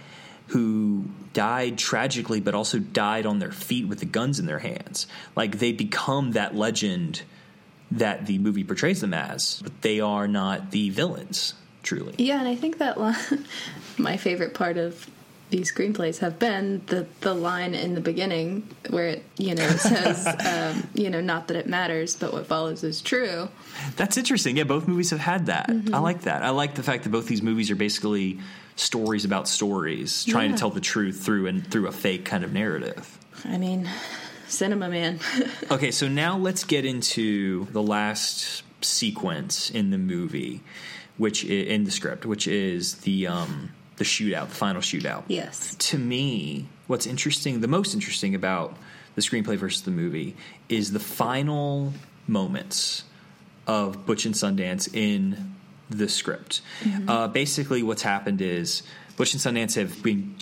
who 0.47 1.05
died 1.33 1.77
tragically 1.77 2.39
but 2.39 2.55
also 2.55 2.79
died 2.79 3.25
on 3.25 3.39
their 3.39 3.51
feet 3.51 3.87
with 3.87 3.99
the 3.99 4.05
guns 4.05 4.39
in 4.39 4.45
their 4.45 4.59
hands. 4.59 5.05
Like 5.35 5.59
they 5.59 5.73
become 5.73 6.31
that 6.31 6.55
legend 6.55 7.23
that 7.91 8.25
the 8.25 8.37
movie 8.37 8.63
portrays 8.63 9.01
them 9.01 9.13
as, 9.13 9.61
but 9.61 9.81
they 9.81 9.99
are 9.99 10.27
not 10.27 10.71
the 10.71 10.89
villains, 10.89 11.53
truly. 11.85 12.13
Yeah, 12.17 12.39
and 12.39 12.47
I 12.47 12.55
think 12.55 12.79
that 12.79 12.99
line, 12.99 13.15
my 13.97 14.17
favorite 14.17 14.53
part 14.53 14.77
of 14.77 15.09
these 15.51 15.71
screenplays 15.71 16.19
have 16.19 16.39
been 16.39 16.81
the 16.87 17.05
the 17.21 17.33
line 17.33 17.75
in 17.75 17.93
the 17.93 18.01
beginning 18.01 18.67
where 18.89 19.07
it 19.09 19.23
you 19.37 19.53
know 19.53 19.67
says 19.69 20.25
um, 20.75 20.87
you 20.95 21.07
know 21.09 21.21
not 21.21 21.47
that 21.47 21.55
it 21.55 21.67
matters 21.67 22.15
but 22.15 22.33
what 22.33 22.47
follows 22.47 22.83
is 22.83 22.99
true. 23.01 23.47
That's 23.95 24.17
interesting. 24.17 24.57
Yeah, 24.57 24.63
both 24.63 24.87
movies 24.87 25.11
have 25.11 25.19
had 25.19 25.45
that. 25.45 25.69
I 25.93 25.99
like 25.99 26.21
that. 26.23 26.41
I 26.41 26.49
like 26.49 26.73
the 26.75 26.83
fact 26.83 27.03
that 27.03 27.11
both 27.11 27.27
these 27.27 27.43
movies 27.43 27.69
are 27.69 27.75
basically 27.75 28.39
stories 28.75 29.23
about 29.23 29.47
stories, 29.47 30.25
trying 30.25 30.49
Yeah. 30.49 30.55
to 30.55 30.59
tell 30.59 30.69
the 30.71 30.81
truth 30.81 31.21
through 31.23 31.45
and 31.47 31.65
through 31.65 31.87
a 31.87 31.91
fake 31.93 32.25
kind 32.25 32.43
of 32.43 32.51
narrative. 32.51 33.17
I 33.45 33.57
mean, 33.57 33.87
cinema 34.47 34.89
man. 34.89 35.19
Okay, 35.71 35.91
so 35.91 36.07
now 36.07 36.37
let's 36.37 36.63
get 36.63 36.85
into 36.85 37.65
the 37.71 37.81
last 37.83 38.63
sequence 38.81 39.69
in 39.69 39.91
the 39.91 39.97
movie, 39.97 40.61
which 41.17 41.45
i 41.45 41.49
in 41.49 41.83
the 41.83 41.91
script, 41.91 42.25
which 42.25 42.47
is 42.47 42.95
the 42.97 43.27
um, 43.27 43.71
the 43.97 44.03
shootout, 44.03 44.49
the 44.49 44.55
final 44.55 44.81
shootout. 44.81 45.23
yes. 45.27 45.75
To 45.75 45.97
me, 45.97 46.67
what's 46.87 47.05
interesting, 47.05 47.61
the 47.61 47.67
most 47.67 47.93
interesting 47.93 48.35
about 48.35 48.75
the 49.15 49.21
screenplay 49.21 49.57
versus 49.57 49.81
the 49.83 49.91
movie, 49.91 50.35
is 50.67 50.91
the 50.91 50.99
final 50.99 51.93
moments 52.27 53.03
of 53.65 54.05
Butch 54.05 54.25
and 54.25 54.35
Sundance 54.35 54.93
in 54.93 55.55
the 55.89 56.09
script. 56.09 56.61
Uh, 57.07 57.27
basically, 57.27 57.83
what's 57.83 58.01
happened 58.01 58.41
is 58.41 58.83
Butch 59.17 59.33
and 59.33 59.41
Sundance 59.41 59.75
have 59.75 60.03
been 60.03 60.35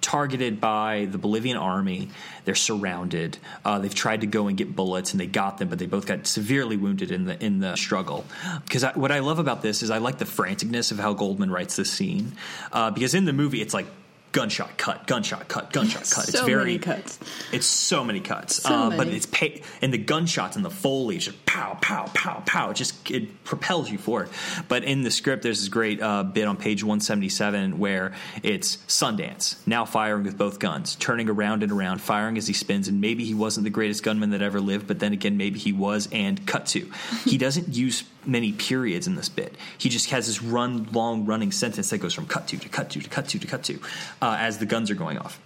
targeted 0.00 0.60
by 0.60 1.08
the 1.10 1.18
Bolivian 1.18 1.56
army. 1.56 2.08
They're 2.44 2.54
surrounded. 2.54 3.38
Uh, 3.64 3.78
they've 3.78 3.94
tried 3.94 4.22
to 4.22 4.26
go 4.26 4.48
and 4.48 4.56
get 4.56 4.74
bullets, 4.74 5.12
and 5.12 5.20
they 5.20 5.26
got 5.26 5.58
them, 5.58 5.68
but 5.68 5.78
they 5.78 5.86
both 5.86 6.06
got 6.06 6.26
severely 6.26 6.76
wounded 6.76 7.10
in 7.10 7.24
the 7.24 7.42
in 7.44 7.60
the 7.60 7.76
struggle. 7.76 8.24
Because 8.64 8.84
what 8.94 9.12
I 9.12 9.20
love 9.20 9.38
about 9.38 9.62
this 9.62 9.82
is 9.82 9.90
I 9.90 9.98
like 9.98 10.18
the 10.18 10.24
franticness 10.24 10.90
of 10.90 10.98
how 10.98 11.12
Goldman 11.12 11.50
writes 11.50 11.76
this 11.76 11.90
scene. 11.90 12.32
Uh, 12.72 12.90
because 12.90 13.14
in 13.14 13.24
the 13.24 13.32
movie, 13.32 13.60
it's 13.60 13.74
like 13.74 13.86
gunshot 14.32 14.76
cut, 14.78 15.06
gunshot 15.06 15.48
cut, 15.48 15.72
gunshot 15.72 16.08
cut. 16.10 16.28
it's 16.28 16.38
So 16.38 16.46
very 16.46 16.64
many 16.64 16.78
cuts. 16.78 17.18
It's 17.52 17.66
so 17.66 18.04
many 18.04 18.20
cuts, 18.20 18.62
So 18.62 18.72
uh, 18.72 18.96
but 18.96 19.08
it's 19.08 19.26
pay- 19.26 19.62
and 19.82 19.92
the 19.92 19.98
gunshots 19.98 20.56
and 20.56 20.64
the 20.64 20.70
foliage, 20.70 21.24
just 21.24 21.44
pow, 21.46 21.76
pow, 21.80 22.06
pow, 22.14 22.42
pow. 22.46 22.70
It 22.70 22.74
just 22.74 23.10
it 23.10 23.44
propels 23.44 23.90
you 23.90 23.98
forward. 23.98 24.28
But 24.68 24.84
in 24.84 25.02
the 25.02 25.10
script, 25.10 25.42
there's 25.42 25.58
this 25.60 25.68
great 25.68 26.00
uh, 26.00 26.22
bit 26.22 26.46
on 26.46 26.56
page 26.56 26.84
177 26.84 27.78
where 27.78 28.12
it's 28.42 28.76
Sundance 28.88 29.56
now 29.66 29.84
firing 29.84 30.22
with 30.24 30.38
both 30.38 30.58
guns, 30.58 30.96
turning 30.96 31.28
around 31.28 31.62
and 31.62 31.72
around, 31.72 32.00
firing 32.00 32.38
as 32.38 32.46
he 32.46 32.52
spins. 32.52 32.88
And 32.88 33.00
maybe 33.00 33.24
he 33.24 33.34
wasn't 33.34 33.64
the 33.64 33.70
greatest 33.70 34.02
gunman 34.02 34.30
that 34.30 34.42
ever 34.42 34.60
lived, 34.60 34.86
but 34.86 35.00
then 35.00 35.12
again, 35.12 35.36
maybe 35.36 35.58
he 35.58 35.72
was. 35.72 36.08
And 36.12 36.46
cut 36.46 36.66
to, 36.66 36.90
he 37.24 37.36
doesn't 37.36 37.74
use 37.74 38.04
many 38.26 38.52
periods 38.52 39.06
in 39.06 39.14
this 39.14 39.28
bit. 39.28 39.54
He 39.78 39.88
just 39.88 40.10
has 40.10 40.26
this 40.26 40.42
run 40.42 40.88
long 40.92 41.24
running 41.26 41.52
sentence 41.52 41.90
that 41.90 41.98
goes 41.98 42.12
from 42.12 42.26
cut 42.26 42.48
to 42.48 42.58
to 42.58 42.68
cut 42.68 42.90
to 42.90 43.00
to 43.00 43.08
cut 43.08 43.28
to 43.28 43.38
to 43.38 43.46
cut 43.46 43.62
to 43.64 43.80
uh, 44.22 44.36
as 44.38 44.58
the 44.58 44.66
guns 44.66 44.90
are 44.90 44.94
going 44.94 45.18
off. 45.18 45.40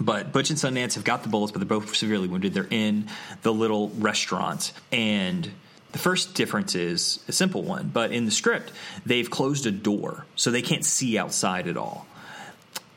But 0.00 0.32
Butch 0.32 0.50
and 0.50 0.58
Sundance 0.58 0.94
have 0.94 1.04
got 1.04 1.22
the 1.22 1.28
bullets, 1.28 1.52
but 1.52 1.60
they're 1.60 1.78
both 1.78 1.94
severely 1.94 2.26
wounded. 2.26 2.54
They're 2.54 2.66
in 2.68 3.08
the 3.42 3.52
little 3.52 3.90
restaurant. 3.90 4.72
And 4.90 5.48
the 5.92 5.98
first 5.98 6.34
difference 6.34 6.74
is 6.74 7.22
a 7.28 7.32
simple 7.32 7.62
one, 7.62 7.90
but 7.92 8.10
in 8.10 8.24
the 8.24 8.32
script, 8.32 8.72
they've 9.06 9.30
closed 9.30 9.66
a 9.66 9.70
door, 9.70 10.26
so 10.34 10.50
they 10.50 10.62
can't 10.62 10.84
see 10.84 11.16
outside 11.16 11.68
at 11.68 11.76
all. 11.76 12.06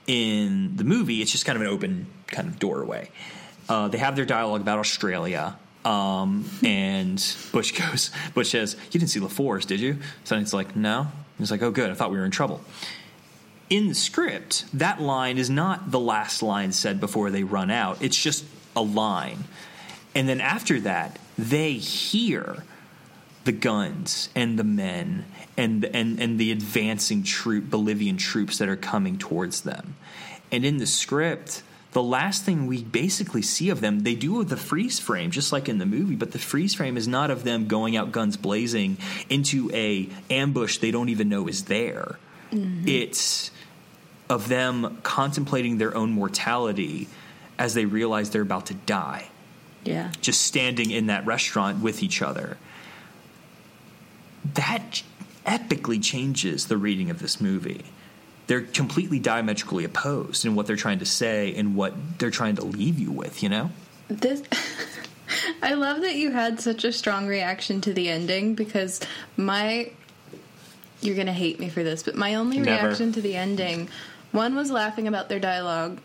In 0.07 0.75
the 0.77 0.83
movie, 0.83 1.21
it's 1.21 1.31
just 1.31 1.45
kind 1.45 1.57
of 1.57 1.61
an 1.61 1.67
open 1.67 2.07
kind 2.27 2.47
of 2.47 2.57
doorway. 2.57 3.11
Uh, 3.69 3.89
they 3.89 3.97
have 3.97 4.15
their 4.15 4.25
dialogue 4.25 4.61
about 4.61 4.79
Australia. 4.79 5.57
Um, 5.85 6.49
and 6.63 7.23
Butch 7.51 7.77
goes, 7.77 8.11
Butch 8.33 8.47
says, 8.47 8.75
You 8.85 8.99
didn't 8.99 9.09
see 9.09 9.19
LeFors, 9.19 9.67
did 9.67 9.79
you? 9.79 9.99
Sundance 10.25 10.53
like, 10.53 10.75
No. 10.75 11.07
He's 11.37 11.51
like, 11.51 11.61
Oh, 11.61 11.71
good. 11.71 11.91
I 11.91 11.93
thought 11.93 12.09
we 12.09 12.17
were 12.17 12.25
in 12.25 12.31
trouble 12.31 12.61
in 13.69 13.87
the 13.87 13.95
script, 13.95 14.65
that 14.73 15.01
line 15.01 15.37
is 15.37 15.49
not 15.49 15.91
the 15.91 15.99
last 15.99 16.41
line 16.41 16.71
said 16.71 16.99
before 16.99 17.29
they 17.29 17.43
run 17.43 17.69
out. 17.69 18.01
It's 18.01 18.21
just 18.21 18.45
a 18.75 18.81
line. 18.81 19.43
And 20.15 20.27
then 20.27 20.41
after 20.41 20.79
that, 20.81 21.19
they 21.37 21.73
hear 21.73 22.63
the 23.43 23.51
guns 23.51 24.29
and 24.35 24.59
the 24.59 24.63
men 24.63 25.25
and 25.55 25.85
and 25.85 26.19
and 26.19 26.37
the 26.37 26.51
advancing 26.51 27.23
troop 27.23 27.69
Bolivian 27.69 28.17
troops 28.17 28.57
that 28.57 28.67
are 28.67 28.75
coming 28.75 29.17
towards 29.17 29.61
them. 29.61 29.95
And 30.51 30.65
in 30.65 30.77
the 30.77 30.87
script, 30.87 31.63
the 31.91 32.03
last 32.03 32.43
thing 32.43 32.67
we 32.67 32.83
basically 32.83 33.41
see 33.41 33.69
of 33.69 33.81
them, 33.81 34.01
they 34.01 34.15
do 34.15 34.33
with 34.33 34.49
the 34.49 34.57
freeze 34.57 34.99
frame, 34.99 35.31
just 35.31 35.51
like 35.51 35.69
in 35.69 35.77
the 35.77 35.85
movie, 35.85 36.15
but 36.15 36.31
the 36.31 36.39
freeze 36.39 36.73
frame 36.73 36.97
is 36.97 37.07
not 37.07 37.31
of 37.31 37.43
them 37.43 37.67
going 37.67 37.95
out 37.95 38.11
guns 38.11 38.37
blazing 38.37 38.97
into 39.29 39.71
a 39.73 40.09
ambush 40.29 40.77
they 40.77 40.91
don't 40.91 41.09
even 41.09 41.29
know 41.29 41.47
is 41.47 41.65
there. 41.65 42.17
Mm-hmm. 42.51 42.87
It's 42.87 43.51
of 44.29 44.47
them 44.49 44.99
contemplating 45.03 45.77
their 45.77 45.95
own 45.95 46.11
mortality 46.11 47.07
as 47.57 47.73
they 47.73 47.85
realize 47.85 48.29
they're 48.29 48.41
about 48.41 48.65
to 48.67 48.73
die 48.73 49.27
Yeah. 49.83 50.11
just 50.21 50.41
standing 50.41 50.91
in 50.91 51.07
that 51.07 51.25
restaurant 51.25 51.81
with 51.81 52.03
each 52.03 52.21
other. 52.21 52.57
That 54.53 55.01
epically 55.45 56.03
changes 56.03 56.67
the 56.67 56.77
reading 56.77 57.09
of 57.09 57.19
this 57.19 57.39
movie. 57.39 57.85
They're 58.47 58.61
completely 58.61 59.19
diametrically 59.19 59.83
opposed 59.83 60.45
in 60.45 60.55
what 60.55 60.67
they're 60.67 60.75
trying 60.75 60.99
to 60.99 61.05
say 61.05 61.53
and 61.55 61.75
what 61.75 61.93
they're 62.19 62.31
trying 62.31 62.55
to 62.55 62.65
leave 62.65 62.97
you 62.99 63.11
with, 63.11 63.43
you 63.43 63.49
know? 63.49 63.71
This 64.07 64.41
I 65.61 65.73
love 65.73 66.01
that 66.01 66.15
you 66.15 66.31
had 66.31 66.59
such 66.61 66.85
a 66.85 66.91
strong 66.93 67.27
reaction 67.27 67.81
to 67.81 67.93
the 67.93 68.07
ending 68.09 68.55
because 68.55 69.01
my 69.35 69.91
you're 71.01 71.15
going 71.15 71.27
to 71.27 71.33
hate 71.33 71.59
me 71.59 71.69
for 71.69 71.83
this, 71.83 72.01
but 72.03 72.15
my 72.15 72.35
only 72.35 72.57
Never. 72.59 72.87
reaction 72.87 73.11
to 73.13 73.21
the 73.21 73.35
ending 73.35 73.87
one 74.37 74.55
was 74.55 74.69
laughing 74.71 75.07
about 75.07 75.27
their 75.29 75.39
dialogue 75.39 75.99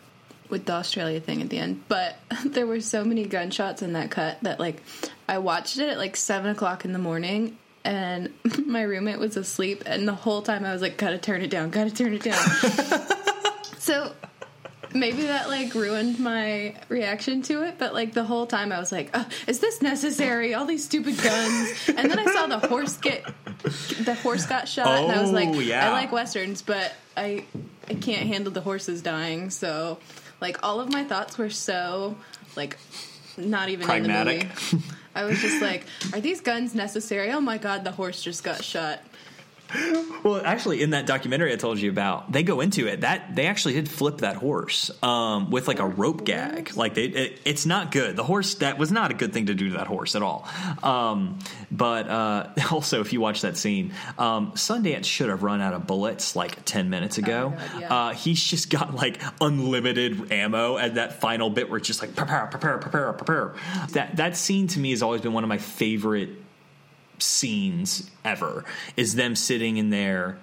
with 0.49 0.64
the 0.64 0.72
Australia 0.72 1.20
thing 1.20 1.41
at 1.43 1.51
the 1.51 1.59
end, 1.59 1.83
but 1.89 2.16
there 2.45 2.66
were 2.66 2.80
so 2.80 3.05
many 3.05 3.24
gunshots 3.26 3.83
in 3.83 3.93
that 3.93 4.11
cut 4.11 4.39
that 4.43 4.59
like 4.59 4.83
I 5.28 5.39
watched 5.39 5.78
it 5.78 5.89
at 5.91 5.99
like 5.99 6.16
seven 6.16 6.51
o'clock 6.51 6.85
in 6.85 6.93
the 6.93 6.99
morning 6.99 7.57
and 7.85 8.33
my 8.66 8.83
roommate 8.83 9.18
was 9.18 9.37
asleep 9.37 9.83
and 9.87 10.09
the 10.09 10.14
whole 10.14 10.43
time 10.43 10.64
I 10.64 10.72
was 10.72 10.83
like, 10.83 10.97
gotta 10.97 11.18
turn 11.18 11.43
it 11.43 11.51
down, 11.51 11.70
gotta 11.70 11.91
turn 11.95 12.14
it 12.14 12.22
down. 12.22 12.43
so 13.78 14.12
maybe 14.95 15.22
that 15.22 15.49
like 15.49 15.74
ruined 15.74 16.18
my 16.18 16.74
reaction 16.91 17.41
to 17.41 17.62
it 17.62 17.78
but 17.78 17.95
like 17.95 18.12
the 18.12 18.24
whole 18.24 18.47
time 18.47 18.70
i 18.70 18.78
was 18.78 18.93
like 18.93 19.09
oh, 19.14 19.26
is 19.47 19.59
this 19.59 19.80
necessary 19.80 20.53
all 20.53 20.66
these 20.66 20.85
stupid 20.85 21.16
guns 21.22 21.89
and 21.89 22.11
then 22.11 22.18
i 22.18 22.26
saw 22.26 22.47
the 22.47 22.59
horse 22.68 22.99
get 22.99 23.24
the 24.05 24.14
horse 24.22 24.45
got 24.45 24.68
shot 24.68 24.87
and 25.05 25.11
i 25.11 25.18
was 25.22 25.33
like 25.33 25.49
Oh, 25.49 25.61
yeah. 25.61 25.89
i 25.89 25.93
like 25.93 26.12
westerns 26.12 26.61
but 26.61 26.93
i 27.16 27.43
i 27.93 27.95
can't 28.01 28.26
handle 28.26 28.53
the 28.53 28.61
horses 28.61 29.03
dying 29.03 29.51
so 29.51 29.99
like 30.40 30.59
all 30.62 30.80
of 30.80 30.90
my 30.90 31.05
thoughts 31.05 31.36
were 31.38 31.51
so 31.51 32.16
like 32.57 32.78
not 33.36 33.68
even 33.68 33.86
Pragmatic. 33.86 34.43
in 34.43 34.49
the 34.49 34.76
movie. 34.76 34.84
I 35.14 35.24
was 35.24 35.40
just 35.40 35.62
like 35.62 35.84
are 36.12 36.20
these 36.20 36.40
guns 36.40 36.74
necessary? 36.74 37.30
Oh 37.32 37.40
my 37.40 37.59
god 37.59 37.84
the 37.84 37.90
horse 37.93 38.22
just 38.22 38.45
got 38.45 38.62
shot 38.64 39.01
Well, 40.23 40.41
actually, 40.45 40.83
in 40.83 40.91
that 40.91 41.07
documentary 41.07 41.53
I 41.53 41.57
told 41.57 41.79
you 41.79 41.91
about, 41.91 42.31
they 42.31 42.43
go 42.43 42.61
into 42.61 42.87
it. 42.87 43.01
That 43.01 43.35
they 43.35 43.47
actually 43.47 43.75
did 43.75 43.89
flip 43.89 44.18
that 44.18 44.37
horse 44.37 44.91
um, 45.03 45.51
with 45.51 45.66
like 45.66 45.81
a 45.81 45.87
rope 45.87 46.25
gag. 46.25 46.77
Like 46.77 46.95
they, 46.95 47.05
it, 47.05 47.41
it's 47.45 47.66
not 47.66 47.91
good. 47.91 48.16
The 48.16 48.23
horse 48.23 48.55
that 48.57 48.79
was 48.79 48.93
not 48.93 49.11
a 49.11 49.14
good 49.14 49.33
thing 49.33 49.47
to 49.47 49.55
do 49.55 49.70
to 49.70 49.79
that 49.79 49.87
horse 49.87 50.14
at 50.14 50.23
all. 50.23 50.49
Um, 50.83 51.39
but 51.70 52.09
uh, 52.09 52.51
also, 52.70 53.01
if 53.01 53.12
you 53.12 53.20
watch 53.20 53.41
that 53.43 53.57
scene, 53.57 53.95
um, 54.18 54.53
Sundance 54.53 55.05
should 55.05 55.29
have 55.29 55.43
run 55.43 55.61
out 55.61 55.75
of 55.75 55.87
bullets 55.87 56.37
like 56.37 56.64
ten 56.64 56.91
minutes 56.91 57.18
ago. 57.18 57.55
God, 57.57 57.81
yeah. 57.81 57.95
uh, 57.95 58.12
he's 58.12 58.43
just 58.43 58.70
got 58.70 58.95
like 58.95 59.20
unlimited 59.41 60.33
ammo 60.33 60.79
at 60.79 60.95
that 60.95 61.20
final 61.20 61.51
bit 61.51 61.68
where 61.68 61.79
it's 61.79 61.87
just 61.87 62.01
like 62.01 62.14
prepare, 62.14 62.47
prepare, 62.47 62.79
prepare, 62.79 63.12
prepare. 63.12 63.55
That 63.93 64.16
that 64.16 64.37
scene 64.37 64.68
to 64.68 64.79
me 64.79 64.91
has 64.91 65.03
always 65.03 65.20
been 65.20 65.33
one 65.33 65.43
of 65.45 65.49
my 65.49 65.59
favorite 65.59 66.31
scenes 67.19 68.11
ever 68.25 68.65
is 68.97 69.15
them 69.15 69.37
sitting 69.37 69.77
in 69.77 69.91
there 69.91 70.39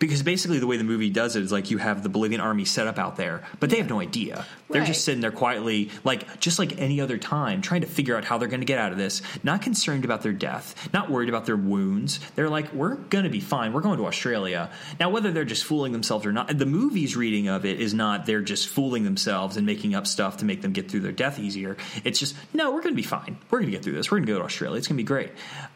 because 0.00 0.22
basically 0.22 0.58
the 0.58 0.66
way 0.66 0.78
the 0.78 0.84
movie 0.84 1.10
does 1.10 1.36
it 1.36 1.42
is 1.42 1.52
like 1.52 1.70
you 1.70 1.76
have 1.76 2.02
the 2.02 2.08
Bolivian 2.08 2.40
army 2.40 2.64
set 2.64 2.86
up 2.86 2.98
out 2.98 3.16
there, 3.16 3.44
but 3.60 3.68
they 3.68 3.76
have 3.76 3.88
no 3.88 4.00
idea. 4.00 4.46
They're 4.70 4.84
just 4.84 5.04
sitting 5.04 5.20
there 5.20 5.30
quietly, 5.30 5.90
like 6.04 6.40
just 6.40 6.58
like 6.58 6.78
any 6.80 7.00
other 7.02 7.18
time, 7.18 7.60
trying 7.60 7.82
to 7.82 7.86
figure 7.86 8.16
out 8.16 8.24
how 8.24 8.38
they're 8.38 8.48
going 8.48 8.60
to 8.60 8.66
get 8.66 8.78
out 8.78 8.92
of 8.92 8.98
this. 8.98 9.20
Not 9.44 9.60
concerned 9.60 10.06
about 10.06 10.22
their 10.22 10.32
death, 10.32 10.88
not 10.94 11.10
worried 11.10 11.28
about 11.28 11.44
their 11.44 11.56
wounds. 11.56 12.18
They're 12.34 12.48
like, 12.48 12.72
we're 12.72 12.94
going 12.94 13.24
to 13.24 13.30
be 13.30 13.40
fine. 13.40 13.74
We're 13.74 13.82
going 13.82 13.98
to 13.98 14.06
Australia 14.06 14.70
now. 14.98 15.10
Whether 15.10 15.32
they're 15.32 15.44
just 15.44 15.64
fooling 15.64 15.92
themselves 15.92 16.24
or 16.24 16.32
not, 16.32 16.56
the 16.56 16.66
movie's 16.66 17.14
reading 17.14 17.48
of 17.48 17.66
it 17.66 17.78
is 17.78 17.92
not 17.92 18.24
they're 18.24 18.40
just 18.40 18.68
fooling 18.68 19.04
themselves 19.04 19.58
and 19.58 19.66
making 19.66 19.94
up 19.94 20.06
stuff 20.06 20.38
to 20.38 20.46
make 20.46 20.62
them 20.62 20.72
get 20.72 20.90
through 20.90 21.00
their 21.00 21.12
death 21.12 21.38
easier. 21.38 21.76
It's 22.04 22.18
just 22.18 22.34
no, 22.54 22.70
we're 22.70 22.80
going 22.80 22.94
to 22.94 23.02
be 23.02 23.06
fine. 23.06 23.36
We're 23.50 23.58
going 23.58 23.70
to 23.70 23.76
get 23.76 23.84
through 23.84 23.94
this. 23.94 24.10
We're 24.10 24.18
going 24.18 24.26
to 24.28 24.32
go 24.32 24.38
to 24.38 24.44
Australia. 24.46 24.78
It's 24.78 24.88
going 24.88 24.96
to 24.96 25.02
be 25.02 25.06
great. 25.06 25.32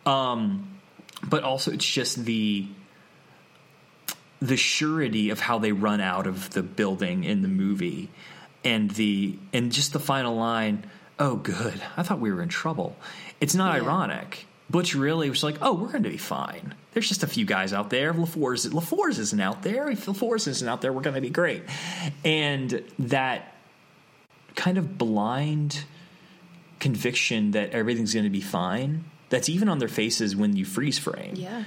Um, 0.07 0.71
but 1.23 1.43
also, 1.43 1.73
it's 1.73 1.85
just 1.85 2.25
the 2.25 2.67
the 4.47 4.57
surety 4.57 5.31
of 5.31 5.41
how 5.41 5.59
they 5.59 5.73
run 5.73 6.01
out 6.01 6.27
of 6.27 6.51
the 6.51 6.63
building 6.63 7.25
in 7.25 7.43
the 7.43 7.49
movie 7.49 8.11
and 8.65 8.91
the 8.93 9.39
and 9.53 9.73
just 9.73 9.93
the 9.93 9.99
final 10.01 10.37
line 10.37 10.85
oh 11.19 11.37
good. 11.37 11.81
I 11.97 12.03
thought 12.03 12.19
we 12.21 12.33
were 12.33 12.43
in 12.43 12.49
trouble. 12.49 12.97
It's 13.41 13.55
not 13.55 13.75
Yeah. 13.75 13.83
ironic. 13.83 14.47
Butch 14.69 14.95
really 14.95 15.31
was 15.31 15.43
like 15.43 15.57
oh 15.63 15.73
we're 15.75 15.93
going 15.93 16.03
to 16.03 16.11
be 16.11 16.17
fine. 16.19 16.75
There's 16.93 17.09
just 17.09 17.23
a 17.23 17.27
few 17.27 17.45
guys 17.47 17.73
out 17.73 17.91
there. 17.91 18.13
LeFors 18.13 18.69
LeFors 18.69 19.19
isn't 19.19 19.41
out 19.41 19.63
there. 19.63 19.89
If 19.91 20.07
LeFors 20.07 20.47
isn't 20.49 20.69
out 20.69 20.81
there 20.83 20.93
we're 20.93 21.03
going 21.03 21.15
to 21.17 21.21
be 21.23 21.31
great. 21.31 21.63
And 22.25 22.83
that 22.99 23.55
kind 24.57 24.77
of 24.79 24.99
blind 24.99 25.85
conviction 26.81 27.53
that 27.53 27.71
everything's 27.71 28.13
going 28.13 28.25
to 28.25 28.31
be 28.31 28.41
fine 28.41 29.05
that's 29.31 29.49
even 29.49 29.69
on 29.69 29.79
their 29.79 29.89
faces 29.89 30.37
when 30.37 30.55
you 30.57 30.65
freeze 30.65 30.99
frame. 30.99 31.35
Yeah 31.37 31.65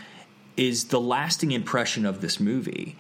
is 0.58 0.86
the 0.86 1.00
lasting 1.00 1.52
impression 1.52 2.06
of 2.06 2.20
this 2.22 2.40
movie 2.40 2.96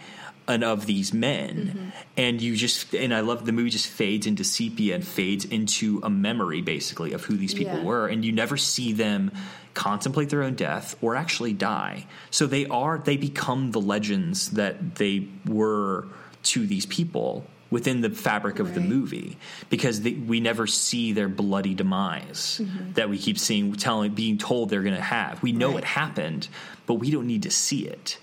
and 0.48 0.64
of 0.64 0.86
these 0.86 1.14
men 1.14 1.56
Mm-hmm. 1.76 1.90
and 2.16 2.42
you 2.42 2.56
just 2.56 2.94
and 2.94 3.14
i 3.14 3.20
love 3.20 3.46
the 3.46 3.52
movie 3.52 3.70
just 3.70 3.88
fades 3.88 4.26
into 4.26 4.44
sepia 4.46 4.96
and 4.96 5.06
fades 5.06 5.44
into 5.44 6.00
a 6.04 6.10
memory 6.10 6.62
basically 6.62 7.12
of 7.14 7.26
who 7.26 7.36
these 7.36 7.54
people 7.54 7.78
Yeah. 7.80 7.84
were 7.84 8.08
and 8.08 8.24
you 8.24 8.32
never 8.32 8.56
see 8.56 8.94
them 8.94 9.32
contemplate 9.74 10.30
their 10.30 10.44
own 10.44 10.56
death 10.56 10.96
or 11.02 11.16
actually 11.18 11.52
die 11.54 12.06
so 12.32 12.48
they 12.48 12.66
are 12.68 12.98
they 13.00 13.18
become 13.18 13.72
the 13.72 13.82
legends 13.82 14.52
that 14.52 14.96
they 14.96 15.28
were 15.46 16.08
to 16.44 16.66
these 16.66 16.86
people 16.86 17.46
within 17.70 18.02
the 18.02 18.10
fabric 18.10 18.60
of 18.60 18.74
the 18.74 18.80
movie 18.80 19.38
because 19.70 20.02
they, 20.02 20.14
we 20.14 20.40
never 20.40 20.66
see 20.68 21.12
their 21.14 21.28
bloody 21.30 21.74
demise 21.74 22.62
Mm-hmm. 22.62 22.94
that 22.94 23.10
we 23.10 23.18
keep 23.18 23.38
seeing 23.38 23.74
telling 23.74 24.14
being 24.14 24.38
told 24.38 24.70
they're 24.70 24.84
going 24.84 24.96
to 24.96 25.02
have 25.02 25.42
we 25.44 25.52
know 25.52 25.70
Right. 25.72 25.80
it 25.80 25.84
happened 25.84 26.48
but 26.86 26.96
we 26.96 27.12
don't 27.12 27.28
need 27.28 27.44
to 27.44 27.52
see 27.52 27.86
it 27.86 28.18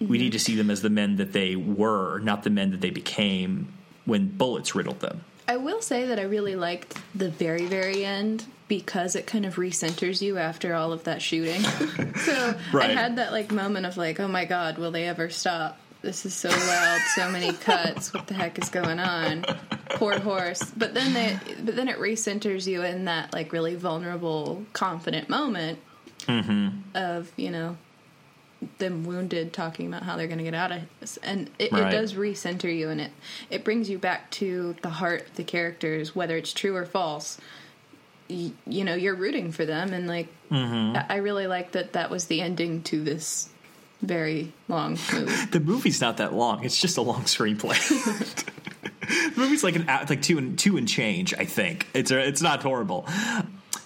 Mm-hmm. 0.00 0.10
we 0.12 0.18
need 0.18 0.32
to 0.32 0.38
see 0.38 0.54
them 0.56 0.70
as 0.70 0.82
the 0.82 0.90
men 0.90 1.16
that 1.16 1.32
they 1.32 1.56
were 1.56 2.18
not 2.20 2.42
the 2.42 2.50
men 2.50 2.70
that 2.72 2.80
they 2.82 2.90
became 2.90 3.72
when 4.04 4.28
bullets 4.28 4.74
riddled 4.74 5.00
them 5.00 5.22
I 5.48 5.56
will 5.58 5.80
say 5.80 6.06
that 6.06 6.18
I 6.18 6.22
really 6.22 6.56
liked 6.56 6.98
the 7.14 7.30
very, 7.30 7.66
very 7.66 8.04
end 8.04 8.44
because 8.66 9.14
it 9.14 9.28
kind 9.28 9.46
of 9.46 9.54
recenters 9.54 10.20
you 10.20 10.38
after 10.38 10.74
all 10.74 10.92
of 10.92 11.04
that 11.04 11.22
shooting. 11.22 11.60
so 12.16 12.54
Right. 12.72 12.90
I 12.90 12.94
had 12.94 13.14
that 13.18 13.30
like 13.30 13.52
moment 13.52 13.86
of 13.86 13.96
like, 13.96 14.18
oh 14.18 14.26
my 14.26 14.44
god, 14.44 14.76
will 14.76 14.90
they 14.90 15.04
ever 15.06 15.30
stop? 15.30 15.78
This 16.02 16.24
is 16.26 16.34
so 16.34 16.48
loud, 16.48 17.00
so 17.14 17.30
many 17.30 17.52
cuts. 17.64 18.12
What 18.14 18.26
the 18.28 18.34
heck 18.34 18.58
is 18.58 18.68
going 18.68 18.98
on? 19.00 19.44
Poor 19.90 20.18
horse. 20.20 20.62
But 20.76 20.94
then 20.94 21.14
they, 21.14 21.38
but 21.64 21.74
then 21.74 21.88
it 21.88 21.98
recenters 21.98 22.66
you 22.66 22.82
in 22.82 23.06
that 23.06 23.32
like 23.32 23.52
really 23.52 23.74
vulnerable, 23.74 24.64
confident 24.72 25.28
moment 25.28 25.78
of 26.94 27.30
you 27.36 27.50
know 27.50 27.76
them 28.78 29.04
wounded 29.04 29.52
talking 29.52 29.86
about 29.86 30.02
how 30.02 30.16
they're 30.16 30.26
going 30.26 30.38
to 30.38 30.44
get 30.44 30.54
out 30.54 30.72
of 30.72 30.80
this 30.98 31.18
and 31.18 31.50
it, 31.58 31.70
Right. 31.70 31.92
it 31.92 31.96
does 31.96 32.14
recenter 32.14 32.74
you 32.74 32.88
in 32.88 32.98
it 33.00 33.12
it 33.50 33.62
brings 33.64 33.88
you 33.90 33.98
back 33.98 34.30
to 34.32 34.74
the 34.82 34.88
heart 34.88 35.28
of 35.28 35.36
the 35.36 35.44
characters 35.44 36.16
whether 36.16 36.36
it's 36.36 36.52
true 36.54 36.74
or 36.74 36.86
false 36.86 37.38
y- 38.30 38.50
you 38.66 38.82
know 38.82 38.94
you're 38.94 39.14
rooting 39.14 39.52
for 39.52 39.64
them 39.66 39.92
and 39.92 40.06
like 40.08 40.28
Mm-hmm. 40.50 40.96
I 41.12 41.16
really 41.16 41.48
like 41.48 41.72
that 41.72 41.94
that 41.94 42.08
was 42.08 42.26
the 42.26 42.40
ending 42.40 42.82
to 42.84 43.02
this 43.02 43.48
very 44.02 44.52
long 44.68 44.98
movie. 45.12 45.32
The 45.50 45.60
movie's 45.60 46.00
not 46.00 46.18
that 46.18 46.32
long. 46.34 46.64
It's 46.64 46.80
just 46.80 46.96
a 46.96 47.02
long 47.02 47.22
screenplay. 47.22 47.76
The 49.08 49.40
movie's 49.40 49.62
like 49.62 49.76
an 49.76 49.86
like 49.86 50.20
two 50.20 50.36
and 50.38 50.58
two 50.58 50.76
and 50.78 50.88
change 50.88 51.32
i 51.32 51.44
think. 51.44 51.86
It's 51.94 52.10
it's 52.10 52.42
not 52.42 52.62
horrible. 52.62 53.06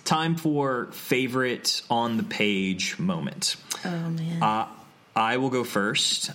Time 0.04 0.36
for 0.36 0.86
favorite 0.92 1.82
on 1.90 2.16
the 2.16 2.22
page 2.22 2.98
moment. 2.98 3.56
Oh 3.84 3.90
man. 3.90 4.42
Uh, 4.42 4.66
I 5.14 5.36
will 5.36 5.50
go 5.50 5.62
first. 5.62 6.30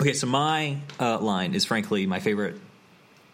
Okay, 0.00 0.14
so 0.14 0.26
my 0.26 0.78
uh, 0.98 1.18
line 1.20 1.54
is 1.54 1.64
frankly 1.64 2.06
my 2.06 2.18
favorite 2.18 2.60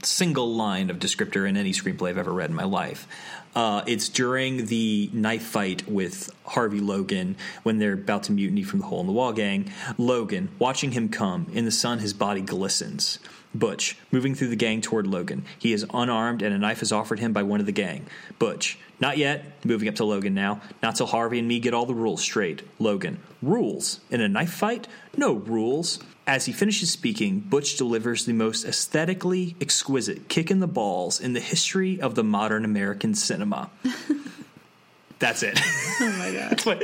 single 0.02 0.54
line 0.54 0.90
of 0.90 0.98
descriptor 0.98 1.48
in 1.48 1.56
any 1.56 1.72
screenplay 1.72 2.10
I've 2.10 2.18
ever 2.18 2.32
read 2.32 2.50
in 2.50 2.56
my 2.56 2.64
life. 2.64 3.06
Uh, 3.54 3.82
it's 3.86 4.08
during 4.08 4.66
the 4.66 5.10
knife 5.12 5.42
fight 5.42 5.88
with 5.88 6.30
Harvey 6.44 6.80
Logan 6.80 7.36
when 7.62 7.78
they're 7.78 7.94
about 7.94 8.24
to 8.24 8.32
mutiny 8.32 8.62
from 8.62 8.80
the 8.80 8.86
Hole 8.86 9.00
in 9.00 9.06
the 9.06 9.12
Wall 9.12 9.32
gang. 9.32 9.72
Logan, 9.98 10.50
watching 10.58 10.92
him 10.92 11.08
come 11.08 11.46
in 11.52 11.64
the 11.64 11.70
sun, 11.70 11.98
his 11.98 12.12
body 12.12 12.40
glistens. 12.40 13.18
Butch, 13.54 13.96
moving 14.12 14.34
through 14.34 14.48
the 14.48 14.56
gang 14.56 14.80
toward 14.80 15.06
Logan. 15.06 15.44
He 15.58 15.72
is 15.72 15.84
unarmed 15.92 16.42
and 16.42 16.54
a 16.54 16.58
knife 16.58 16.82
is 16.82 16.92
offered 16.92 17.18
him 17.18 17.32
by 17.32 17.42
one 17.42 17.60
of 17.60 17.66
the 17.66 17.72
gang. 17.72 18.06
Butch, 18.38 18.78
not 19.00 19.18
yet, 19.18 19.64
moving 19.64 19.88
up 19.88 19.96
to 19.96 20.04
Logan 20.04 20.34
now. 20.34 20.60
Not 20.82 20.96
till 20.96 21.06
Harvey 21.06 21.38
and 21.38 21.48
me 21.48 21.58
get 21.58 21.74
all 21.74 21.86
the 21.86 21.94
rules 21.94 22.22
straight. 22.22 22.62
Logan, 22.78 23.18
rules? 23.42 24.00
In 24.10 24.20
a 24.20 24.28
knife 24.28 24.52
fight? 24.52 24.86
No 25.16 25.32
rules. 25.32 25.98
As 26.26 26.46
he 26.46 26.52
finishes 26.52 26.90
speaking, 26.90 27.40
Butch 27.40 27.76
delivers 27.76 28.24
the 28.24 28.32
most 28.32 28.64
aesthetically 28.64 29.56
exquisite 29.60 30.28
kick 30.28 30.50
in 30.50 30.60
the 30.60 30.68
balls 30.68 31.18
in 31.18 31.32
the 31.32 31.40
history 31.40 32.00
of 32.00 32.14
the 32.14 32.22
modern 32.22 32.64
American 32.64 33.14
cinema. 33.14 33.70
That's 35.18 35.42
it. 35.42 35.60
Oh 36.00 36.16
my 36.18 36.32
god. 36.32 36.50
That's 36.50 36.64
my, 36.66 36.74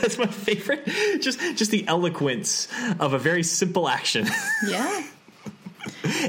that's 0.00 0.18
my 0.18 0.26
favorite. 0.26 0.84
Just 1.20 1.38
just 1.54 1.70
the 1.70 1.86
eloquence 1.86 2.66
of 2.98 3.12
a 3.12 3.18
very 3.20 3.44
simple 3.44 3.88
action. 3.88 4.26
Yeah. 4.66 5.04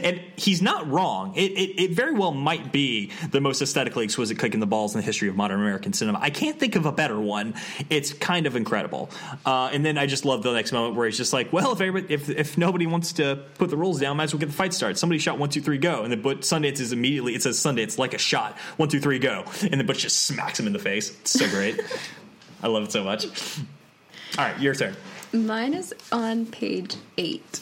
And 0.03 0.21
he's 0.35 0.61
not 0.61 0.89
wrong. 0.89 1.33
It, 1.35 1.51
it, 1.51 1.81
it 1.81 1.91
very 1.91 2.13
well 2.13 2.31
might 2.31 2.71
be 2.71 3.11
the 3.31 3.41
most 3.41 3.61
aesthetically 3.61 4.05
exquisite 4.05 4.39
kick 4.39 4.53
in 4.53 4.59
the 4.59 4.65
balls 4.65 4.93
in 4.93 5.01
the 5.01 5.05
history 5.05 5.29
of 5.29 5.35
modern 5.35 5.59
American 5.59 5.93
cinema. 5.93 6.19
I 6.21 6.29
can't 6.29 6.59
think 6.59 6.75
of 6.75 6.85
a 6.85 6.91
better 6.91 7.19
one. 7.19 7.55
It's 7.89 8.13
kind 8.13 8.45
of 8.45 8.55
incredible. 8.55 9.09
Uh, 9.45 9.69
and 9.71 9.85
then 9.85 9.97
I 9.97 10.05
just 10.05 10.25
love 10.25 10.43
the 10.43 10.53
next 10.53 10.71
moment 10.71 10.95
where 10.95 11.05
he's 11.05 11.17
just 11.17 11.33
like, 11.33 11.51
"Well, 11.53 11.71
if 11.71 11.81
everybody, 11.81 12.13
if 12.13 12.29
if 12.29 12.57
nobody 12.57 12.85
wants 12.85 13.13
to 13.13 13.43
put 13.57 13.69
the 13.69 13.77
rules 13.77 13.99
down, 13.99 14.17
might 14.17 14.25
as 14.25 14.33
well 14.33 14.39
get 14.39 14.47
the 14.47 14.53
fight 14.53 14.73
started. 14.73 14.97
Somebody 14.97 15.19
shot 15.19 15.37
one, 15.37 15.49
two, 15.49 15.61
three, 15.61 15.77
go." 15.77 16.03
And 16.03 16.11
then 16.11 16.21
but 16.21 16.41
Sundance 16.41 16.79
is 16.79 16.91
immediately 16.91 17.35
it 17.35 17.41
says 17.41 17.57
Sundance 17.57 17.97
like 17.97 18.13
a 18.13 18.17
shot, 18.17 18.57
one, 18.77 18.89
two, 18.89 18.99
three, 18.99 19.19
go, 19.19 19.45
and 19.61 19.79
the 19.79 19.83
Butch 19.83 19.99
just 19.99 20.25
smacks 20.25 20.59
him 20.59 20.67
in 20.67 20.73
the 20.73 20.79
face. 20.79 21.11
It's 21.21 21.31
so 21.31 21.47
great. 21.49 21.79
I 22.63 22.67
love 22.67 22.83
it 22.83 22.91
so 22.91 23.03
much. 23.03 23.25
All 24.37 24.45
right, 24.45 24.59
your 24.59 24.73
turn. 24.73 24.95
Mine 25.33 25.73
is 25.73 25.93
on 26.11 26.45
page 26.45 26.95
eight. 27.17 27.61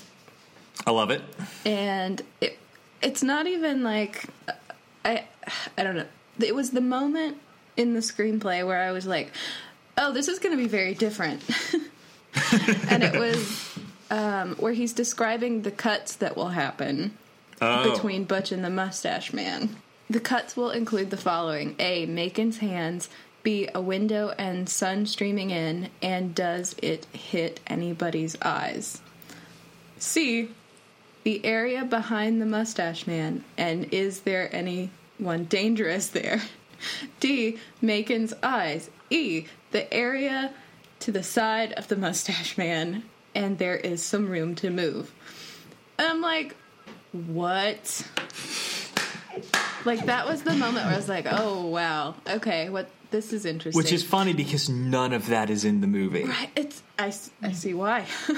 I 0.85 0.91
love 0.91 1.11
it. 1.11 1.21
and 1.65 2.21
it 2.41 2.57
it's 3.01 3.23
not 3.23 3.47
even 3.47 3.83
like 3.83 4.25
I 5.05 5.25
I 5.77 5.83
don't 5.83 5.95
know. 5.95 6.05
It 6.39 6.55
was 6.55 6.71
the 6.71 6.81
moment 6.81 7.37
in 7.77 7.93
the 7.93 7.99
screenplay 7.99 8.65
where 8.65 8.79
I 8.81 8.91
was 8.91 9.05
like, 9.05 9.31
"Oh, 9.97 10.11
this 10.13 10.27
is 10.27 10.39
going 10.39 10.55
to 10.57 10.61
be 10.61 10.67
very 10.69 10.93
different," 10.93 11.41
and 12.89 13.03
it 13.03 13.17
was 13.19 13.77
um, 14.09 14.55
where 14.55 14.73
he's 14.73 14.93
describing 14.93 15.61
the 15.61 15.71
cuts 15.71 16.15
that 16.17 16.35
will 16.35 16.49
happen 16.49 17.17
Oh. 17.61 17.91
between 17.93 18.25
Butch 18.25 18.51
and 18.51 18.63
the 18.65 18.69
Mustache 18.69 19.31
Man. 19.31 19.75
The 20.09 20.19
cuts 20.19 20.57
will 20.57 20.71
include 20.71 21.09
the 21.11 21.17
following: 21.17 21.75
A. 21.79 22.05
Macon's 22.05 22.57
hands. 22.57 23.09
B. 23.43 23.67
A 23.75 23.81
window 23.81 24.33
and 24.37 24.69
sun 24.69 25.05
streaming 25.05 25.49
in, 25.49 25.89
and 26.01 26.33
does 26.33 26.75
it 26.81 27.05
hit 27.11 27.59
anybody's 27.67 28.37
eyes? 28.41 29.01
C 29.99 30.49
the 31.23 31.43
area 31.45 31.83
behind 31.85 32.41
the 32.41 32.45
mustache 32.45 33.07
man, 33.07 33.43
and 33.57 33.93
is 33.93 34.21
there 34.21 34.53
anyone 34.53 35.45
dangerous 35.45 36.07
there? 36.07 36.41
D. 37.19 37.57
Macon's 37.81 38.33
eyes. 38.43 38.89
E. 39.09 39.45
The 39.71 39.91
area 39.93 40.53
to 40.99 41.11
the 41.11 41.23
side 41.23 41.73
of 41.73 41.87
the 41.87 41.95
mustache 41.95 42.57
man, 42.57 43.03
and 43.33 43.57
there 43.57 43.77
is 43.77 44.03
some 44.03 44.29
room 44.29 44.55
to 44.55 44.69
move. 44.69 45.11
And 45.97 46.07
I'm 46.07 46.21
like, 46.21 46.55
what? 47.11 48.07
Like 49.85 50.05
that 50.05 50.27
was 50.27 50.43
the 50.43 50.53
moment 50.53 50.85
where 50.85 50.93
I 50.93 50.95
was 50.95 51.09
like, 51.09 51.25
oh 51.29 51.67
wow, 51.67 52.15
okay, 52.27 52.69
what 52.69 52.89
this 53.11 53.31
is 53.33 53.45
interesting. 53.45 53.77
Which 53.77 53.91
is 53.91 54.03
funny 54.03 54.33
because 54.33 54.69
none 54.69 55.13
of 55.13 55.27
that 55.27 55.49
is 55.49 55.65
in 55.65 55.81
the 55.81 55.87
movie. 55.87 56.23
Right, 56.25 56.49
it's 56.55 56.81
I, 56.97 57.13
I 57.41 57.51
see 57.51 57.73
why. 57.73 58.05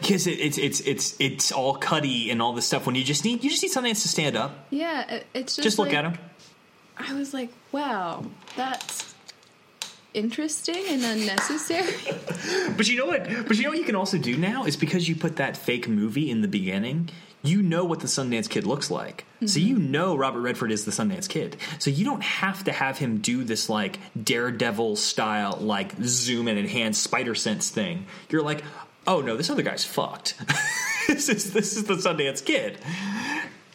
Because 0.00 0.26
it, 0.26 0.38
it's 0.40 0.58
it's 0.58 0.80
it's 0.80 1.16
it's 1.18 1.52
all 1.52 1.74
cutty 1.74 2.30
and 2.30 2.42
all 2.42 2.52
this 2.52 2.66
stuff. 2.66 2.84
When 2.86 2.94
you 2.94 3.02
just 3.04 3.24
need 3.24 3.42
you 3.42 3.48
just 3.50 3.62
need 3.62 3.70
something 3.72 3.94
to 3.94 4.08
stand 4.08 4.36
up. 4.36 4.66
yeah, 4.70 5.08
it, 5.10 5.26
it's 5.32 5.56
just 5.56 5.64
Just 5.64 5.78
look 5.78 5.88
like- 5.88 5.96
at 5.96 6.04
him. 6.04 6.18
I 6.98 7.14
was 7.14 7.32
like, 7.32 7.50
wow, 7.72 8.24
that's 8.56 9.14
interesting 10.12 10.82
and 10.88 11.02
unnecessary. 11.02 11.94
But 12.76 12.88
you 12.88 12.98
know 12.98 13.06
what? 13.06 13.24
But 13.46 13.56
you 13.56 13.62
know 13.62 13.70
what 13.70 13.78
you 13.78 13.84
can 13.84 13.96
also 13.96 14.18
do 14.18 14.36
now 14.36 14.64
is 14.64 14.76
because 14.76 15.08
you 15.08 15.14
put 15.16 15.36
that 15.36 15.56
fake 15.56 15.88
movie 15.88 16.30
in 16.30 16.42
the 16.42 16.48
beginning. 16.48 17.08
You 17.42 17.62
know 17.62 17.84
what 17.84 18.00
the 18.00 18.06
Sundance 18.06 18.48
Kid 18.48 18.66
looks 18.66 18.90
like, 18.90 19.24
so 19.40 19.46
mm-hmm. 19.46 19.66
you 19.66 19.78
know 19.78 20.14
Robert 20.16 20.40
Redford 20.40 20.70
is 20.70 20.84
the 20.84 20.90
Sundance 20.90 21.28
Kid. 21.28 21.56
So 21.78 21.90
you 21.90 22.04
don't 22.04 22.22
have 22.22 22.64
to 22.64 22.72
have 22.72 22.98
him 22.98 23.18
do 23.18 23.44
this 23.44 23.70
like 23.70 23.98
Daredevil 24.22 24.96
style, 24.96 25.56
like 25.58 25.92
zoom 26.02 26.48
and 26.48 26.58
enhance 26.58 26.98
spider 26.98 27.34
sense 27.34 27.70
thing. 27.70 28.04
You're 28.28 28.42
like, 28.42 28.62
oh 29.06 29.22
no, 29.22 29.36
this 29.36 29.48
other 29.48 29.62
guy's 29.62 29.84
fucked. 29.84 30.34
this 31.06 31.28
is 31.30 31.52
this 31.52 31.76
is 31.76 31.84
the 31.84 31.94
Sundance 31.94 32.44
Kid. 32.44 32.78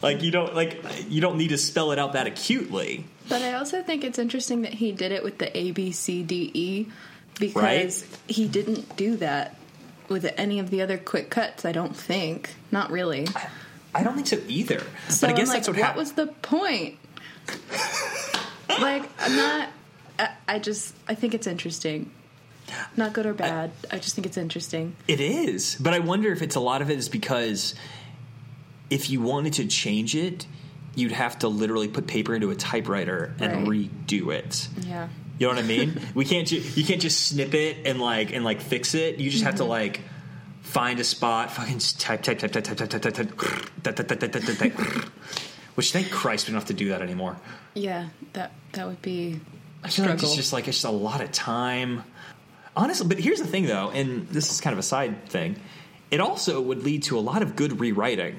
Like 0.02 0.22
you 0.22 0.30
don't 0.30 0.54
like 0.54 0.80
you 1.08 1.20
don't 1.20 1.36
need 1.36 1.48
to 1.48 1.58
spell 1.58 1.90
it 1.92 1.98
out 1.98 2.12
that 2.12 2.26
acutely. 2.26 3.04
but 3.28 3.42
I 3.42 3.54
also 3.54 3.82
think 3.82 4.04
it's 4.04 4.18
interesting 4.18 4.62
that 4.62 4.74
he 4.74 4.92
did 4.92 5.10
it 5.10 5.24
with 5.24 5.38
the 5.38 5.56
A, 5.56 5.72
B, 5.72 5.90
C, 5.90 6.22
D, 6.22 6.50
E 6.54 6.86
because 7.40 7.62
Right. 7.62 8.06
he 8.28 8.46
didn't 8.46 8.96
do 8.96 9.16
that 9.16 9.56
with 10.08 10.32
any 10.36 10.58
of 10.58 10.70
the 10.70 10.82
other 10.82 10.98
quick 10.98 11.30
cuts. 11.30 11.64
I 11.64 11.72
don't 11.72 11.96
think, 11.96 12.50
not 12.70 12.90
really. 12.90 13.26
I 13.94 14.02
don't 14.02 14.14
think 14.14 14.26
so 14.26 14.38
either. 14.48 14.80
So 15.08 15.26
but 15.26 15.34
I 15.34 15.38
guess 15.38 15.52
that's 15.52 15.68
what 15.68 15.76
what 15.76 15.82
happened. 15.84 15.98
was 15.98 16.12
the 16.12 16.26
point? 16.26 16.98
like, 18.68 19.08
I'm 19.20 19.36
not. 19.36 19.68
I, 20.18 20.28
I 20.48 20.58
just 20.58 20.94
I 21.08 21.14
think 21.14 21.34
it's 21.34 21.46
interesting. 21.46 22.10
Not 22.96 23.12
good 23.12 23.26
or 23.26 23.34
bad. 23.34 23.70
I 23.92 23.98
just 23.98 24.14
think 24.16 24.26
it's 24.26 24.36
interesting. 24.36 24.96
It 25.06 25.20
is, 25.20 25.76
but 25.78 25.92
I 25.94 26.00
wonder 26.00 26.32
if 26.32 26.42
it's 26.42 26.56
a 26.56 26.60
lot 26.60 26.82
of 26.82 26.90
it 26.90 26.98
is 26.98 27.08
because 27.08 27.74
if 28.90 29.08
you 29.08 29.20
wanted 29.20 29.52
to 29.54 29.66
change 29.66 30.16
it, 30.16 30.46
you'd 30.96 31.12
have 31.12 31.38
to 31.40 31.48
literally 31.48 31.86
put 31.86 32.06
paper 32.08 32.34
into 32.34 32.50
a 32.50 32.56
typewriter 32.56 33.34
and 33.38 33.68
Right. 33.68 33.88
redo 34.06 34.34
it. 34.34 34.66
Yeah. 34.80 35.08
You 35.38 35.46
know 35.48 35.54
what 35.54 35.62
I 35.62 35.66
mean? 35.66 36.00
we 36.14 36.24
can't. 36.24 36.46
Ju- 36.48 36.62
you 36.74 36.84
can't 36.84 37.00
just 37.00 37.26
snip 37.28 37.52
it 37.54 37.86
and 37.86 38.00
like 38.00 38.32
and 38.32 38.44
like 38.44 38.60
fix 38.60 38.94
it. 38.94 39.18
You 39.18 39.30
just 39.30 39.44
have 39.44 39.56
to 39.56 39.62
Mm-hmm. 39.62 39.70
like 39.70 40.00
find 40.62 40.98
a 40.98 41.04
spot, 41.04 41.50
fucking 41.52 41.78
type, 41.98 42.22
type, 42.22 42.38
type, 42.38 42.52
type, 42.52 42.64
type, 42.64 42.76
type, 42.76 42.90
type, 42.90 44.32
type, 44.32 44.58
type. 44.58 44.78
Which 45.74 45.92
thank 45.92 46.10
Christ 46.10 46.46
we 46.48 46.52
don't 46.52 46.60
have 46.60 46.68
to 46.68 46.74
do 46.74 46.88
that 46.88 47.02
anymore. 47.02 47.36
Yeah. 47.74 48.08
That 48.32 48.52
that 48.72 48.86
would 48.86 49.02
be 49.02 49.40
I 49.84 49.88
feel 49.88 50.06
like 50.06 50.14
it's 50.22 50.34
just 50.34 50.52
like 50.52 50.68
it's 50.68 50.78
just 50.78 50.86
a 50.86 50.96
lot 50.96 51.20
of 51.20 51.30
time. 51.32 52.02
Honestly, 52.74 53.06
but 53.06 53.18
here's 53.18 53.40
the 53.40 53.46
thing 53.46 53.66
though, 53.66 53.90
and 53.90 54.26
this 54.28 54.50
is 54.50 54.60
kind 54.60 54.72
of 54.72 54.78
a 54.78 54.82
side 54.82 55.28
thing. 55.28 55.56
It 56.10 56.20
also 56.20 56.60
would 56.60 56.82
lead 56.82 57.02
to 57.04 57.18
a 57.18 57.20
lot 57.20 57.42
of 57.42 57.56
good 57.56 57.78
rewriting. 57.80 58.38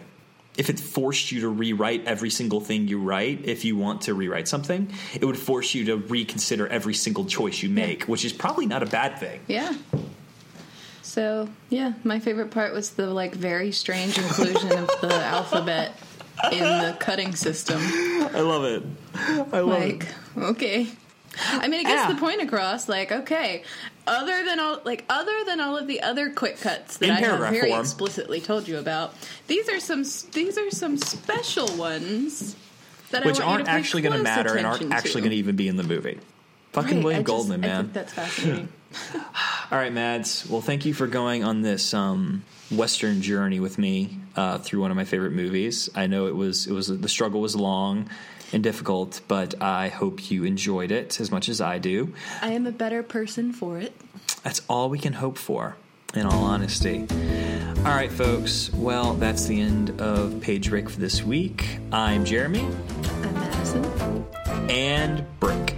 If 0.58 0.70
it 0.70 0.80
forced 0.80 1.32
you 1.32 1.42
to 1.42 1.50
rewrite 1.50 2.06
every 2.06 2.30
single 2.30 2.60
thing 2.60 2.88
you 2.88 3.00
write, 3.00 3.46
if 3.46 3.64
you 3.64 3.78
want 3.78 4.02
to 4.04 4.14
rewrite 4.14 4.48
something, 4.48 4.92
it 5.14 5.24
would 5.24 5.38
force 5.38 5.76
you 5.76 5.86
to 5.86 5.98
reconsider 5.98 6.68
every 6.68 6.96
single 6.96 7.26
choice 7.26 7.62
you 7.62 7.70
make, 7.70 8.04
which 8.04 8.26
is 8.26 8.34
probably 8.34 8.66
not 8.66 8.84
a 8.84 8.88
bad 8.88 9.20
thing. 9.20 9.40
Yeah. 9.48 9.74
So 11.04 11.48
yeah, 11.70 11.94
my 12.04 12.20
favorite 12.20 12.52
part 12.52 12.74
was 12.74 12.92
the 12.92 13.08
like 13.08 13.34
very 13.34 13.72
strange 13.72 14.18
inclusion 14.18 14.72
of 14.74 14.90
the 15.02 15.14
alphabet 15.24 15.94
in 16.52 16.60
the 16.60 16.98
cutting 17.00 17.36
system. 17.36 17.80
I 17.82 18.42
love 18.42 18.64
it. 18.66 18.84
I 19.16 19.60
love 19.60 19.80
Like, 19.80 20.08
okay. 20.38 20.88
I 21.40 21.68
mean, 21.68 21.82
it 21.82 21.84
gets 21.86 22.14
the 22.14 22.20
point 22.20 22.42
across. 22.42 22.90
Like, 22.90 23.12
okay, 23.12 23.64
other 24.08 24.44
than 24.46 24.60
all, 24.60 24.80
like, 24.86 25.06
other 25.10 25.44
than 25.46 25.60
all 25.60 25.78
of 25.78 25.88
the 25.88 26.02
other 26.02 26.30
quick 26.32 26.60
cuts 26.60 26.98
that 26.98 27.06
In 27.10 27.12
I 27.16 27.20
have 27.22 27.40
very 27.52 27.70
form. 27.70 27.82
explicitly 27.82 28.40
told 28.42 28.68
you 28.68 28.78
about, 28.78 29.14
these 29.48 29.70
are 29.70 29.80
some 29.80 30.04
these 30.32 30.58
are 30.58 30.72
some 30.72 30.98
special 30.98 31.68
ones 31.78 32.56
that 33.12 33.24
I 33.24 33.28
Which 33.28 33.40
aren't 33.40 33.68
actually 33.68 34.02
going 34.02 34.18
to 34.18 34.24
matter 34.24 34.56
and 34.58 34.66
aren't 34.68 34.92
actually 34.92 35.22
going 35.22 35.32
to 35.32 35.38
even 35.38 35.56
be 35.56 35.68
in 35.68 35.78
the 35.78 35.84
movie. 35.84 36.20
Fucking 36.74 36.98
Right, 36.98 37.04
William 37.04 37.22
just- 37.24 37.28
Goldman, 37.28 37.64
I 37.64 37.68
man. 37.68 37.82
think 37.84 37.94
that's 37.94 38.14
fascinating. 38.14 38.70
All 39.72 39.78
right, 39.78 39.92
Mads. 39.92 40.48
Well, 40.50 40.62
thank 40.62 40.86
you 40.86 40.94
for 40.94 41.08
going 41.08 41.44
on 41.44 41.62
this 41.62 41.94
um, 41.94 42.44
Western 42.72 43.22
journey 43.22 43.60
with 43.60 43.78
me 43.78 44.18
uh, 44.36 44.60
through 44.60 44.82
one 44.82 44.92
of 44.92 44.98
my 44.98 45.04
favorite 45.06 45.34
movies. 45.34 45.90
I 45.96 46.08
know 46.08 46.28
it 46.28 46.36
was 46.36 46.68
it 46.68 46.74
was 46.74 46.88
the 46.88 47.10
struggle 47.10 47.42
was 47.42 47.56
long 47.56 48.10
and 48.54 48.64
difficult, 48.64 49.22
but 49.28 49.62
I 49.62 49.90
hope 49.90 50.30
you 50.32 50.44
enjoyed 50.44 50.92
it 50.92 51.20
as 51.20 51.32
much 51.32 51.50
as 51.50 51.62
I 51.62 51.78
do. 51.80 52.14
I 52.42 52.52
am 52.52 52.66
a 52.66 52.72
better 52.72 53.04
person 53.04 53.54
for 53.54 53.78
it. 53.80 53.94
That's 54.44 54.62
all 54.70 54.90
we 54.90 55.00
can 55.00 55.14
hope 55.14 55.38
for, 55.38 55.76
in 56.14 56.26
all 56.26 56.44
honesty. 56.44 57.06
All 57.80 57.94
right, 57.94 58.12
folks. 58.12 58.72
Well, 58.74 59.14
that's 59.14 59.46
the 59.46 59.62
end 59.62 60.02
of 60.02 60.42
Page 60.42 60.70
Break 60.70 60.90
for 60.90 61.00
this 61.00 61.24
week. 61.24 61.80
I'm 61.92 62.26
Jeremy 62.26 62.68
I'm 63.24 63.34
Madison. 63.34 64.26
and 64.70 65.26
Brick. 65.40 65.76